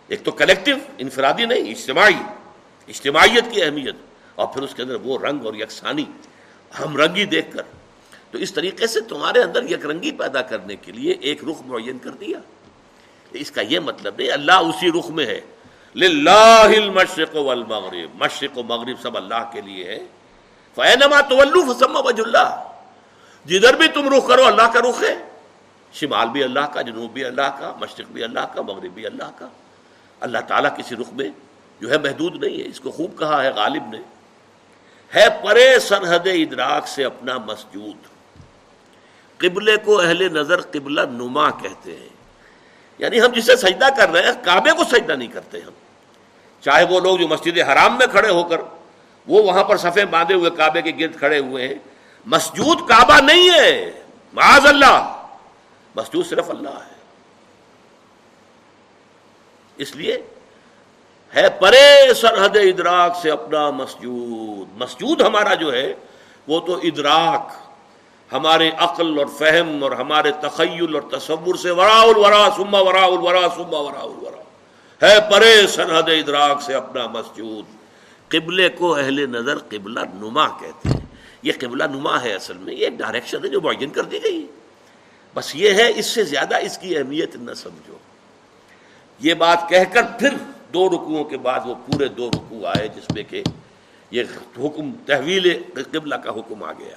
ایک 0.07 0.23
تو 0.23 0.31
کلیکٹو 0.31 0.71
انفرادی 0.97 1.45
نہیں، 1.45 1.59
اجتماعی۔ 1.59 2.23
اجتماعیت 2.87 3.43
کی 3.51 3.63
اہمیت۔ 3.63 3.95
اور 4.35 4.47
پھر 4.47 4.61
اس 4.61 4.75
کے 4.75 4.83
اندر 4.83 4.95
وہ 4.95 5.17
رنگ 5.17 5.45
اور 5.45 5.53
یکسانی۔ 5.53 6.05
ہم 6.79 6.97
رنگی 6.97 7.25
دیکھ 7.25 7.51
کر۔ 7.53 7.61
تو 8.31 8.37
اس 8.37 8.53
طریقے 8.53 8.87
سے 8.87 9.01
تمہارے 9.01 9.43
اندر 9.43 9.63
یک 9.63 9.85
رنگی 9.85 10.11
پیدا 10.11 10.41
کرنے 10.41 10.75
کے 10.75 10.91
لیے 10.91 11.13
ایک 11.21 11.43
رخ 11.43 11.61
معین 11.65 11.97
کر 11.97 12.09
دیا۔ 12.09 12.39
اس 13.31 13.51
کا 13.51 13.61
یہ 13.61 13.79
مطلب 13.79 14.13
نہیں 14.17 14.31
اللہ 14.31 14.51
اسی 14.51 14.99
رخ 14.99 15.09
میں 15.09 15.25
ہے۔ 15.25 15.41
المشرق 15.95 17.35
والمغرب۔ 17.35 18.09
مشرق 18.13 18.57
و 18.57 18.63
مغرب 18.63 19.01
سب 19.01 19.17
اللہ 19.17 19.49
کے 19.53 19.61
لیے 19.61 19.85
ہے 19.85 19.99
فینما 20.75 21.21
تو 21.21 21.73
فسم 21.73 21.99
وج 22.05 22.21
اللہ 22.25 22.72
جدھر 23.45 23.73
بھی 23.73 23.87
تم 23.87 24.17
رخ 24.17 24.27
کرو، 24.27 24.45
اللہ 24.45 24.61
کا 24.61 24.79
رخ 24.79 25.03
ہے۔ 25.03 25.15
شمال 25.93 26.29
بھی 26.29 26.43
اللہ 26.43 26.59
کا، 26.59 26.81
جنوب 26.81 27.11
بھی 27.11 27.25
اللہ 27.25 27.57
کا، 27.59 27.73
مشرق 27.81 28.07
بھی 28.11 28.23
اللہ 28.23 28.39
کا، 28.39 28.61
مغرب 28.61 28.91
بھی 28.93 29.05
اللہ 29.05 29.31
کا۔ 29.37 29.47
اللہ 30.19 30.37
تعالیٰ 30.47 30.77
کسی 30.77 30.95
رخ 30.95 31.13
میں 31.13 31.29
جو 31.81 31.91
ہے 31.91 31.97
محدود 31.97 32.43
نہیں 32.43 32.63
ہے، 32.63 32.67
اس 32.67 32.79
کو 32.79 32.91
خوب 32.91 33.19
کہا 33.19 33.43
ہے 33.43 33.49
غالب 33.49 33.83
نے۔ 33.91 33.99
ہے 35.15 35.27
پرے 35.43 35.79
سرحد 35.79 36.27
ادراک 36.27 36.87
سے 36.87 37.05
اپنا 37.05 37.37
مسجود۔ 37.37 37.95
قبلے 39.37 39.77
کو 39.77 39.99
اہل 39.99 40.33
نظر 40.33 40.61
قبلہ 40.61 41.01
نما 41.01 41.51
کہتے 41.51 41.95
ہیں۔ 41.95 42.09
یعنی 42.97 43.21
ہم 43.21 43.27
جسے 43.27 43.55
سجدہ 43.55 43.87
کر 43.97 44.09
رہے 44.09 44.21
ہیں، 44.21 44.43
کعبے 44.43 44.71
کو 44.71 44.83
سجدہ 44.83 45.11
نہیں 45.11 45.27
کرتے 45.27 45.59
ہم۔ 45.59 45.71
چاہے 46.61 46.83
وہ 46.83 46.99
لوگ 46.99 47.17
جو 47.17 47.27
مسجد 47.27 47.59
حرام 47.59 47.97
میں 47.97 48.07
کھڑے 48.07 48.29
ہو 48.29 48.43
کر، 48.43 48.57
وہ 49.27 49.43
وہاں 49.43 49.63
پر 49.63 49.77
صفے 49.77 50.05
باندھے 50.05 50.35
ہوئے 50.35 50.49
کعبے 50.49 50.81
کے 50.81 50.91
گرد 50.99 51.17
کھڑے 51.17 51.39
ہوئے 51.39 51.67
ہیں۔ 51.67 51.75
مسجود 52.25 52.77
کعبہ 52.89 53.21
نہیں 53.21 53.49
ہے۔ 53.49 54.03
معاذ 54.33 54.65
اللہ۔ 54.65 55.25
مسجود 55.95 56.25
صرف 56.25 56.49
اللہ 56.49 56.69
ہے۔ 56.69 56.93
اس 59.77 59.95
لیے 59.95 60.21
ہے 61.35 61.49
پرے 61.49 62.13
سرحد 62.13 62.55
ادراک 62.55 63.17
سے 63.21 63.31
اپنا 63.31 63.69
مسجود۔ 63.69 64.81
مسجود 64.81 65.21
ہمارا 65.21 65.53
جو 65.53 65.73
ہے، 65.73 65.93
وہ 66.47 66.59
تو 66.59 66.75
ادراک۔ 66.75 67.63
ہمارے 68.33 68.71
عقل 68.77 69.19
اور 69.19 69.25
فہم 69.25 69.83
اور 69.83 69.91
ہمارے 69.91 70.31
تخیل 70.31 70.95
اور 70.95 71.19
تصور 71.19 71.55
سے 71.55 71.71
ورا 71.71 72.01
الورا 72.01 72.49
سما 72.55 72.79
ورا 72.79 73.05
الورا 73.05 73.47
سما 73.55 73.79
ورا 73.79 73.99
الورا 73.99 74.43
ہے 75.07 75.17
پرے 75.31 75.67
سرحد 75.67 76.03
ادراک 76.03 76.61
سے 76.61 76.73
اپنا 76.73 77.07
مسجود۔ 77.07 77.65
قبلے 78.27 78.69
کو 78.69 78.95
اہل 78.95 79.29
نظر 79.29 79.57
قبلہ 79.57 79.99
نما 79.99 80.47
کہتے 80.47 80.89
ہیں۔ 80.89 81.02
یہ 81.43 81.51
قبلہ 81.59 81.83
نما 81.83 82.23
ہے 82.23 82.33
اصل 82.33 82.57
میں، 82.57 82.73
یہ 82.73 82.85
ایک 82.85 82.93
ڈائریکشن 82.97 83.43
ہے 83.43 83.49
جو 83.49 83.61
معین 83.61 83.89
کر 83.89 84.03
دی 84.03 84.19
گئی۔ 84.23 84.47
بس 85.35 85.55
یہ 85.55 85.73
ہے، 85.73 85.91
اس 85.95 86.05
سے 86.05 86.23
زیادہ 86.23 86.55
اس 86.55 86.77
کی 86.77 86.97
اہمیت 86.97 87.35
نہ 87.35 87.53
سمجھو۔ 87.53 87.97
یہ 89.19 89.33
بات 89.33 89.69
کہہ 89.69 89.93
کر 89.93 90.03
پھر 90.19 90.29
دو 90.73 90.87
رکوعوں 90.89 91.23
کے 91.23 91.37
بعد 91.37 91.59
وہ 91.65 91.75
پورے 91.85 92.07
دو 92.07 92.29
رکوع 92.29 92.67
آئے، 92.67 92.87
جس 92.87 93.11
میں 93.15 93.23
کہ 93.23 93.43
یہ 94.11 94.23
حکم، 94.57 94.91
تحویل 95.05 95.61
قبلہ 95.91 96.15
کا 96.15 96.29
حکم 96.29 96.63
آ 96.63 96.71
گیا۔ 96.71 96.95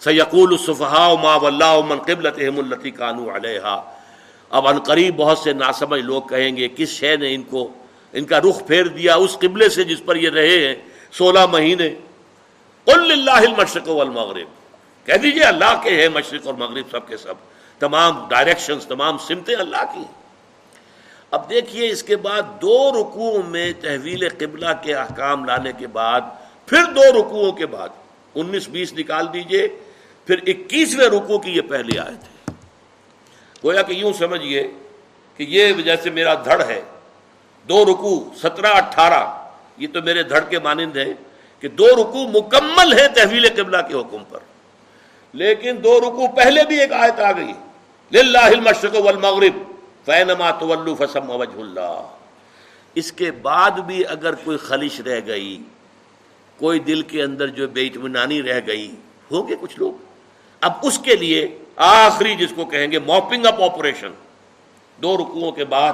سیقول 0.00 0.52
الصفحاء 0.52 1.14
ما 1.22 1.36
واللہ 1.36 1.80
من 1.88 1.98
قبلتہم 1.98 2.58
اللتی 2.58 2.90
کانو 2.90 3.36
علیہا 3.36 3.94
اب 4.48 4.68
ان 4.68 4.78
قریب 4.78 5.16
بہت 5.16 5.38
سے 5.38 5.52
ناسمجھ 5.52 6.00
لوگ 6.00 6.22
کہیں 6.22 6.56
گے، 6.56 6.68
کس 6.76 6.88
شے 6.88 7.16
نے 7.16 7.34
ان 7.34 7.42
کو، 7.42 7.72
ان 8.12 8.24
کا 8.24 8.38
رخ 8.38 8.66
پھیر 8.66 8.86
دیا؟ 8.88 9.14
اس 9.14 9.36
قبلے 9.40 9.68
سے 9.68 9.84
جس 9.84 10.04
پر 10.04 10.16
یہ 10.16 10.30
رہے 10.30 10.66
ہیں، 10.66 10.74
سولہ 11.12 11.46
مہینے۔ 11.46 11.94
قل 12.84 13.08
للہ 13.08 13.30
المشرق 13.30 13.88
والمغرب۔ 13.88 14.46
کہہ 15.06 15.14
دیجیے 15.14 15.42
اللہ 15.42 15.80
کے 15.82 15.90
ہیں 15.90 16.08
مشرق 16.08 16.46
اور 16.46 16.54
مغرب 16.54 16.90
سب 16.90 17.08
کے 17.08 17.16
سب۔ 17.16 17.34
تمام 17.78 18.28
ڈائریکشنز 18.28 18.86
تمام 18.86 19.18
سمتیں 19.18 19.56
اللہ 19.56 19.84
کی 19.92 19.98
ہیں۔ 19.98 20.24
اب 21.30 21.50
دیکھیے 21.50 21.90
اس 21.90 22.02
کے 22.02 22.16
بعد 22.16 22.42
دو 22.62 22.90
رکوعوں 22.90 23.42
میں 23.42 23.72
تحویل 23.80 24.28
قبلہ 24.28 24.66
کے 24.82 24.94
احکام 24.94 25.44
لانے 25.44 25.72
کے 25.78 25.86
بعد، 25.86 26.20
پھر 26.66 26.84
دو 26.84 27.18
رکوعوں 27.18 27.52
کے 27.52 27.66
بعد۔ 27.66 27.88
انیس، 28.34 28.68
بیس 28.68 28.92
نکال 28.92 29.32
دیجیے۔ 29.32 29.68
پھر 30.26 30.38
اکیسویں 30.46 31.06
رکوع 31.06 31.38
کی 31.38 31.50
یہ 31.50 31.60
پہلی 31.60 31.98
آئے 31.98 32.14
تھے 32.20 32.52
گویا 33.64 33.82
کہ 33.82 33.92
یوں 33.92 34.12
سمجھیے 34.12 34.70
کہ 35.36 35.42
یہ 35.48 35.72
جیسے 35.72 36.10
میرا 36.10 36.34
دھڑ 36.34 36.64
ہے۔ 36.64 36.82
دو 37.68 37.84
رکوع، 37.84 38.36
سترہ، 38.36 38.66
اٹھارہ، 38.66 39.48
یہ 39.76 39.86
تو 39.92 40.02
میرے 40.02 40.22
دھڑ 40.22 40.40
کے 40.40 40.58
مانند 40.58 40.96
ہے 40.96 41.04
کہ 41.64 41.68
دو 41.68 41.86
رکوع 41.86 42.26
مکمل 42.26 42.92
ہے 42.92 43.08
تحویل 43.08 43.48
قبلہ 43.56 43.76
کے 43.88 43.94
حکم 43.94 44.24
پر۔ 44.28 44.38
لیکن 45.32 45.76
دو 45.84 46.00
رکوع 46.00 46.26
پہلے 46.26 46.64
بھی 46.64 46.80
ایک 46.80 46.92
آیت 46.92 47.20
آ 47.20 47.32
گئی۔ 47.32 47.52
للہ 48.12 48.38
المشرق 48.38 48.94
والمغرب 48.94 49.62
فینما 50.04 50.50
طلو 50.50 50.94
فسم 50.94 51.30
وجہ 51.30 51.60
اللہ 51.60 52.06
اس 52.94 53.12
کے 53.12 53.30
بعد 53.30 53.70
بھی 53.70 54.06
اگر 54.06 54.34
کوئی 54.34 54.56
خلش 54.56 55.00
رہ 55.00 55.20
گئی، 55.26 55.62
کوئی 56.58 56.78
دل 56.78 57.02
کے 57.02 57.22
اندر 57.22 57.46
جو 57.46 57.68
بے 57.68 57.86
اطمینانی 57.86 58.42
رہ 58.42 58.60
گئی 58.66 58.94
ہوگے 59.30 59.54
کچھ 59.60 59.78
لوگ۔ 59.78 59.92
اب 60.60 60.72
اس 60.82 60.98
کے 60.98 61.16
لیے 61.16 61.58
آخری 61.76 62.34
جس 62.34 62.52
کو 62.56 62.64
کہیں 62.64 62.92
گے 62.92 62.98
موپنگ 62.98 63.46
اپ 63.46 63.62
آپریشن 63.62 64.12
دو 65.02 65.16
رکوعوں 65.16 65.52
کے 65.52 65.64
بعد 65.64 65.92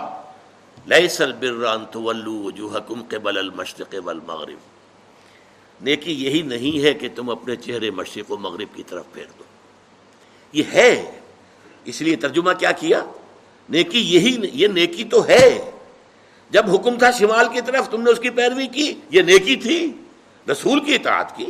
لیسل 0.86 1.32
بران 1.32 1.84
طلو 1.92 2.50
جو 2.50 2.68
حکم 2.68 3.02
کے 3.02 3.16
المشرق 3.24 3.94
والمغرب۔ 4.04 4.79
نیکی 5.82 6.24
یہی 6.24 6.42
نہیں 6.42 6.84
ہے 6.84 6.94
کہ 6.94 7.08
تم 7.14 7.30
اپنے 7.30 7.56
چہرے 7.56 7.90
مشرق 7.90 8.32
و 8.32 8.36
مغرب 8.36 8.76
کی 8.76 8.82
طرف 8.82 9.04
پھیر 9.12 9.24
دو۔ 9.38 9.44
یہ 10.52 10.62
ہے۔ 10.72 11.20
اس 11.84 12.02
لیے 12.02 12.16
ترجمہ 12.16 12.52
کیا 12.52 12.72
کیا؟ 12.72 13.04
نیکی 13.68 13.98
یہی 13.98 14.38
یہ 14.52 14.68
نیکی 14.68 15.04
تو 15.04 15.28
ہے۔ 15.28 15.70
جب 16.50 16.74
حکم 16.74 16.98
تھا 16.98 17.10
شمال 17.10 17.48
کی 17.48 17.60
طرف، 17.60 17.88
تم 17.88 18.02
نے 18.02 18.10
اس 18.10 18.18
کی 18.18 18.30
پیروی 18.30 18.66
کی۔ 18.66 18.94
یہ 19.10 19.22
نیکی 19.22 19.56
تھی، 19.56 19.92
رسول 20.52 20.84
کی 20.84 20.94
اطاعت 20.94 21.36
کی۔ 21.36 21.46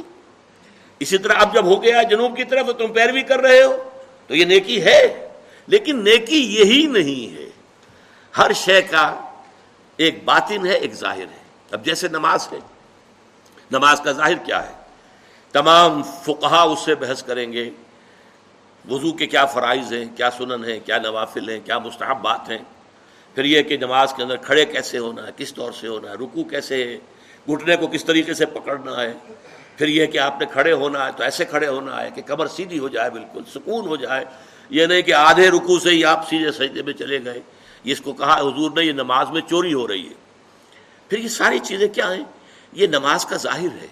اسی 0.98 1.18
طرح 1.18 1.32
اب 1.32 1.54
جب 1.54 1.64
ہو 1.64 1.82
گیا 1.82 2.02
جنوب 2.02 2.36
کی 2.36 2.44
طرف 2.44 2.66
تم 2.78 2.92
پیروی 2.92 3.22
کر 3.22 3.40
رہے 3.40 3.62
ہو، 3.62 3.90
تو 4.26 4.36
یہ 4.36 4.44
نیکی 4.44 4.84
ہے۔ 4.84 5.28
لیکن 5.66 6.04
نیکی 6.04 6.54
یہی 6.54 6.86
نہیں 6.86 7.36
ہے۔ 7.36 7.50
ہر 8.38 8.52
شے 8.52 8.82
کا 8.82 9.20
ایک 9.96 10.24
باطن 10.24 10.66
ہے، 10.66 10.74
ایک 10.74 10.94
ظاہر 10.94 11.22
ہے۔ 11.22 11.44
اب 11.70 11.84
جیسے 11.84 12.08
نماز 12.08 12.48
ہے۔ 12.52 12.58
نماز 13.72 14.00
کا 14.00 14.12
ظاہر 14.12 14.34
کیا 14.34 14.68
ہے؟ 14.68 14.72
تمام 15.52 16.02
فقہا 16.02 16.62
اس 16.62 16.80
سے 16.80 16.94
بحث 16.94 17.22
کریں 17.22 17.52
گے، 17.52 17.70
وضو 18.90 19.12
کے 19.12 19.26
کیا 19.26 19.44
فرائض 19.44 19.92
ہیں، 19.92 20.04
کیا 20.16 20.30
سنن 20.30 20.64
ہیں، 20.64 20.80
کیا 20.84 20.98
نوافل 20.98 21.48
ہیں، 21.48 21.60
کیا 21.64 21.78
مستحب 21.78 22.22
بات 22.22 22.50
ہیں؟ 22.50 22.58
پھر 23.34 23.44
یہ 23.44 23.62
کہ 23.62 23.76
نماز 23.76 24.14
کے 24.14 24.22
اندر 24.22 24.36
کھڑے 24.36 24.64
کیسے 24.64 24.98
ہونا 24.98 25.26
ہے، 25.26 25.32
کس 25.36 25.54
طور 25.54 25.72
سے 25.72 25.88
ہونا 25.88 26.10
ہے 26.10 26.14
رکو 26.14 26.44
کیسے 26.44 26.88
ہے، 26.88 26.98
گھٹنے 27.52 27.76
کو 27.76 27.86
کس 27.86 28.04
طریقے 28.04 28.34
سے 28.34 28.46
پکڑنا 28.46 29.02
ہے؟ 29.02 29.12
پھر 29.76 29.88
یہ 29.88 30.06
کہ 30.06 30.18
آپ 30.18 30.40
نے 30.40 30.46
کھڑے 30.46 30.72
ہونا 30.72 31.06
ہے 31.06 31.10
تو 31.16 31.22
ایسے 31.22 31.44
کھڑے 31.44 31.66
ہونا 31.66 32.02
ہے 32.02 32.10
کہ 32.14 32.22
کمر 32.22 32.46
سیدھی 32.46 32.78
ہو 32.78 32.88
جائے 32.88 33.10
بالکل، 33.10 33.42
سکون 33.54 33.86
ہو 33.86 33.96
جائے۔ 33.96 34.24
یہ 34.70 34.86
نہیں 34.86 35.02
کہ 35.02 35.14
آدھے 35.14 35.50
رکو 35.50 35.78
سے 35.78 35.90
ہی 35.90 36.04
آپ 36.04 36.28
سیدھے 36.28 36.52
سجدے 36.52 36.82
میں 36.82 36.92
چلے 36.92 37.24
گئے۔ 37.24 37.40
اس 37.84 38.00
کو 38.00 38.12
کہا 38.12 38.40
حضور 38.40 38.70
نے 38.70 38.84
یہ 38.84 38.92
نماز 38.92 39.30
میں 39.30 39.40
چوری 39.40 39.74
ہو 39.74 39.88
رہی 39.88 40.08
ہے۔ 40.08 40.14
پھر 41.08 41.18
یہ 41.18 41.28
ساری 41.28 41.58
چیزیں 41.58 41.88
کیا 41.88 42.14
ہیں؟ 42.14 42.24
یہ 42.72 42.86
نماز 42.86 43.24
کا 43.24 43.36
ظاہر 43.36 43.82
ہے 43.82 43.86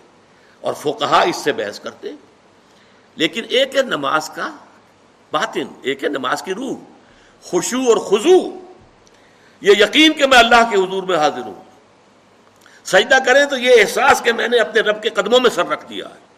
اور 0.61 0.75
فقہا 0.75 1.21
اس 1.21 1.37
سے 1.37 1.53
بحث 1.53 1.81
کرتے 1.81 2.09
لیکن 3.17 3.43
ایک 3.49 3.77
ہے 3.77 3.83
نماز 3.83 4.31
کا 4.31 4.57
باطن، 5.31 5.67
ایک 5.83 6.05
ہے 6.05 6.09
نماز 6.09 6.43
کی 6.43 6.55
روح۔ 6.55 6.77
خوشو 7.43 7.77
اور 7.77 7.97
خضو 7.97 8.67
یہ 9.61 9.73
یقین 9.79 10.13
کہ 10.13 10.27
میں 10.27 10.39
اللہ 10.39 10.71
کے 10.71 10.77
حضور 10.77 11.03
میں 11.03 11.17
حاضر 11.17 11.41
ہوں۔ 11.41 11.65
سجدہ 12.85 13.19
کریں 13.27 13.47
تو 13.47 13.57
یہ 13.57 13.81
احساس 13.81 14.23
کہ 14.23 14.33
میں 14.33 14.49
نے 14.49 14.59
اپنے 14.59 14.81
رب 14.81 15.03
کے 15.03 15.09
قدموں 15.09 15.41
میں 15.41 15.51
سر 15.51 15.67
رکھ 15.67 15.89
دیا 15.89 16.07
ہے۔ 16.09 16.29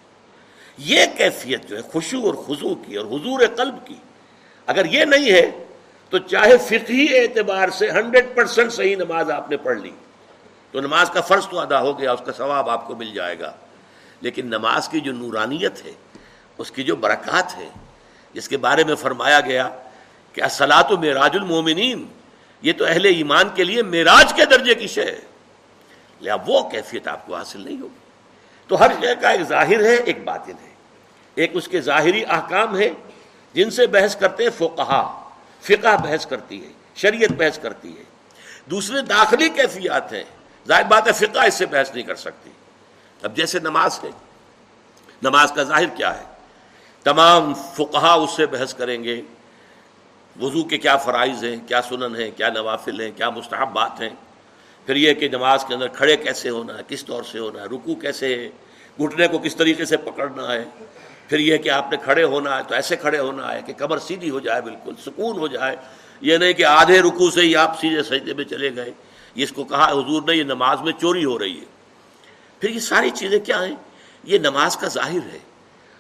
یہ 0.78 1.04
کیفیت 1.16 1.68
جو 1.68 1.76
ہے 1.76 1.82
خوشو 1.82 2.26
اور 2.26 2.34
خضو 2.34 2.74
کی 2.74 2.96
اور 2.96 3.06
حضور 3.06 3.40
قلب 3.56 3.86
کی۔ 3.86 3.94
اگر 4.66 4.84
یہ 4.84 5.04
نہیں 5.04 5.32
ہے 5.32 5.64
تو 6.10 6.18
چاہے 6.18 6.58
فقہی 6.58 7.18
اعتبار 7.18 7.68
سے 7.68 7.90
ہنڈریڈ 7.90 8.34
پرسینٹ 8.34 8.72
صحیح 8.72 8.96
نماز 8.96 9.30
آپ 9.30 9.50
نے 9.50 9.56
پڑھ 9.56 9.78
لی۔ 9.78 9.90
تو 10.70 10.80
نماز 10.80 11.10
کا 11.10 11.20
فرض 11.20 11.48
تو 11.48 11.58
ادا 11.58 11.80
ہو 11.80 11.98
گیا، 11.98 12.12
اس 12.12 12.20
کا 12.26 12.32
ثواب 12.32 12.70
آپ 12.70 12.86
کو 12.86 12.96
مل 12.96 13.14
جائے 13.14 13.38
گا۔ 13.38 13.52
لیکن 14.20 14.46
نماز 14.46 14.88
کی 14.88 15.00
جو 15.00 15.12
نورانیت 15.12 15.86
ہے، 15.86 15.92
اس 16.58 16.70
کی 16.70 16.82
جو 16.82 16.96
برکات 16.96 17.56
ہے، 17.56 17.68
جس 18.32 18.48
کے 18.48 18.56
بارے 18.56 18.84
میں 18.84 18.94
فرمایا 18.94 19.40
گیا 19.40 19.70
کہ 20.32 20.42
اصلاۃ 20.42 20.90
و 20.90 20.96
معراج 20.96 21.30
المومنین 21.34 22.06
یہ 22.62 22.72
تو 22.72 22.84
اہل 22.84 23.04
ایمان 23.04 23.48
کے 23.54 23.64
لیے 23.64 23.82
معراج 23.82 24.32
کے 24.32 24.44
درجے 24.44 24.74
کی 24.74 24.86
شے 24.86 25.04
ہے۔ 25.04 25.18
لہٰ 26.20 26.36
وہ 26.46 26.68
کیفیت 26.68 27.08
آپ 27.08 27.26
کو 27.26 27.36
حاصل 27.36 27.60
نہیں 27.60 27.80
ہوگی۔ 27.80 27.98
تو 28.66 28.80
ہر 28.80 28.90
شے 29.00 29.14
کا 29.20 29.28
ایک 29.28 29.42
ظاہر 29.42 29.84
ہے، 29.84 29.94
ایک 29.94 30.24
باطن 30.24 30.52
ہے۔ 30.62 30.74
ایک 31.34 31.50
اس 31.54 31.68
کے 31.68 31.80
ظاہری 31.80 32.24
احکام 32.28 32.76
ہے 32.76 32.90
جن 33.52 33.70
سے 33.70 33.86
بحث 33.86 34.16
کرتے 34.16 34.42
ہیں 34.42 34.50
فقہا۔ 34.50 35.28
فقہ 35.60 35.96
بحث 36.02 36.26
کرتی 36.26 36.64
ہے، 36.64 36.72
شریعت 36.94 37.32
بحث 37.32 37.58
کرتی 37.58 37.98
ہے۔ 37.98 38.04
دوسرے 38.70 39.02
داخلی 39.02 39.48
کیفیات 39.48 40.12
ہیں۔ 40.12 40.24
ظاہر 40.68 40.82
بات 40.82 41.06
ہے، 41.06 41.12
فقہ 41.12 41.38
اس 41.38 41.54
سے 41.54 41.66
بحث 41.66 41.94
نہیں 41.94 42.04
کر 42.04 42.14
سکتی۔ 42.14 42.50
اب 43.22 43.36
جیسے 43.36 43.58
نماز 43.58 43.98
ہے، 44.04 44.10
نماز 45.22 45.52
کا 45.52 45.62
ظاہر 45.62 45.86
کیا 45.86 46.18
ہے؟ 46.18 46.24
تمام 47.04 47.54
فقہا 47.54 48.12
اس 48.12 48.30
سے 48.30 48.46
بحث 48.46 48.74
کریں 48.74 49.04
گے۔ 49.04 49.22
وضو 50.40 50.64
کے 50.64 50.78
کیا 50.78 50.96
فرائض 50.96 51.44
ہیں، 51.44 51.56
کیا 51.68 51.82
سنن 51.82 52.16
ہیں، 52.16 52.30
کیا 52.36 52.48
نوافل 52.48 53.00
ہیں، 53.00 53.10
کیا 53.16 53.30
مستحب 53.30 53.72
بات 53.72 54.00
ہیں۔ 54.00 54.08
پھر 54.86 54.96
یہ 54.96 55.14
کہ 55.14 55.28
نماز 55.28 55.64
کے 55.64 55.74
اندر 55.74 55.88
کھڑے 55.88 56.16
کیسے 56.16 56.48
ہونا 56.48 56.78
ہے 56.78 56.82
کس 56.88 57.04
طور 57.04 57.22
سے 57.22 57.38
ہونا 57.38 57.60
ہے 57.60 57.66
رکو 57.66 57.94
کیسے 57.94 58.34
ہے، 58.34 58.48
گھٹنے 59.04 59.28
کو 59.28 59.38
کس 59.38 59.56
طریقے 59.56 59.84
سے 59.84 59.96
پکڑنا 59.96 60.52
ہے۔ 60.52 60.64
پھر 61.28 61.38
یہ 61.38 61.56
کہ 61.58 61.68
آپ 61.68 61.90
نے 61.90 61.96
کھڑے 61.96 62.24
ہونا 62.24 62.56
ہے 62.56 62.62
تو 62.68 62.74
ایسے 62.74 62.96
کھڑے 62.96 63.18
ہونا 63.18 63.54
ہے 63.54 63.60
کہ 63.66 63.72
کمر 63.72 63.98
سیدھی 63.98 64.30
ہو 64.30 64.40
جائے، 64.40 64.60
بالکل 64.60 64.94
سکون 65.06 65.38
ہو 65.38 65.46
جائے۔ 65.46 65.76
یہ 66.20 66.36
نہیں 66.36 66.52
کہ 66.52 66.64
آدھے 66.64 67.00
رکو 67.00 67.30
سے 67.30 67.40
ہی 67.40 67.56
آپ 67.56 67.80
سیدھے 67.80 68.02
سجدے 68.02 68.34
میں 68.34 68.44
چلے 68.44 68.76
گئے۔ 68.76 68.92
اس 69.34 69.52
کو 69.52 69.64
کہا، 69.64 69.90
حضور 69.90 70.22
نے، 70.22 70.34
یہ 70.34 70.42
نماز 70.42 70.80
میں 70.80 70.92
چوری 70.92 71.24
ہو 71.24 71.38
رہی 71.38 71.60
ہے۔ 71.60 71.64
پھر 72.60 72.70
یہ 72.70 72.80
ساری 72.80 73.10
چیزیں 73.10 73.38
کیا 73.38 73.64
ہیں؟ 73.64 73.76
یہ 74.24 74.38
نماز 74.38 74.76
کا 74.76 74.88
ظاہر 74.88 75.32
ہے 75.32 75.38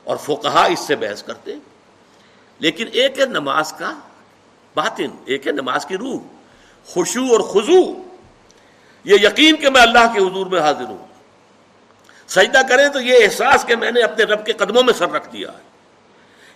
اور 0.04 0.16
فقہا 0.16 0.64
اس 0.64 0.80
سے 0.80 0.96
بحث 0.96 1.22
کرتے 1.22 1.54
لیکن 2.58 2.86
ایک 2.92 3.20
ہے 3.20 3.26
نماز 3.26 3.72
کا 3.72 3.98
باطن، 4.74 5.10
ایک 5.24 5.46
ہے 5.46 5.52
نماز 5.52 5.86
کی 5.86 5.96
روح۔ 5.96 6.18
خوشو 6.86 7.20
اور 7.20 7.40
خضو 7.40 8.02
یہ 9.04 9.14
یقین 9.22 9.56
کہ 9.56 9.70
میں 9.70 9.80
اللہ 9.80 10.12
کے 10.12 10.18
حضور 10.18 10.46
میں 10.46 10.60
حاضر 10.60 10.84
ہوں۔ 10.84 11.06
سجدہ 12.26 12.60
کریں 12.68 12.88
تو 12.88 13.00
یہ 13.00 13.24
احساس 13.24 13.64
کہ 13.64 13.76
میں 13.76 13.90
نے 13.90 14.00
اپنے 14.00 14.24
رب 14.24 14.46
کے 14.46 14.52
قدموں 14.52 14.82
میں 14.82 14.94
سر 14.94 15.10
رکھ 15.10 15.32
دیا 15.32 15.52
ہے۔ 15.52 15.70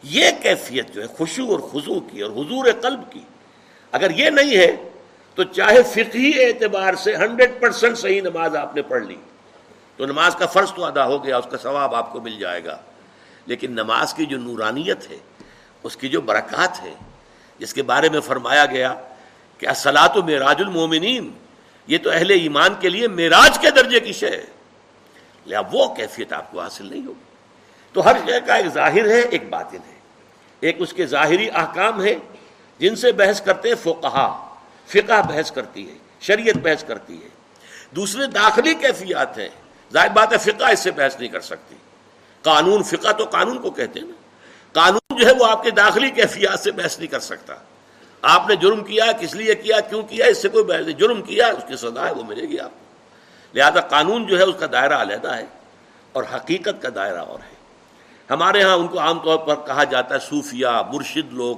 یہ 0.03 0.31
کیفیت 0.43 0.95
جو 0.95 1.03
ہے 1.03 1.07
خوشو 1.07 1.53
اور 1.53 1.61
خضو 1.61 2.01
کی 2.01 2.21
اور 2.21 2.31
حضور 2.31 2.65
قلب 2.83 3.13
کی۔ 3.13 3.21
اگر 3.93 4.11
یہ 4.11 4.31
نہیں 4.31 4.57
ہے 4.57 4.91
تو 5.35 5.43
چاہے 5.43 5.83
فقہی 5.83 6.45
اعتبار 6.45 6.95
سے 6.95 7.17
ہنڈریڈ 7.17 7.61
پرسینٹ 7.61 7.99
صحیح 7.99 8.21
نماز 8.21 8.57
آپ 8.57 8.75
نے 8.75 8.83
پڑھ 8.83 9.03
لی، 9.03 9.17
تو 9.97 10.07
نماز 10.07 10.37
کا 10.37 10.47
فرض 10.47 10.73
تو 10.73 10.85
ادا 10.85 11.07
ہو 11.07 11.25
گیا، 11.25 11.37
اس 11.37 11.45
کا 11.51 11.59
ثواب 11.59 11.95
آپ 11.95 12.13
کو 12.13 12.21
مل 12.21 12.39
جائے 12.39 12.65
گا۔ 12.65 12.79
لیکن 13.47 13.73
نماز 13.73 14.15
کی 14.15 14.27
جو 14.27 14.39
نورانیت 14.39 15.11
ہے، 15.11 15.17
اس 15.83 15.97
کی 15.97 16.09
جو 16.09 16.21
برکات 16.21 16.83
ہے، 16.83 16.95
جس 17.59 17.75
کے 17.75 17.83
بارے 17.83 18.09
میں 18.09 18.21
فرمایا 18.21 18.67
گیا 18.67 18.95
کہ 19.59 19.69
اصلاۃ 19.69 20.17
و 20.17 20.23
معراج 20.23 20.57
المومنین، 20.59 21.31
یہ 21.87 21.99
تو 21.99 22.11
اہل 22.11 22.31
ایمان 22.31 22.75
کے 22.81 22.89
لیے 22.89 23.09
معراج 23.09 23.59
کے 23.59 23.71
درجے 23.71 24.01
کی 24.01 24.13
شے 24.13 24.29
ہے۔ 24.29 24.45
لہٰ 25.47 25.63
وہ 25.73 25.95
کیفیت 25.95 26.33
آپ 26.33 26.51
کو 26.51 26.61
حاصل 26.61 26.87
نہیں 26.91 27.07
ہوگی۔ 27.07 27.25
تو 27.93 28.05
ہر 28.05 28.17
شے 28.27 28.41
کا 28.47 28.55
ایک 28.55 28.67
ظاہر 28.67 29.09
ہے، 29.11 29.21
ایک 29.21 29.49
باطن 29.51 29.79
ہے۔ 29.89 29.99
ایک 30.61 30.77
اس 30.79 30.93
کے 30.93 31.07
ظاہری 31.07 31.51
احکام 31.51 32.03
ہے 32.03 32.15
جن 32.79 32.97
سے 32.97 33.13
بحث 33.13 33.41
کرتے 33.41 33.69
ہیں 33.69 33.77
فقہا۔ 33.83 34.54
فقہ 34.87 35.23
بحث 35.29 35.53
کرتی 35.53 35.91
ہے، 35.91 35.95
شریعت 36.21 36.57
بحث 36.57 36.85
کرتی 36.85 37.23
ہے۔ 37.23 37.29
دوسرے 37.91 38.27
داخلی 38.27 38.75
کیفیات 38.75 39.39
ہیں۔ 39.39 39.49
ظاہر 39.93 40.09
بات 40.09 40.33
ہے، 40.33 40.39
فقہ 40.39 40.65
اس 40.65 40.81
سے 40.81 40.91
بحث 40.91 41.17
نہیں 41.19 41.29
کر 41.29 41.41
سکتی۔ 41.41 41.75
قانون، 42.43 42.83
فقہ 42.83 43.13
تو 43.13 43.25
قانون 43.25 43.59
کو 43.59 43.71
کہتے 43.71 44.01
ہیں 44.01 44.07
نا۔ 44.07 44.15
قانون 44.73 45.19
جو 45.19 45.27
ہے 45.27 45.33
وہ 45.33 45.47
آپ 45.47 45.63
کے 45.63 45.71
داخلی 45.71 46.11
کیفیات 46.11 46.61
سے 46.61 46.71
بحث 46.71 46.99
نہیں 46.99 47.09
کر 47.09 47.21
سکتا۔ 47.21 47.55
آپ 48.23 48.49
نے 48.49 48.57
جرم 48.57 48.85
کیا، 48.85 49.05
کس 49.21 49.35
لیے 49.35 49.55
کیا، 49.55 49.81
کیوں 49.81 50.03
کیا، 50.03 50.27
اس 50.27 50.43
سے 50.43 50.49
کوئی 50.49 50.65
بحث 50.65 50.87
نہیں۔ 50.87 50.99
جرم 50.99 51.23
کیا، 51.23 51.47
اس 51.47 51.65
کی 51.69 51.77
سزا 51.77 52.07
ہے، 52.07 52.13
وہ 52.13 52.23
ملے 52.25 52.43
گی 52.43 52.59
آپ 52.59 52.71
کو۔ 52.71 52.85
لہذا 53.55 53.81
قانون 53.81 54.27
جو 54.27 54.39
ہے، 54.39 54.43
اس 54.43 54.55
کا 54.59 54.67
دائرہ 54.73 54.95
علیحدہ 54.95 55.37
ہے 55.37 55.45
اور 56.13 56.25
حقیقت 56.35 56.83
کا 56.83 56.89
دائرہ 56.95 57.19
اور 57.19 57.39
ہے۔ 57.39 57.55
ہمارے 58.31 58.63
ہاں 58.63 58.75
ان 58.75 58.89
کو 58.89 58.99
عام 58.99 59.19
طور 59.19 59.39
پر 59.39 59.55
کہا 59.67 59.85
جاتا 59.85 60.15
ہے 60.15 60.21
صوفیہ 60.21 60.67
مرشد 60.93 61.33
لوگ 61.33 61.57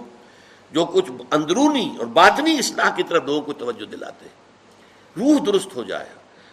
جو 0.70 0.84
کچھ 0.84 1.10
اندرونی 1.30 1.88
اور 1.98 2.06
باطنی 2.06 2.58
اصلاح 2.58 2.90
کی 2.96 3.02
طرف 3.02 3.24
لوگوں 3.24 3.40
کو 3.40 3.52
توجہ 3.52 3.84
دلاتے 3.84 4.26
روح 5.16 5.38
درست 5.46 5.76
ہو 5.76 5.82
جائے۔ 5.82 6.08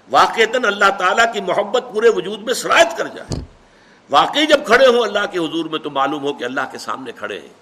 واقعتاً 0.09 0.65
اللہ 0.65 0.89
تعالیٰ 0.99 1.33
کی 1.33 1.41
محبت 1.41 1.83
پورے 1.93 2.09
وجود 2.09 2.41
میں 2.41 2.53
شرائط 2.53 2.97
کر 2.97 3.07
جائے۔ 3.07 3.41
واقعی 4.09 4.45
جب 4.45 4.65
کھڑے 4.65 4.87
ہوں 4.87 5.01
اللہ 5.03 5.25
کے 5.31 5.39
حضور 5.39 5.65
میں 5.65 5.79
تو 5.79 5.89
معلوم 5.89 6.23
ہو 6.23 6.33
کہ 6.33 6.43
اللہ 6.43 6.65
کے 6.71 6.77
سامنے 6.77 7.11
کھڑے 7.11 7.39
ہیں 7.39 7.53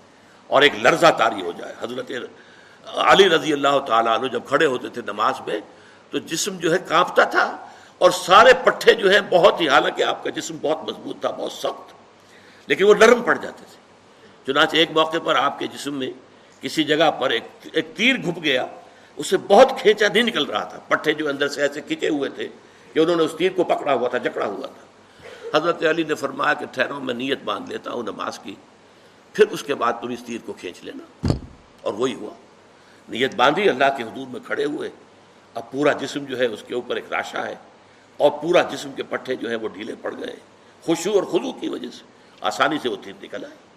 اور 0.47 0.62
ایک 0.62 0.76
لرزہ 0.76 1.12
تاری 1.18 1.41
ہو 1.41 1.52
جائے۔ 1.58 1.74
حضرت 1.82 2.12
علی 2.86 3.30
رضی 3.30 3.54
اللہ 3.54 3.80
تعالیٰ 3.88 4.18
عنہ 4.20 4.28
جب 4.28 4.41
کھڑے 4.45 4.66
ہوتے 4.66 4.89
تھے 4.89 5.02
نماز 5.06 5.41
میں 5.47 5.60
تو 6.10 6.18
جسم 6.18 6.58
جو 6.58 6.74
ہے 6.74 6.78
کانپتا 6.88 7.24
تھا 7.24 7.45
اور 7.97 8.12
سارے 8.12 8.54
پٹھے 8.64 8.93
جو 8.93 9.12
ہیں 9.12 9.20
بہت 9.30 9.62
ہی، 9.62 9.70
حالانکہ 9.70 10.04
آپ 10.04 10.24
کا 10.24 10.30
جسم 10.30 10.56
بہت 10.62 10.89
مضبوط 10.89 11.22
تھا، 11.22 11.32
بہت 11.32 11.52
سخت، 11.52 11.93
لیکن 12.68 12.84
وہ 12.84 12.93
نرم 12.93 13.22
پڑ 13.22 13.38
جاتے 13.38 13.64
تھے۔ 13.70 13.80
چنانچہ 14.45 14.76
ایک 14.76 14.91
موقع 14.91 15.18
پر 15.24 15.36
آپ 15.36 15.60
کے 15.60 15.68
جسم 15.68 15.93
میں 15.93 16.12
کسی 16.62 16.84
جگہ 16.84 17.12
پر 17.12 17.30
ایک 17.30 17.43
ایک 17.74 17.88
تیر 17.95 18.16
گھپ 18.18 18.43
گیا، 18.43 18.66
اسے 19.16 19.38
بہت 19.38 19.68
کھینچا، 19.78 20.07
نہیں 20.14 20.24
نکل 20.24 20.45
رہا 20.45 20.64
تھا۔ 20.64 20.80
پٹھے 20.88 21.14
جو 21.14 21.30
اندر 21.30 21.47
سے 21.47 21.62
ایسے 21.62 21.82
کھینچے 21.82 22.09
ہوئے 22.09 22.30
تھے 22.30 22.47
کہ 22.93 22.99
انہوں 22.99 23.16
نے 23.16 23.24
اس 23.24 23.32
تیر 23.38 23.51
کو 23.55 23.64
پکڑا 23.64 23.93
ہوا 23.93 24.09
تھا، 24.09 24.18
جکڑا 24.18 24.45
ہوا 24.45 24.68
تھا۔ 24.68 24.82
حضرت 25.57 25.86
علی 25.86 26.03
نے 26.03 26.16
فرمایا 26.16 26.53
کہ 26.53 26.66
ٹھہرو، 26.66 26.99
میں 26.99 27.14
نیت 27.14 27.43
باندھ 27.43 27.70
لیتا 27.70 27.91
ہوں، 27.91 28.03
نماز 28.03 28.39
کی۔ 28.39 28.55
پھر 29.34 29.45
اس 29.47 29.64
کے 29.64 29.76
بعد 29.76 29.93
تم 30.01 30.09
اس 30.09 30.24
تیر 30.28 30.38
کو 30.45 30.53
کھینچ 30.53 30.84
لینا۔ 30.84 31.28
اور 31.82 31.93
وہی 31.93 32.14
ہوا۔ 32.14 32.34
نیت 33.09 33.36
باندھی، 33.36 33.70
اللہ 33.70 33.97
کے 33.97 34.03
حدود 34.03 34.30
میں 34.30 34.39
کھڑے 34.45 34.66
ہوئے۔ 34.66 34.89
اب 35.53 35.72
پورا 35.72 35.91
جسم 35.91 36.26
جو 36.26 36.39
ہے، 36.39 36.45
اس 36.45 36.64
کے 36.68 36.76
اوپر 36.76 36.95
ایک 36.95 37.05
راشا 37.12 37.45
ہے۔ 37.45 37.55
اور 38.18 38.32
پورا 38.32 38.62
جسم 38.62 38.91
کے 38.91 39.03
پٹھے 39.03 39.36
جو 39.36 39.49
ہے 39.49 39.55
وہ 39.55 39.68
ڈھیلے 39.68 39.93
پڑ 40.01 40.14
گئے۔ 40.20 40.36
خوشو 40.82 41.12
اور 41.12 41.24
خزو 41.24 41.53
کی 41.53 41.70
وجہ 41.70 41.88
سے 41.93 42.03
آسانی 42.41 42.78
سے 42.82 42.89
وہ 42.89 42.95
تیر 43.03 43.14
نکل 43.24 43.45
آئے۔ 43.45 43.70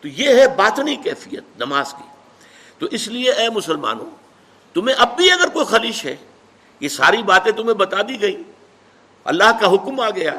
تو 0.00 0.08
یہ 0.08 0.28
ہے 0.28 0.48
باطنی 0.48 0.96
کیفیت 0.96 1.44
نماز 1.58 1.92
کی۔ 1.92 2.08
تو 2.78 2.86
اس 2.90 3.08
لیے 3.08 3.32
اے 3.32 3.48
مسلمانوں، 3.50 4.06
تمہیں 4.74 4.96
اب 4.98 5.16
بھی 5.16 5.32
اگر 5.32 5.48
کوئی 5.48 5.66
خلیش 5.66 6.04
ہے، 6.04 6.16
یہ 6.80 6.88
ساری 6.88 7.22
باتیں 7.22 7.52
تمہیں 7.52 7.74
بتا 7.74 7.96
دی 8.08 8.20
گئی 8.20 8.42
اللہ 9.24 9.60
کا 9.60 9.74
حکم 9.74 10.00
آ 10.00 10.10
گیا۔ 10.10 10.34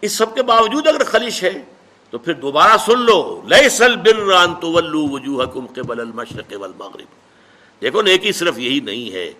اس 0.00 0.12
سب 0.12 0.34
کے 0.34 0.42
باوجود 0.42 0.86
اگر 0.86 1.04
خلیش 1.04 1.42
ہے، 1.42 1.64
تو 2.10 2.18
پھر 2.18 2.32
دوبارہ 2.32 2.76
سن 2.76 2.98
لو۔ 2.98 3.42
لیے 3.44 3.68
بران 4.12 4.54
تو 4.54 4.72
وجوہ 5.10 5.44
قبل 5.74 6.00
المشرق 6.00 6.52
والمغرب۔ 6.60 7.06
دیکھو، 7.82 8.02
نیکی 8.02 8.32
صرف 8.32 8.58
یہی 8.58 8.80
نہیں 8.80 9.12
ہے 9.12 9.32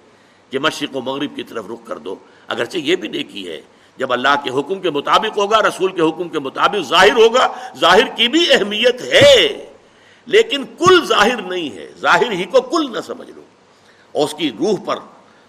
کہ 0.51 0.59
مشرق 0.59 0.97
و 0.97 1.01
مغرب 1.01 1.37
کی 1.37 1.43
طرف 1.43 1.65
رخ 1.71 1.87
کر 1.87 1.99
دو۔ 1.99 2.15
اگرچہ 2.49 2.79
یہ 2.79 2.97
بھی 2.97 3.09
نیکی 3.09 3.49
ہے۔ 3.49 3.63
جب 3.99 4.13
اللہ 4.13 4.35
کے 4.43 4.51
حکم 4.51 4.81
کے 4.81 4.91
مطابق 4.91 5.39
ہوگا، 5.39 5.61
رسول 5.63 5.93
کے 5.93 6.03
حکم 6.03 6.29
کے 6.29 6.39
مطابق 6.39 6.81
ظاہر 6.89 7.17
ہوگا، 7.17 7.47
ظاہر 7.81 8.07
کی 8.17 8.29
بھی 8.29 8.53
اہمیت 8.53 9.03
ہے، 9.13 9.67
لیکن 10.27 10.65
کل 10.79 11.05
ظاہر 11.07 11.43
نہیں 11.43 11.77
ہے، 11.77 11.91
ظاہر 12.01 12.31
ہی 12.31 12.45
کو 12.45 12.61
کل 12.61 12.91
نہ 12.93 13.01
سمجھ 13.07 13.31
لو۔ 13.31 13.43
اور 14.13 14.25
اس 14.25 14.35
کی 14.35 14.51
روح 14.59 14.77
پر، 14.85 14.99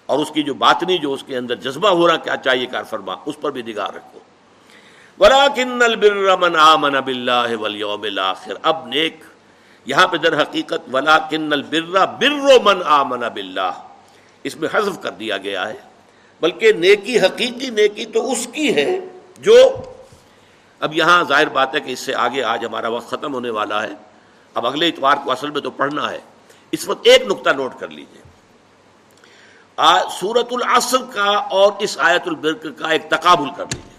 اور 0.05 0.19
اس 0.19 0.31
کی 0.31 0.43
جو 0.43 0.53
باطنی، 0.53 0.97
جو 0.97 1.13
اس 1.13 1.23
کے 1.23 1.37
اندر 1.37 1.55
جذبہ 1.55 1.89
ہو 1.89 2.07
رہا، 2.07 2.17
کیا 2.17 2.37
چاہیے 2.37 2.65
کار 2.65 2.83
فرما، 2.89 3.15
اس 3.25 3.35
پر 3.41 3.51
بھی 3.51 3.61
نگاہ 3.61 3.89
رکھو۔ 3.95 4.19
من 6.39 6.55
آمن 6.55 6.99
باللہ 7.05 7.55
والیوم 7.59 8.01
الاخر 8.01 8.55
اب 8.61 8.87
نیک، 8.87 9.23
یہاں 9.85 10.07
پہ 10.07 10.17
در 10.17 10.41
حقیقت 10.41 10.93
ولا 10.93 11.17
کن 11.29 11.53
البرا 11.53 12.05
بر 12.19 12.59
من 12.63 12.81
آمن 12.85 13.23
باللہ 13.33 13.71
اس 14.43 14.55
میں 14.55 14.69
حذف 14.73 15.01
کر 15.01 15.11
دیا 15.11 15.37
گیا 15.37 15.67
ہے۔ 15.69 15.94
بلکہ 16.41 16.71
نیکی 16.71 17.19
حقیقی 17.19 17.69
نیکی 17.69 18.05
تو 18.05 18.31
اس 18.31 18.47
کی 18.51 18.75
ہے 18.75 18.99
جو 19.37 19.55
اب 20.79 20.93
یہاں 20.93 21.23
ظاہر 21.23 21.49
بات 21.49 21.75
ہے 21.75 21.79
کہ 21.79 21.91
اس 21.91 21.99
سے 21.99 22.15
آگے 22.15 22.43
آج 22.43 22.65
ہمارا 22.65 22.87
وقت 22.87 23.07
ختم 23.07 23.33
ہونے 23.33 23.49
والا 23.49 23.83
ہے۔ 23.83 23.93
اب 24.53 24.67
اگلے 24.67 24.87
اتوار 24.87 25.15
کو 25.23 25.31
اصل 25.31 25.49
میں 25.49 25.61
تو 25.61 25.71
پڑھنا 25.71 26.11
ہے۔ 26.11 26.19
اس 26.71 26.87
وقت 26.87 26.99
ایک 27.03 27.21
نقطہ 27.21 27.49
نوٹ 27.49 27.73
کر 27.79 27.87
لیجیے۔ 27.87 28.21
سورت 30.19 30.47
العصر 30.51 30.97
کا 31.13 31.29
اور 31.31 31.71
اس 31.79 31.97
آیت 31.99 32.27
البرک 32.27 32.65
کا 32.77 32.87
ایک 32.87 33.09
تقابل 33.09 33.49
کر 33.57 33.65
لیجیے 33.73 33.95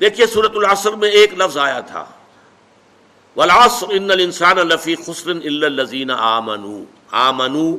دیکھیے 0.00 0.26
سورت 0.26 0.52
العصر 0.54 0.92
میں 0.92 1.08
ایک 1.08 1.34
لفظ 1.34 1.58
آیا 1.58 1.80
تھا۔ 1.80 2.04
ولاسر 3.36 3.86
ان 3.90 4.10
الانسان 4.10 4.56
لفی 4.56 4.94
خسرن 4.94 5.40
الزین 5.44 6.10
آمنو 6.10 6.84
آمنو 7.10 7.76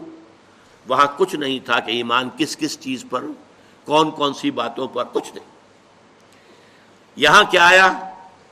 وہاں 0.88 1.07
کچھ 1.17 1.36
نہیں 1.36 1.59
تھا 1.65 1.79
کہ 1.79 1.91
ایمان 1.91 2.29
کس 2.38 2.57
کس 2.57 2.79
چیز 2.79 3.05
پر، 3.09 3.23
کون 3.86 4.11
کون 4.11 4.34
سی 4.34 4.51
باتوں 4.51 4.88
پر، 4.88 5.03
کچھ 5.03 5.34
نہیں۔ 5.36 5.45
یہاں 7.15 7.43
کیا 7.43 7.67
آیا؟ 7.67 7.93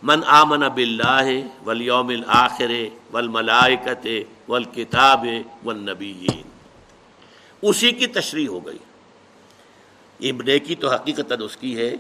من 0.04 0.22
آمن 0.28 0.60
باللہ 0.60 1.24
والیوم 1.66 2.08
الاخر 2.08 2.72
والملائکت 3.12 4.08
والکتاب 4.48 5.26
والنبیین۔ 5.64 6.42
اسی 7.62 7.92
کی 7.92 8.08
تشریح 8.08 8.48
ہو 8.48 8.66
گئی۔ 8.66 8.78
نیکی 10.32 10.76
تو 10.76 10.92
حقیقت 10.92 11.34
اس 11.40 11.58
کی 11.58 11.78
ہے۔ 11.78 11.94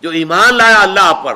جو 0.00 0.10
ایمان 0.10 0.54
لایا 0.54 0.82
اللہ 0.82 1.22
پر 1.24 1.34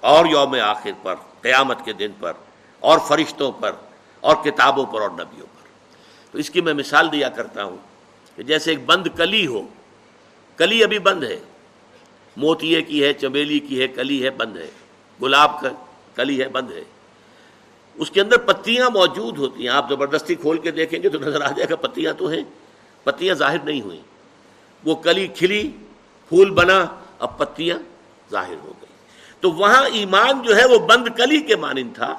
اور 0.00 0.26
یوم 0.26 0.56
آخر 0.62 0.90
پر، 1.02 1.14
قیامت 1.40 1.84
کے 1.84 1.92
دن 1.92 2.10
پر، 2.20 2.32
اور 2.80 2.98
فرشتوں 2.98 3.52
پر، 3.52 3.72
اور 4.20 4.36
کتابوں 4.36 4.86
پر 4.86 5.00
اور 5.00 5.10
نبیوں 5.10 5.46
پر۔ 5.46 5.66
تو 6.32 6.38
اس 6.38 6.50
کی 6.50 6.60
میں 6.60 6.74
مثال 6.74 7.12
دیا 7.12 7.28
کرتا 7.28 7.64
ہوں۔ 7.64 7.76
کہ 8.38 8.44
جیسے 8.44 8.70
ایک 8.70 8.86
بند 8.86 9.06
کلی 9.16 9.46
ہو، 9.46 9.62
کلی 10.56 10.84
ابھی 10.84 10.98
بند 10.98 11.24
ہے، 11.24 11.40
موتیے 12.36 12.82
کی 12.82 13.04
ہے، 13.04 13.12
چمیلی 13.12 13.58
کی 13.58 13.82
ہے، 13.82 13.88
کلی 13.88 14.24
ہے، 14.24 14.30
بند 14.30 14.56
ہے، 14.56 14.70
گلاب 15.22 15.60
کا 15.60 15.68
کلی 16.14 16.42
ہے، 16.42 16.48
بند 16.48 16.70
ہے۔ 16.70 16.84
اس 17.94 18.10
کے 18.10 18.20
اندر 18.20 18.36
پتیاں 18.36 18.90
موجود 18.90 19.38
ہوتی 19.38 19.62
ہیں۔ 19.62 19.68
آپ 19.68 19.88
زبردستی 19.88 20.34
کھول 20.34 20.58
کے 20.58 20.70
دیکھیں 20.70 21.02
گے 21.02 21.08
تو 21.08 21.18
نظر 21.18 21.40
آ 21.40 21.48
جائے 21.48 21.66
گا، 21.70 21.76
پتیاں 21.76 22.12
تو 22.12 22.28
ہیں، 22.28 22.42
پتیاں 23.04 23.34
ظاہر 23.34 23.58
نہیں 23.64 23.80
ہوئیں۔ 23.80 24.00
وہ 24.84 24.94
کلی 24.94 25.26
کھلی، 25.26 25.70
پھول 26.28 26.50
بنا، 26.50 26.84
اب 27.18 27.38
پتیاں 27.38 27.78
ظاہر 28.30 28.54
ہو 28.54 28.72
گئی۔ 28.80 28.92
تو 29.40 29.50
وہاں 29.50 29.86
ایمان 29.92 30.42
جو 30.42 30.56
ہے 30.56 30.66
وہ 30.66 30.78
بند 30.78 31.08
کلی 31.16 31.40
کے 31.40 31.56
مانند 31.56 31.94
تھا۔ 31.94 32.14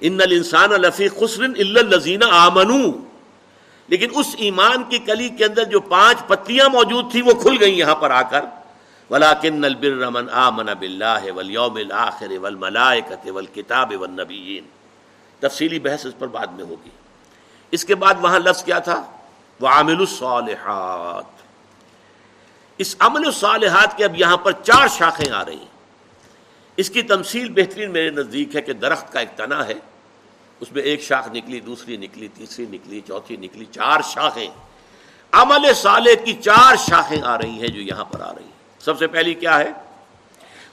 ان 0.00 0.20
الانسان 0.20 0.72
الفی 0.72 1.08
خسرن 1.08 1.52
الزین 1.58 2.22
آمنو۔ 2.30 3.13
لیکن 3.88 4.08
اس 4.14 4.34
ایمان 4.38 4.84
کی 4.84 4.98
کلی 4.98 5.28
کے 5.28 5.44
اندر 5.44 5.64
جو 5.64 5.80
پانچ 5.80 6.26
پتیاں 6.26 6.68
موجود 6.68 7.10
تھی 7.10 7.22
وہ 7.22 7.32
کھل 7.32 7.56
گئی 7.60 7.78
یہاں 7.78 7.94
پر 7.94 8.10
آ 8.10 8.22
کر۔ 8.22 8.44
ولاکن 9.10 9.64
البر 9.64 10.10
من 10.10 10.30
آمن 10.30 10.66
باللہ 10.78 11.32
والیوم 11.34 11.76
الاخر 11.76 12.32
والملائکۃ 12.42 13.30
والکتاب 13.30 13.92
والنبیین 14.00 14.64
تفصیلی 15.40 15.78
بحث 15.78 16.06
اس 16.06 16.12
پر 16.18 16.26
بعد 16.26 16.46
میں 16.46 16.64
ہوگی۔ 16.64 16.90
اس 17.70 17.84
کے 17.84 17.94
بعد 17.94 18.14
وہاں 18.20 18.38
لفظ 18.38 18.64
کیا 18.64 18.78
تھا؟ 18.78 19.02
وہ 19.60 19.68
عامل 19.68 19.98
الصالحات۔ 19.98 21.24
اس 22.78 22.96
عمل 22.98 23.24
الصالحات 23.24 23.96
کے 23.96 24.04
اب 24.04 24.16
یہاں 24.16 24.36
پر 24.36 24.52
چار 24.52 24.88
شاخیں 24.88 25.32
آ 25.32 25.44
رہی 25.44 25.56
ہیں۔ 25.56 25.74
اس 26.76 26.90
کی 26.90 27.02
تمثیل 27.02 27.48
بہترین 27.48 27.90
میرے 27.90 28.10
نزدیک 28.10 28.56
ہے 28.56 28.60
کہ 28.60 28.72
درخت 28.72 29.12
کا 29.12 29.20
ایک 29.20 29.28
تنا 29.36 29.66
ہے۔ 29.66 29.74
اس 30.64 30.72
میں 30.72 30.82
ایک 30.82 31.02
شاخ 31.02 31.28
نکلی، 31.28 31.60
دوسری 31.60 31.96
نکلی، 31.96 32.28
تیسری 32.28 32.66
نکلی، 32.66 33.00
چوتھی 33.00 33.36
نکلی، 33.36 33.64
چار 33.64 34.00
شاخیں۔ 34.00 34.48
عمل 35.32 35.74
صالح 35.74 36.24
کی 36.24 36.32
چار 36.32 36.76
شاخیں 36.76 37.22
آ 37.22 37.38
رہی 37.38 37.60
ہیں 37.60 37.68
جو 37.68 37.80
یہاں 37.80 38.04
پر 38.04 38.20
آ 38.20 38.32
رہی 38.34 38.44
ہیں۔ 38.44 38.50
سب 38.78 38.98
سے 38.98 39.06
پہلی 39.06 39.34
کیا 39.34 39.58
ہے؟ 39.58 39.72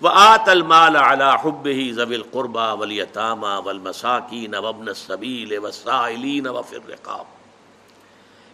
وہ 0.01 0.09
آت 0.13 0.49
المال 0.49 0.95
اعلیٰ 0.95 1.35
حب 1.45 1.67
ہی 1.67 1.91
ضویل 1.91 2.23
قربا 2.31 2.73
ولی 2.73 3.05
تامہ 3.05 3.59
ولمساکین 3.65 4.55
وبن 4.55 4.93
صبیل 4.93 5.57
وسائلین 5.57 6.47
وفر 6.47 6.89
رقاب 6.89 7.25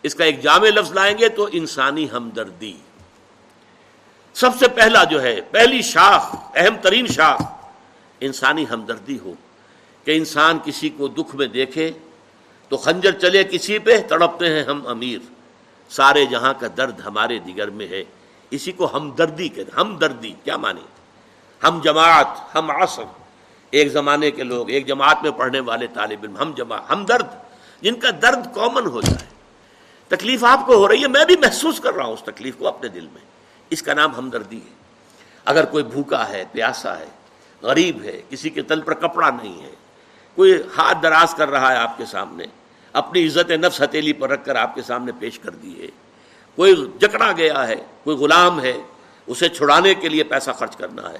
اس 0.03 0.15
کا 0.15 0.25
ایک 0.25 0.41
جامع 0.41 0.67
لفظ 0.67 0.91
لائیں 0.91 1.17
گے 1.17 1.29
تو 1.29 1.49
انسانی 1.51 2.11
ہمدردی۔ 2.11 2.77
سب 4.33 4.49
سے 4.59 4.67
پہلا 4.67 5.03
جو 5.03 5.21
ہے، 5.21 5.41
پہلی 5.41 5.81
شاخ، 5.81 6.35
اہم 6.55 6.75
ترین 6.81 7.07
شاخ 7.07 7.41
انسانی 8.19 8.65
ہمدردی 8.71 9.19
ہو 9.19 9.33
کہ 10.07 10.17
انسان 10.17 10.59
کسی 10.63 10.89
کو 10.89 11.07
دکھ 11.07 11.35
میں 11.35 11.47
دیکھے 11.47 11.91
تو 12.69 12.77
خنجر 12.77 13.11
چلے 13.11 13.43
کسی 13.43 13.79
پہ، 13.79 14.01
تڑپتے 14.09 14.49
ہیں 14.49 14.63
ہم 14.63 14.87
امیر۔ 14.87 15.19
سارے 15.89 16.25
جہاں 16.25 16.53
کا 16.59 16.67
درد 16.77 16.99
ہمارے 16.99 17.39
دیگر 17.39 17.69
میں 17.69 17.87
ہے۔ 17.87 18.03
اسی 18.51 18.71
کو 18.71 18.97
ہمدردی 18.97 19.47
کہتے 19.47 19.71
ہمدردی، 19.77 20.33
کیا 20.43 20.57
مانی 20.57 20.81
ہم 21.63 21.81
جماعت، 21.83 22.55
ہم 22.55 22.71
عصر۔ 22.71 23.03
ایک 23.71 23.91
زمانے 23.91 24.31
کے 24.31 24.43
لوگ، 24.43 24.69
ایک 24.69 24.87
جماعت 24.87 25.17
میں 25.23 25.31
پڑھنے 25.31 25.59
والے 25.59 25.87
طالب 25.93 26.19
علم، 26.23 26.37
ہم 26.37 26.51
جماعت، 26.57 26.91
ہم 26.91 27.05
درد۔ 27.05 27.27
جن 27.81 27.95
کا 27.95 28.09
درد 28.21 28.55
کامن 28.55 28.85
ہو 28.85 29.01
جائے۔ 29.01 29.27
تکلیف 30.07 30.43
آپ 30.43 30.65
کو 30.65 30.73
ہو 30.73 30.87
رہی 30.87 31.01
ہے، 31.01 31.07
میں 31.07 31.25
بھی 31.25 31.35
محسوس 31.35 31.79
کر 31.79 31.93
رہا 31.93 32.05
ہوں 32.05 32.13
اس 32.13 32.23
تکلیف 32.23 32.57
کو 32.57 32.67
اپنے 32.67 32.89
دل 32.89 33.07
میں۔ 33.13 33.21
اس 33.69 33.81
کا 33.81 33.93
نام 33.93 34.15
ہمدردی 34.15 34.57
ہے۔ 34.57 34.73
اگر 35.45 35.65
کوئی 35.65 35.83
بھوکا 35.83 36.29
ہے، 36.29 36.43
پیاسا 36.51 36.99
ہے، 36.99 37.07
غریب 37.61 38.03
ہے، 38.03 38.21
کسی 38.29 38.49
کے 38.49 38.61
تل 38.61 38.81
پر 38.81 38.93
کپڑا 38.93 39.29
نہیں 39.29 39.63
ہے 39.63 39.76
کوئی 40.37 40.53
ہاتھ 40.77 40.97
دراز 41.03 41.33
کر 41.33 41.49
رہا 41.49 41.71
ہے 41.71 41.77
آپ 41.77 41.97
کے 41.97 42.05
سامنے، 42.05 42.45
اپنی 42.93 43.25
عزت 43.27 43.51
نفس 43.51 43.81
ہتیلی 43.81 44.13
پر 44.13 44.29
رکھ 44.29 44.45
کر 44.45 44.55
آپ 44.55 44.75
کے 44.75 44.81
سامنے 44.81 45.11
پیش 45.19 45.39
کر 45.39 45.51
دی 45.51 45.81
ہے 45.81 45.87
کوئی 46.55 46.75
جکڑا 47.01 47.31
گیا 47.37 47.67
ہے، 47.67 47.75
کوئی 48.03 48.17
غلام 48.17 48.61
ہے، 48.61 48.73
اسے 49.27 49.49
چھڑانے 49.49 49.93
کے 49.93 50.09
لیے 50.09 50.23
پیسہ 50.23 50.51
خرچ 50.51 50.75
کرنا 50.75 51.09
ہے۔ 51.09 51.17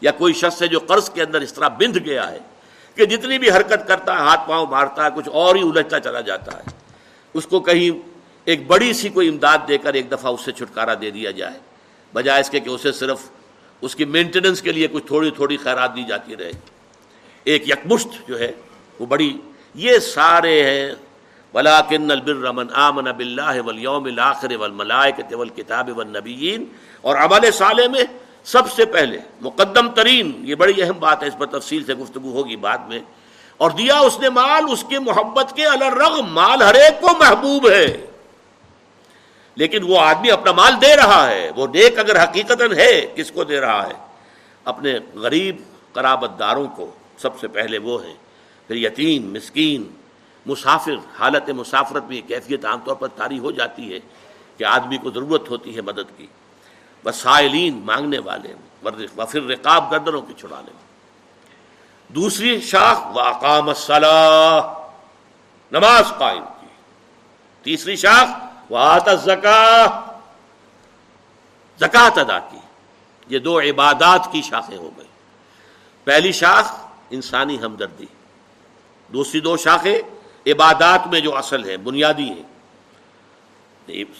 یا 0.00 0.10
کوئی 0.10 0.32
شخص 0.32 0.62
ہے 0.62 0.66
جو 0.66 0.78
قرض 0.78 1.10
کے 1.10 1.22
اندر 1.22 1.40
اس 1.40 1.52
طرح 1.52 1.68
بندھ 1.68 1.98
گیا 1.98 2.30
ہے 2.30 2.38
کہ 2.94 3.04
جتنی 3.04 3.38
بھی 3.38 3.50
حرکت 3.50 3.88
کرتا 3.88 4.12
ہے، 4.12 4.18
ہاتھ 4.18 4.48
پاؤں 4.48 4.66
مارتا 4.66 5.04
ہے، 5.04 5.08
کچھ 5.14 5.28
اور 5.28 5.56
ہی 5.56 5.60
الجھتا 5.60 6.00
چلا 6.00 6.20
جاتا 6.20 6.58
ہے۔ 6.58 6.62
اس 7.34 7.46
کو 7.46 7.60
کہیں 7.60 7.90
ایک 8.44 8.66
بڑی 8.66 8.92
سی 8.92 9.08
کوئی 9.08 9.28
امداد 9.28 9.58
دے 9.68 9.78
کر 9.78 9.94
ایک 9.94 10.12
دفعہ 10.12 10.32
اس 10.32 10.40
سے 10.44 10.52
چھٹکارا 10.52 10.94
دے 11.00 11.10
دیا 11.10 11.30
جائے، 11.30 11.58
بجائے 12.12 12.40
اس 12.40 12.50
کے 12.50 12.60
کہ 12.60 12.68
اسے 12.68 12.92
صرف 12.92 13.18
اس 13.80 13.96
کی 13.96 14.04
مینٹیننس 14.04 14.62
کے 14.62 14.72
لیے 14.72 14.88
کچھ 14.92 15.06
تھوڑی 15.06 15.30
تھوڑی 15.30 15.56
خیرات 15.56 15.96
دی 15.96 16.04
جاتی 16.04 16.36
رہے۔ 16.36 16.52
ایک 17.44 17.68
یکمشت 17.68 18.28
جو 18.28 18.38
ہے، 18.38 18.52
وہ 19.00 19.06
بڑی، 19.06 19.36
یہ 19.74 19.98
سارے 19.98 20.62
ہیں 20.64 20.94
ولاکن 21.54 22.10
البر 22.10 22.52
من 22.52 22.66
آمن 22.74 23.04
باللہ 23.04 23.60
والیوم 23.64 24.04
الاخر 24.04 24.56
والملائکۃ 24.56 25.34
والکتاب 25.34 25.90
والنبیین، 25.96 26.64
اور 27.00 27.16
عمل 27.16 27.50
صالح 27.50 27.88
میں 27.88 28.04
سب 28.44 28.72
سے 28.72 28.84
پہلے، 28.84 29.18
مقدم 29.40 29.88
ترین، 29.88 30.32
یہ 30.40 30.54
بڑی 30.54 30.82
اہم 30.82 30.98
بات 30.98 31.22
ہے، 31.22 31.28
اس 31.28 31.38
پر 31.38 31.46
تفصیل 31.46 31.84
سے 31.84 31.94
گفتگو 31.94 32.30
ہوگی 32.30 32.56
بعد 32.56 32.78
میں۔ 32.78 32.98
اور 33.56 33.70
دیا 33.70 33.98
اس 33.98 34.20
نے 34.20 34.28
مال، 34.28 34.64
اس 34.70 34.84
کے 34.88 34.98
محبت 34.98 35.56
کے 35.56 35.66
الرغم، 35.66 36.26
مال 36.26 36.62
ہر 36.62 36.74
ایک 36.74 37.00
کو 37.00 37.08
محبوب 37.18 37.70
ہے۔ 37.70 38.06
لیکن 39.56 39.82
وہ 39.82 40.00
آدمی 40.00 40.30
اپنا 40.30 40.52
مال 40.52 40.72
دے 40.82 40.96
رہا 40.96 41.30
ہے، 41.30 41.50
وہ 41.56 41.66
نیک 41.66 41.98
اگر 41.98 42.22
حقیقت 42.24 42.62
ہے، 42.76 43.06
کس 43.14 43.30
کو 43.30 43.44
دے 43.44 43.60
رہا 43.60 43.86
ہے؟ 43.86 43.92
اپنے 44.64 44.98
غریب 45.14 45.56
قرابت 45.92 46.38
داروں 46.38 46.68
کو۔ 46.68 46.90
سب 47.24 47.40
سے 47.40 47.48
پہلے 47.48 47.78
وہ 47.78 48.04
ہیں 48.04 48.14
پھر 48.66 48.76
یتیم، 48.76 49.32
مسکین، 49.32 49.90
مسافر، 50.46 50.92
حالت 51.18 51.50
مسافرت 51.50 52.04
میں 52.04 52.16
یہ 52.16 52.22
کیفیت 52.28 52.64
عام 52.64 52.80
طور 52.84 52.94
پر 52.94 53.08
تاری 53.08 53.38
ہو 53.38 53.50
جاتی 53.50 53.94
ہے 53.94 53.98
کہ 54.56 54.64
آدمی 54.64 54.96
کو 54.96 55.10
ضرورت 55.10 55.50
ہوتی 55.50 55.76
ہے 55.76 55.80
مدد 55.80 56.18
کی۔ 56.18 56.26
وسائلین 57.04 57.82
مانگنے 57.84 58.18
والے 58.18 58.54
پھر 59.30 59.42
رقاب 59.42 59.92
گردنوں 59.92 60.22
کی 60.22 60.32
چھڑانے۔ 60.32 60.70
میں 60.72 60.84
دوسری 62.08 62.60
شاخ، 62.60 63.06
واقام 63.06 63.68
الصلاح 63.68 64.88
نماز 65.72 66.18
قائم 66.18 66.44
کی۔ 66.60 66.66
تیسری 67.62 67.96
شاخ 67.96 68.28
زکا 69.14 69.86
زکات 71.80 72.18
ادا 72.18 72.38
کی۔ 72.38 72.58
یہ 73.28 73.38
دو 73.38 73.60
عبادات 73.60 74.28
کی 74.32 74.42
شاخیں 74.42 74.76
ہو 74.76 74.90
گئی 74.98 75.06
پہلی 76.04 76.32
شاخ 76.32 76.83
انسانی 77.10 77.58
ہمدردی۔ 77.58 78.06
دوسری 79.12 79.40
دو 79.40 79.56
شاخیں 79.56 79.98
عبادات 80.46 81.06
میں 81.06 81.20
جو 81.20 81.36
اصل 81.36 81.64
ہے 81.64 81.76
بنیادی 81.76 82.30
ہے 82.30 82.42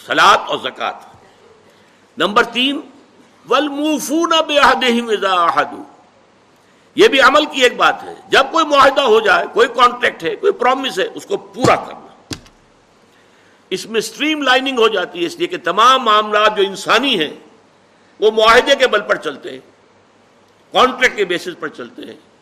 سلاد 0.07 0.39
اور 0.47 0.59
زکات۔ 0.59 0.95
نمبر 2.19 2.45
تین 2.45 2.81
ولمفون 3.51 4.33
یہ 6.95 7.09
بھی 7.09 7.21
عمل 7.21 7.45
کی 7.45 7.63
ایک 7.63 7.77
بات 7.77 8.03
ہے۔ 8.03 8.15
جب 8.29 8.45
کوئی 8.51 8.67
معاہدہ 8.67 9.01
ہو 9.01 9.21
جائے، 9.21 9.47
کوئی 9.53 9.69
کانٹریکٹ 9.69 10.23
ہے، 10.23 10.37
کوئی 10.37 10.53
پرومس 10.53 10.99
ہے، 10.99 11.09
اس 11.15 11.27
کو 11.27 11.37
پورا 11.37 11.77
کرنا۔ 11.77 12.35
اس 13.71 13.87
میں 13.87 14.01
سٹریم 14.01 14.43
لائننگ 14.43 14.79
ہو 14.79 14.89
جاتی 14.89 15.21
ہے، 15.21 15.27
اس 15.27 15.37
لیے 15.37 15.47
کہ 15.47 15.57
تمام 15.65 16.03
معاملات 16.03 16.57
جو 16.57 16.63
انسانی 16.63 17.19
ہیں، 17.19 17.35
وہ 18.21 18.31
معاہدے 18.31 18.77
کے 18.77 18.87
بل 18.87 19.01
پر 19.01 19.17
چلتے 19.17 19.51
ہیں 19.51 19.59
کانٹریکٹ 20.73 21.17
کے 21.17 21.25
بیسس 21.25 21.49
پر 21.61 21.69
چلتے 21.69 22.03
ہیں۔ 22.03 22.34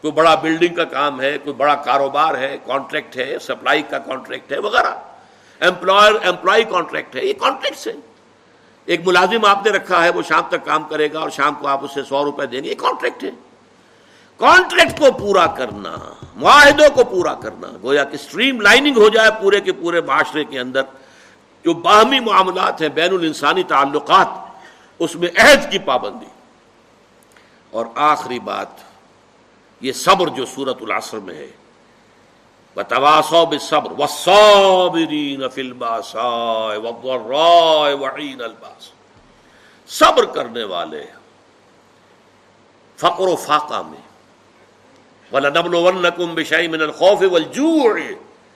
کوئی 0.00 0.12
بڑا 0.12 0.34
بلڈنگ 0.34 0.74
کا 0.74 0.84
کام 0.84 1.20
ہے، 1.20 1.38
کوئی 1.38 1.54
بڑا 1.54 1.74
کاروبار 1.74 2.34
ہے 2.34 2.56
کانٹریکٹ 2.66 3.16
ہے 3.16 3.36
سپلائی 3.40 3.82
کا 3.82 3.98
کانٹریکٹ 3.98 4.52
ہے، 4.52 4.58
وغیرہ۔ 4.58 4.94
امپلائر 5.60 6.28
امپلائی 6.28 6.64
کانٹریکٹ 6.64 7.16
ہے، 7.16 7.26
یہ 7.26 7.32
کانٹریکٹس 7.32 7.86
ہیں۔ 7.86 8.00
ایک 8.84 9.00
ملازم 9.06 9.44
آپ 9.44 9.66
نے 9.66 9.70
رکھا 9.70 10.04
ہے، 10.04 10.10
وہ 10.10 10.22
شام 10.22 10.42
تک 10.48 10.64
کام 10.64 10.82
کرے 10.82 11.12
گا 11.12 11.20
اور 11.20 11.30
شام 11.30 11.54
کو 11.54 11.68
آپ 11.68 11.84
اسے 11.84 12.02
سو 12.02 12.24
روپے 12.24 12.46
دیں 12.46 12.64
گے، 12.64 12.68
یہ 12.68 12.74
کانٹریکٹ 12.74 13.24
ہے۔ 13.24 13.30
کانٹریکٹ 14.36 14.98
کو 14.98 15.12
پورا 15.12 15.46
کرنا، 15.46 15.96
معاہدوں 16.36 16.88
کو 16.94 17.04
پورا 17.04 17.34
کرنا، 17.34 17.68
گویا 17.82 18.04
کہ 18.04 18.14
اسٹریم 18.14 18.60
لائننگ 18.60 18.96
ہو 18.96 19.08
جائے 19.08 19.30
پورے 19.42 19.60
کے 19.60 19.72
پورے 19.72 20.00
معاشرے 20.00 20.44
کے 20.44 20.60
اندر۔ 20.60 20.82
جو 21.64 21.74
باہمی 21.74 22.20
معاملات 22.20 22.82
ہیں، 22.82 22.88
بین 22.88 23.14
الانسانی 23.14 23.62
تعلقات، 23.62 24.26
اس 24.98 25.16
میں 25.16 25.28
عہد 25.36 25.72
کی 25.72 25.78
پابندی۔ 25.78 26.26
اور 27.70 27.86
آخری 27.94 28.38
بات 28.38 28.87
یہ 29.80 29.92
صبر 29.92 30.26
جو 30.26 30.46
سورت 30.46 30.76
العصر 30.80 31.18
میں 31.18 31.34
ہے۔ 31.34 31.50
بتواسو 32.74 33.58
صبر 33.58 33.92
و 33.98 34.06
صبر 39.86 40.24
کرنے 40.24 40.64
والے۔ 40.64 41.04
فقر 42.96 43.28
و 43.28 43.36
فاقہ 43.36 43.82
میں۔ 43.86 44.00
وَلَنَبْلُوَنَّكُمْ 45.32 46.34
بِشَيْءٍ 46.34 46.70
مِنَ 46.70 46.82
الْخَوْفِ 46.82 47.24
وَالْجُوعِ 47.24 48.02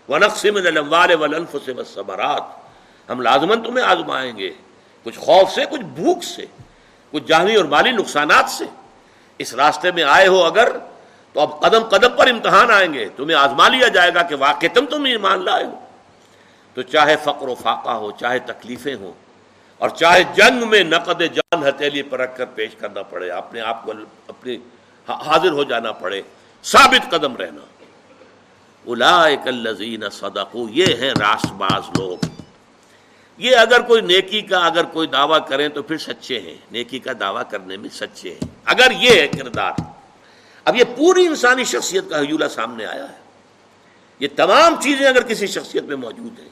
وَنَقْصٍ 0.08 0.50
مِنَ 0.50 0.68
الْأَمْوَالِ 0.68 1.14
وَالْأَنفُسِ 1.14 1.70
وَالثَّمَرَاتِ۔ 1.70 2.42
ہم 3.10 3.20
لازمن 3.20 3.62
تمہیں 3.62 3.86
آزمائیں 3.86 4.36
گے۔ 4.36 4.50
کچھ 5.02 5.18
خوف 5.18 5.52
سے، 5.52 5.64
کچھ 5.70 5.80
بھوک 5.80 6.24
سے، 6.24 6.46
کچھ 7.10 7.24
جانی 7.24 7.54
اور 7.54 7.64
مالی 7.64 7.90
نقصانات 7.90 8.50
سے۔ 8.50 8.64
اس 9.38 9.54
راستے 9.54 9.92
میں 9.92 10.02
آئے 10.02 10.26
ہو 10.26 10.44
اگر 10.44 10.76
تو 11.33 11.41
اب 11.41 11.61
قدم 11.61 11.83
قدم 11.83 12.16
پر 12.16 12.28
امتحان 12.28 12.70
آئیں 12.70 12.93
گے۔ 12.95 13.09
تمہیں 13.16 13.37
آزما 13.37 13.68
لیا 13.68 13.89
جائے 13.89 14.14
گا 14.14 14.22
کہ 14.22 14.35
واقع 14.35 14.66
تم 14.74 14.87
تم 14.87 15.05
ایمان 15.05 15.45
لائے 15.45 15.64
ہو۔ 15.64 15.78
تو 16.74 16.83
چاہے 16.83 17.16
فقر 17.16 17.49
و 17.49 17.55
فاقہ 17.55 17.91
ہو، 17.91 18.11
چاہے 18.11 18.39
تکلیفیں 18.39 18.95
ہوں، 18.95 19.12
اور 19.78 19.89
چاہے 19.89 20.22
جنگ 20.35 20.68
میں 20.68 20.85
نقد 20.85 21.22
جان 21.35 21.68
ہتھیلی 21.68 22.03
پر 22.03 22.20
رکھ 22.20 22.37
کر 22.37 22.45
پیش 22.45 22.74
کرنا 22.74 23.03
پڑے، 23.03 23.30
اپنے 23.30 23.61
آپ 23.61 23.85
کو 23.85 23.93
اپنی 24.28 24.57
حاضر 25.09 25.51
ہو 25.51 25.64
جانا 25.64 25.93
پڑے، 25.93 26.22
ثابت 26.64 27.11
قدم 27.11 27.37
رہنا۔ 27.37 27.64
الزین 29.45 30.11
صدقو، 30.11 30.68
یہ 30.68 30.87
ہیں 30.87 31.11
راس 31.11 31.53
باز 31.53 31.83
لوگ۔ 31.99 32.26
یہ 33.39 33.57
اگر 33.57 33.83
کوئی 33.83 34.01
نیکی 34.01 34.41
کا 34.41 34.66
اگر 34.66 34.85
کوئی 34.85 35.09
دعویٰ 35.09 35.49
کریں 35.49 35.68
تو 35.68 35.83
پھر 35.83 35.99
سچے 35.99 36.41
ہیں۔ 36.41 36.57
نیکی 36.70 36.99
کا 36.99 37.12
دعویٰ 37.20 37.43
کرنے 37.51 37.76
میں 37.76 37.89
سچے 37.89 38.30
ہیں۔ 38.30 38.49
اگر 38.64 38.91
یہ 38.91 39.20
ہے 39.20 39.28
کردار 39.28 39.72
اب 40.64 40.76
یہ 40.76 40.84
پوری 40.96 41.26
انسانی 41.26 41.64
شخصیت 41.64 42.04
کا 42.10 42.20
حجولہ 42.20 42.48
سامنے 42.48 42.86
آیا 42.86 43.08
ہے۔ 43.08 43.22
یہ 44.20 44.28
تمام 44.36 44.80
چیزیں 44.80 45.06
اگر 45.06 45.22
کسی 45.22 45.46
شخصیت 45.46 45.82
میں 45.82 45.96
موجود 45.96 46.38
ہیں، 46.38 46.48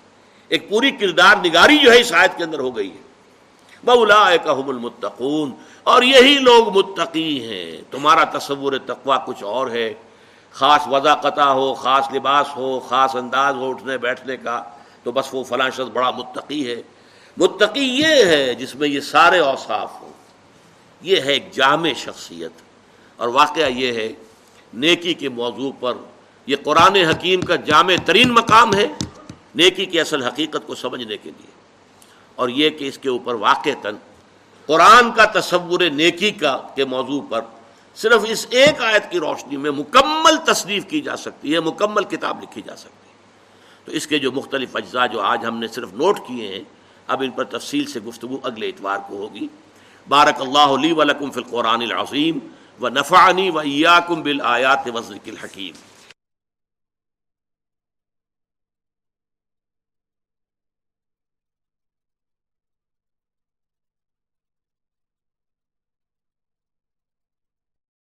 ایک 0.49 0.69
پوری 0.69 0.91
کردار 0.91 1.37
نگاری 1.45 1.79
جو 1.79 1.93
ہے 1.93 2.01
اس 2.01 2.13
آیت 2.13 2.31
کے 2.37 2.45
اندر 2.45 2.59
ہو 2.59 2.77
گئی 2.77 2.91
ہے۔ 2.91 3.11
بولا 3.85 4.29
المتقون۔ 4.29 5.53
اور 5.83 6.03
یہی 6.03 6.39
لوگ 6.39 6.79
متقی 6.79 7.49
ہیں۔ 7.49 7.83
تمہارا 7.91 8.39
تصور 8.39 8.73
تقوا 8.87 9.19
کچھ 9.19 9.45
اور 9.45 9.71
ہے۔ 9.71 9.95
خاص 10.51 10.81
وضاقتہ 10.87 11.41
ہو، 11.41 11.75
خاص 11.75 12.05
لباس 12.15 12.47
ہو، 12.57 12.81
خاص 12.81 13.17
انداز 13.17 13.55
ہو 13.55 13.71
اٹھنے 13.71 13.99
بیٹھنے 13.99 14.37
کا۔ 14.37 14.63
تو 15.03 15.13
بس 15.13 15.27
وہ 15.33 15.45
فلاں 15.45 15.71
شخص 15.71 15.91
بڑا 15.93 16.11
متقی 16.11 16.71
ہے۔ 16.71 16.83
متقی 17.37 18.01
یہ 18.01 18.25
ہے 18.25 18.55
جس 18.55 18.75
میں 18.75 18.89
یہ 18.89 19.01
سارے 19.01 19.39
اوصاف 19.39 19.93
ہوں۔ 20.01 20.13
یہ 21.01 21.21
ہے 21.21 21.33
ایک 21.33 21.53
جامع 21.53 21.93
شخصیت۔ 21.97 22.53
اور 23.21 23.29
واقعہ 23.29 23.71
یہ 23.71 23.93
ہے، 23.93 24.13
نیکی 24.75 25.15
کے 25.15 25.29
موضوع 25.29 25.73
پر 25.81 25.95
یہ 26.47 26.57
قرآن 26.65 26.97
حکیم 26.97 27.41
کا 27.41 27.57
جامع 27.57 27.95
ترین 28.05 28.31
مقام 28.31 28.75
ہے 28.75 28.87
نیکی 29.55 29.85
کی 29.85 30.01
اصل 30.01 30.23
حقیقت 30.23 30.67
کو 30.67 30.75
سمجھنے 30.75 31.17
کے 31.17 31.31
لیے۔ 31.31 31.51
اور 32.35 32.49
یہ 32.49 32.71
کہ 32.71 32.89
اس 32.89 32.99
کے 32.99 33.09
اوپر 33.09 33.35
واقع 33.35 33.69
تن 33.83 33.97
قرآن 34.67 35.13
کا 35.13 35.41
تصور 35.41 35.81
نیکی 35.81 36.31
کا 36.31 36.63
کے 36.77 36.85
موضوع 36.85 37.21
پر 37.29 37.41
صرف 37.95 38.23
اس 38.29 38.47
ایک 38.51 38.83
آیت 38.83 39.11
کی 39.11 39.19
روشنی 39.19 39.57
میں 39.57 39.71
مکمل 39.71 40.37
تصنیف 40.37 40.85
کی 40.87 41.01
جا 41.01 41.17
سکتی 41.17 41.55
ہے، 41.55 41.61
مکمل 41.61 42.05
کتاب 42.05 42.43
لکھی 42.43 42.63
جا 42.63 42.77
سکتی 42.77 43.09
ہے۔ 43.09 43.15
تو 43.85 43.93
اس 43.93 44.07
کے 44.07 44.19
جو 44.19 44.33
مختلف 44.33 44.77
اجزاء 44.77 45.07
جو 45.07 45.21
آج 45.21 45.47
ہم 45.47 45.59
نے 45.59 45.69
صرف 45.69 45.93
نوٹ 45.93 46.19
کیے 46.19 46.49
ہیں، 46.49 46.65
اب 47.07 47.21
ان 47.21 47.31
پر 47.31 47.45
تفصیل 47.45 47.87
سے 47.87 48.01
گفتگو 48.01 48.39
اگلے 48.43 48.69
اتوار 48.69 48.99
کو 49.09 49.17
ہوگی۔ 49.17 49.47
بارک 50.09 50.41
اللہ 50.41 50.59
علی 50.59 50.93
ولکم 50.93 51.31
فی 51.31 51.41
القرآن 51.45 51.83
العظیم۔ 51.83 52.39
و 52.81 52.91
نفعنی 52.91 53.51
و 53.51 53.59
ایاکم 53.59 54.23
بالآیات 54.23 54.87
وزرک 54.95 55.21
الحکیم 55.27 55.75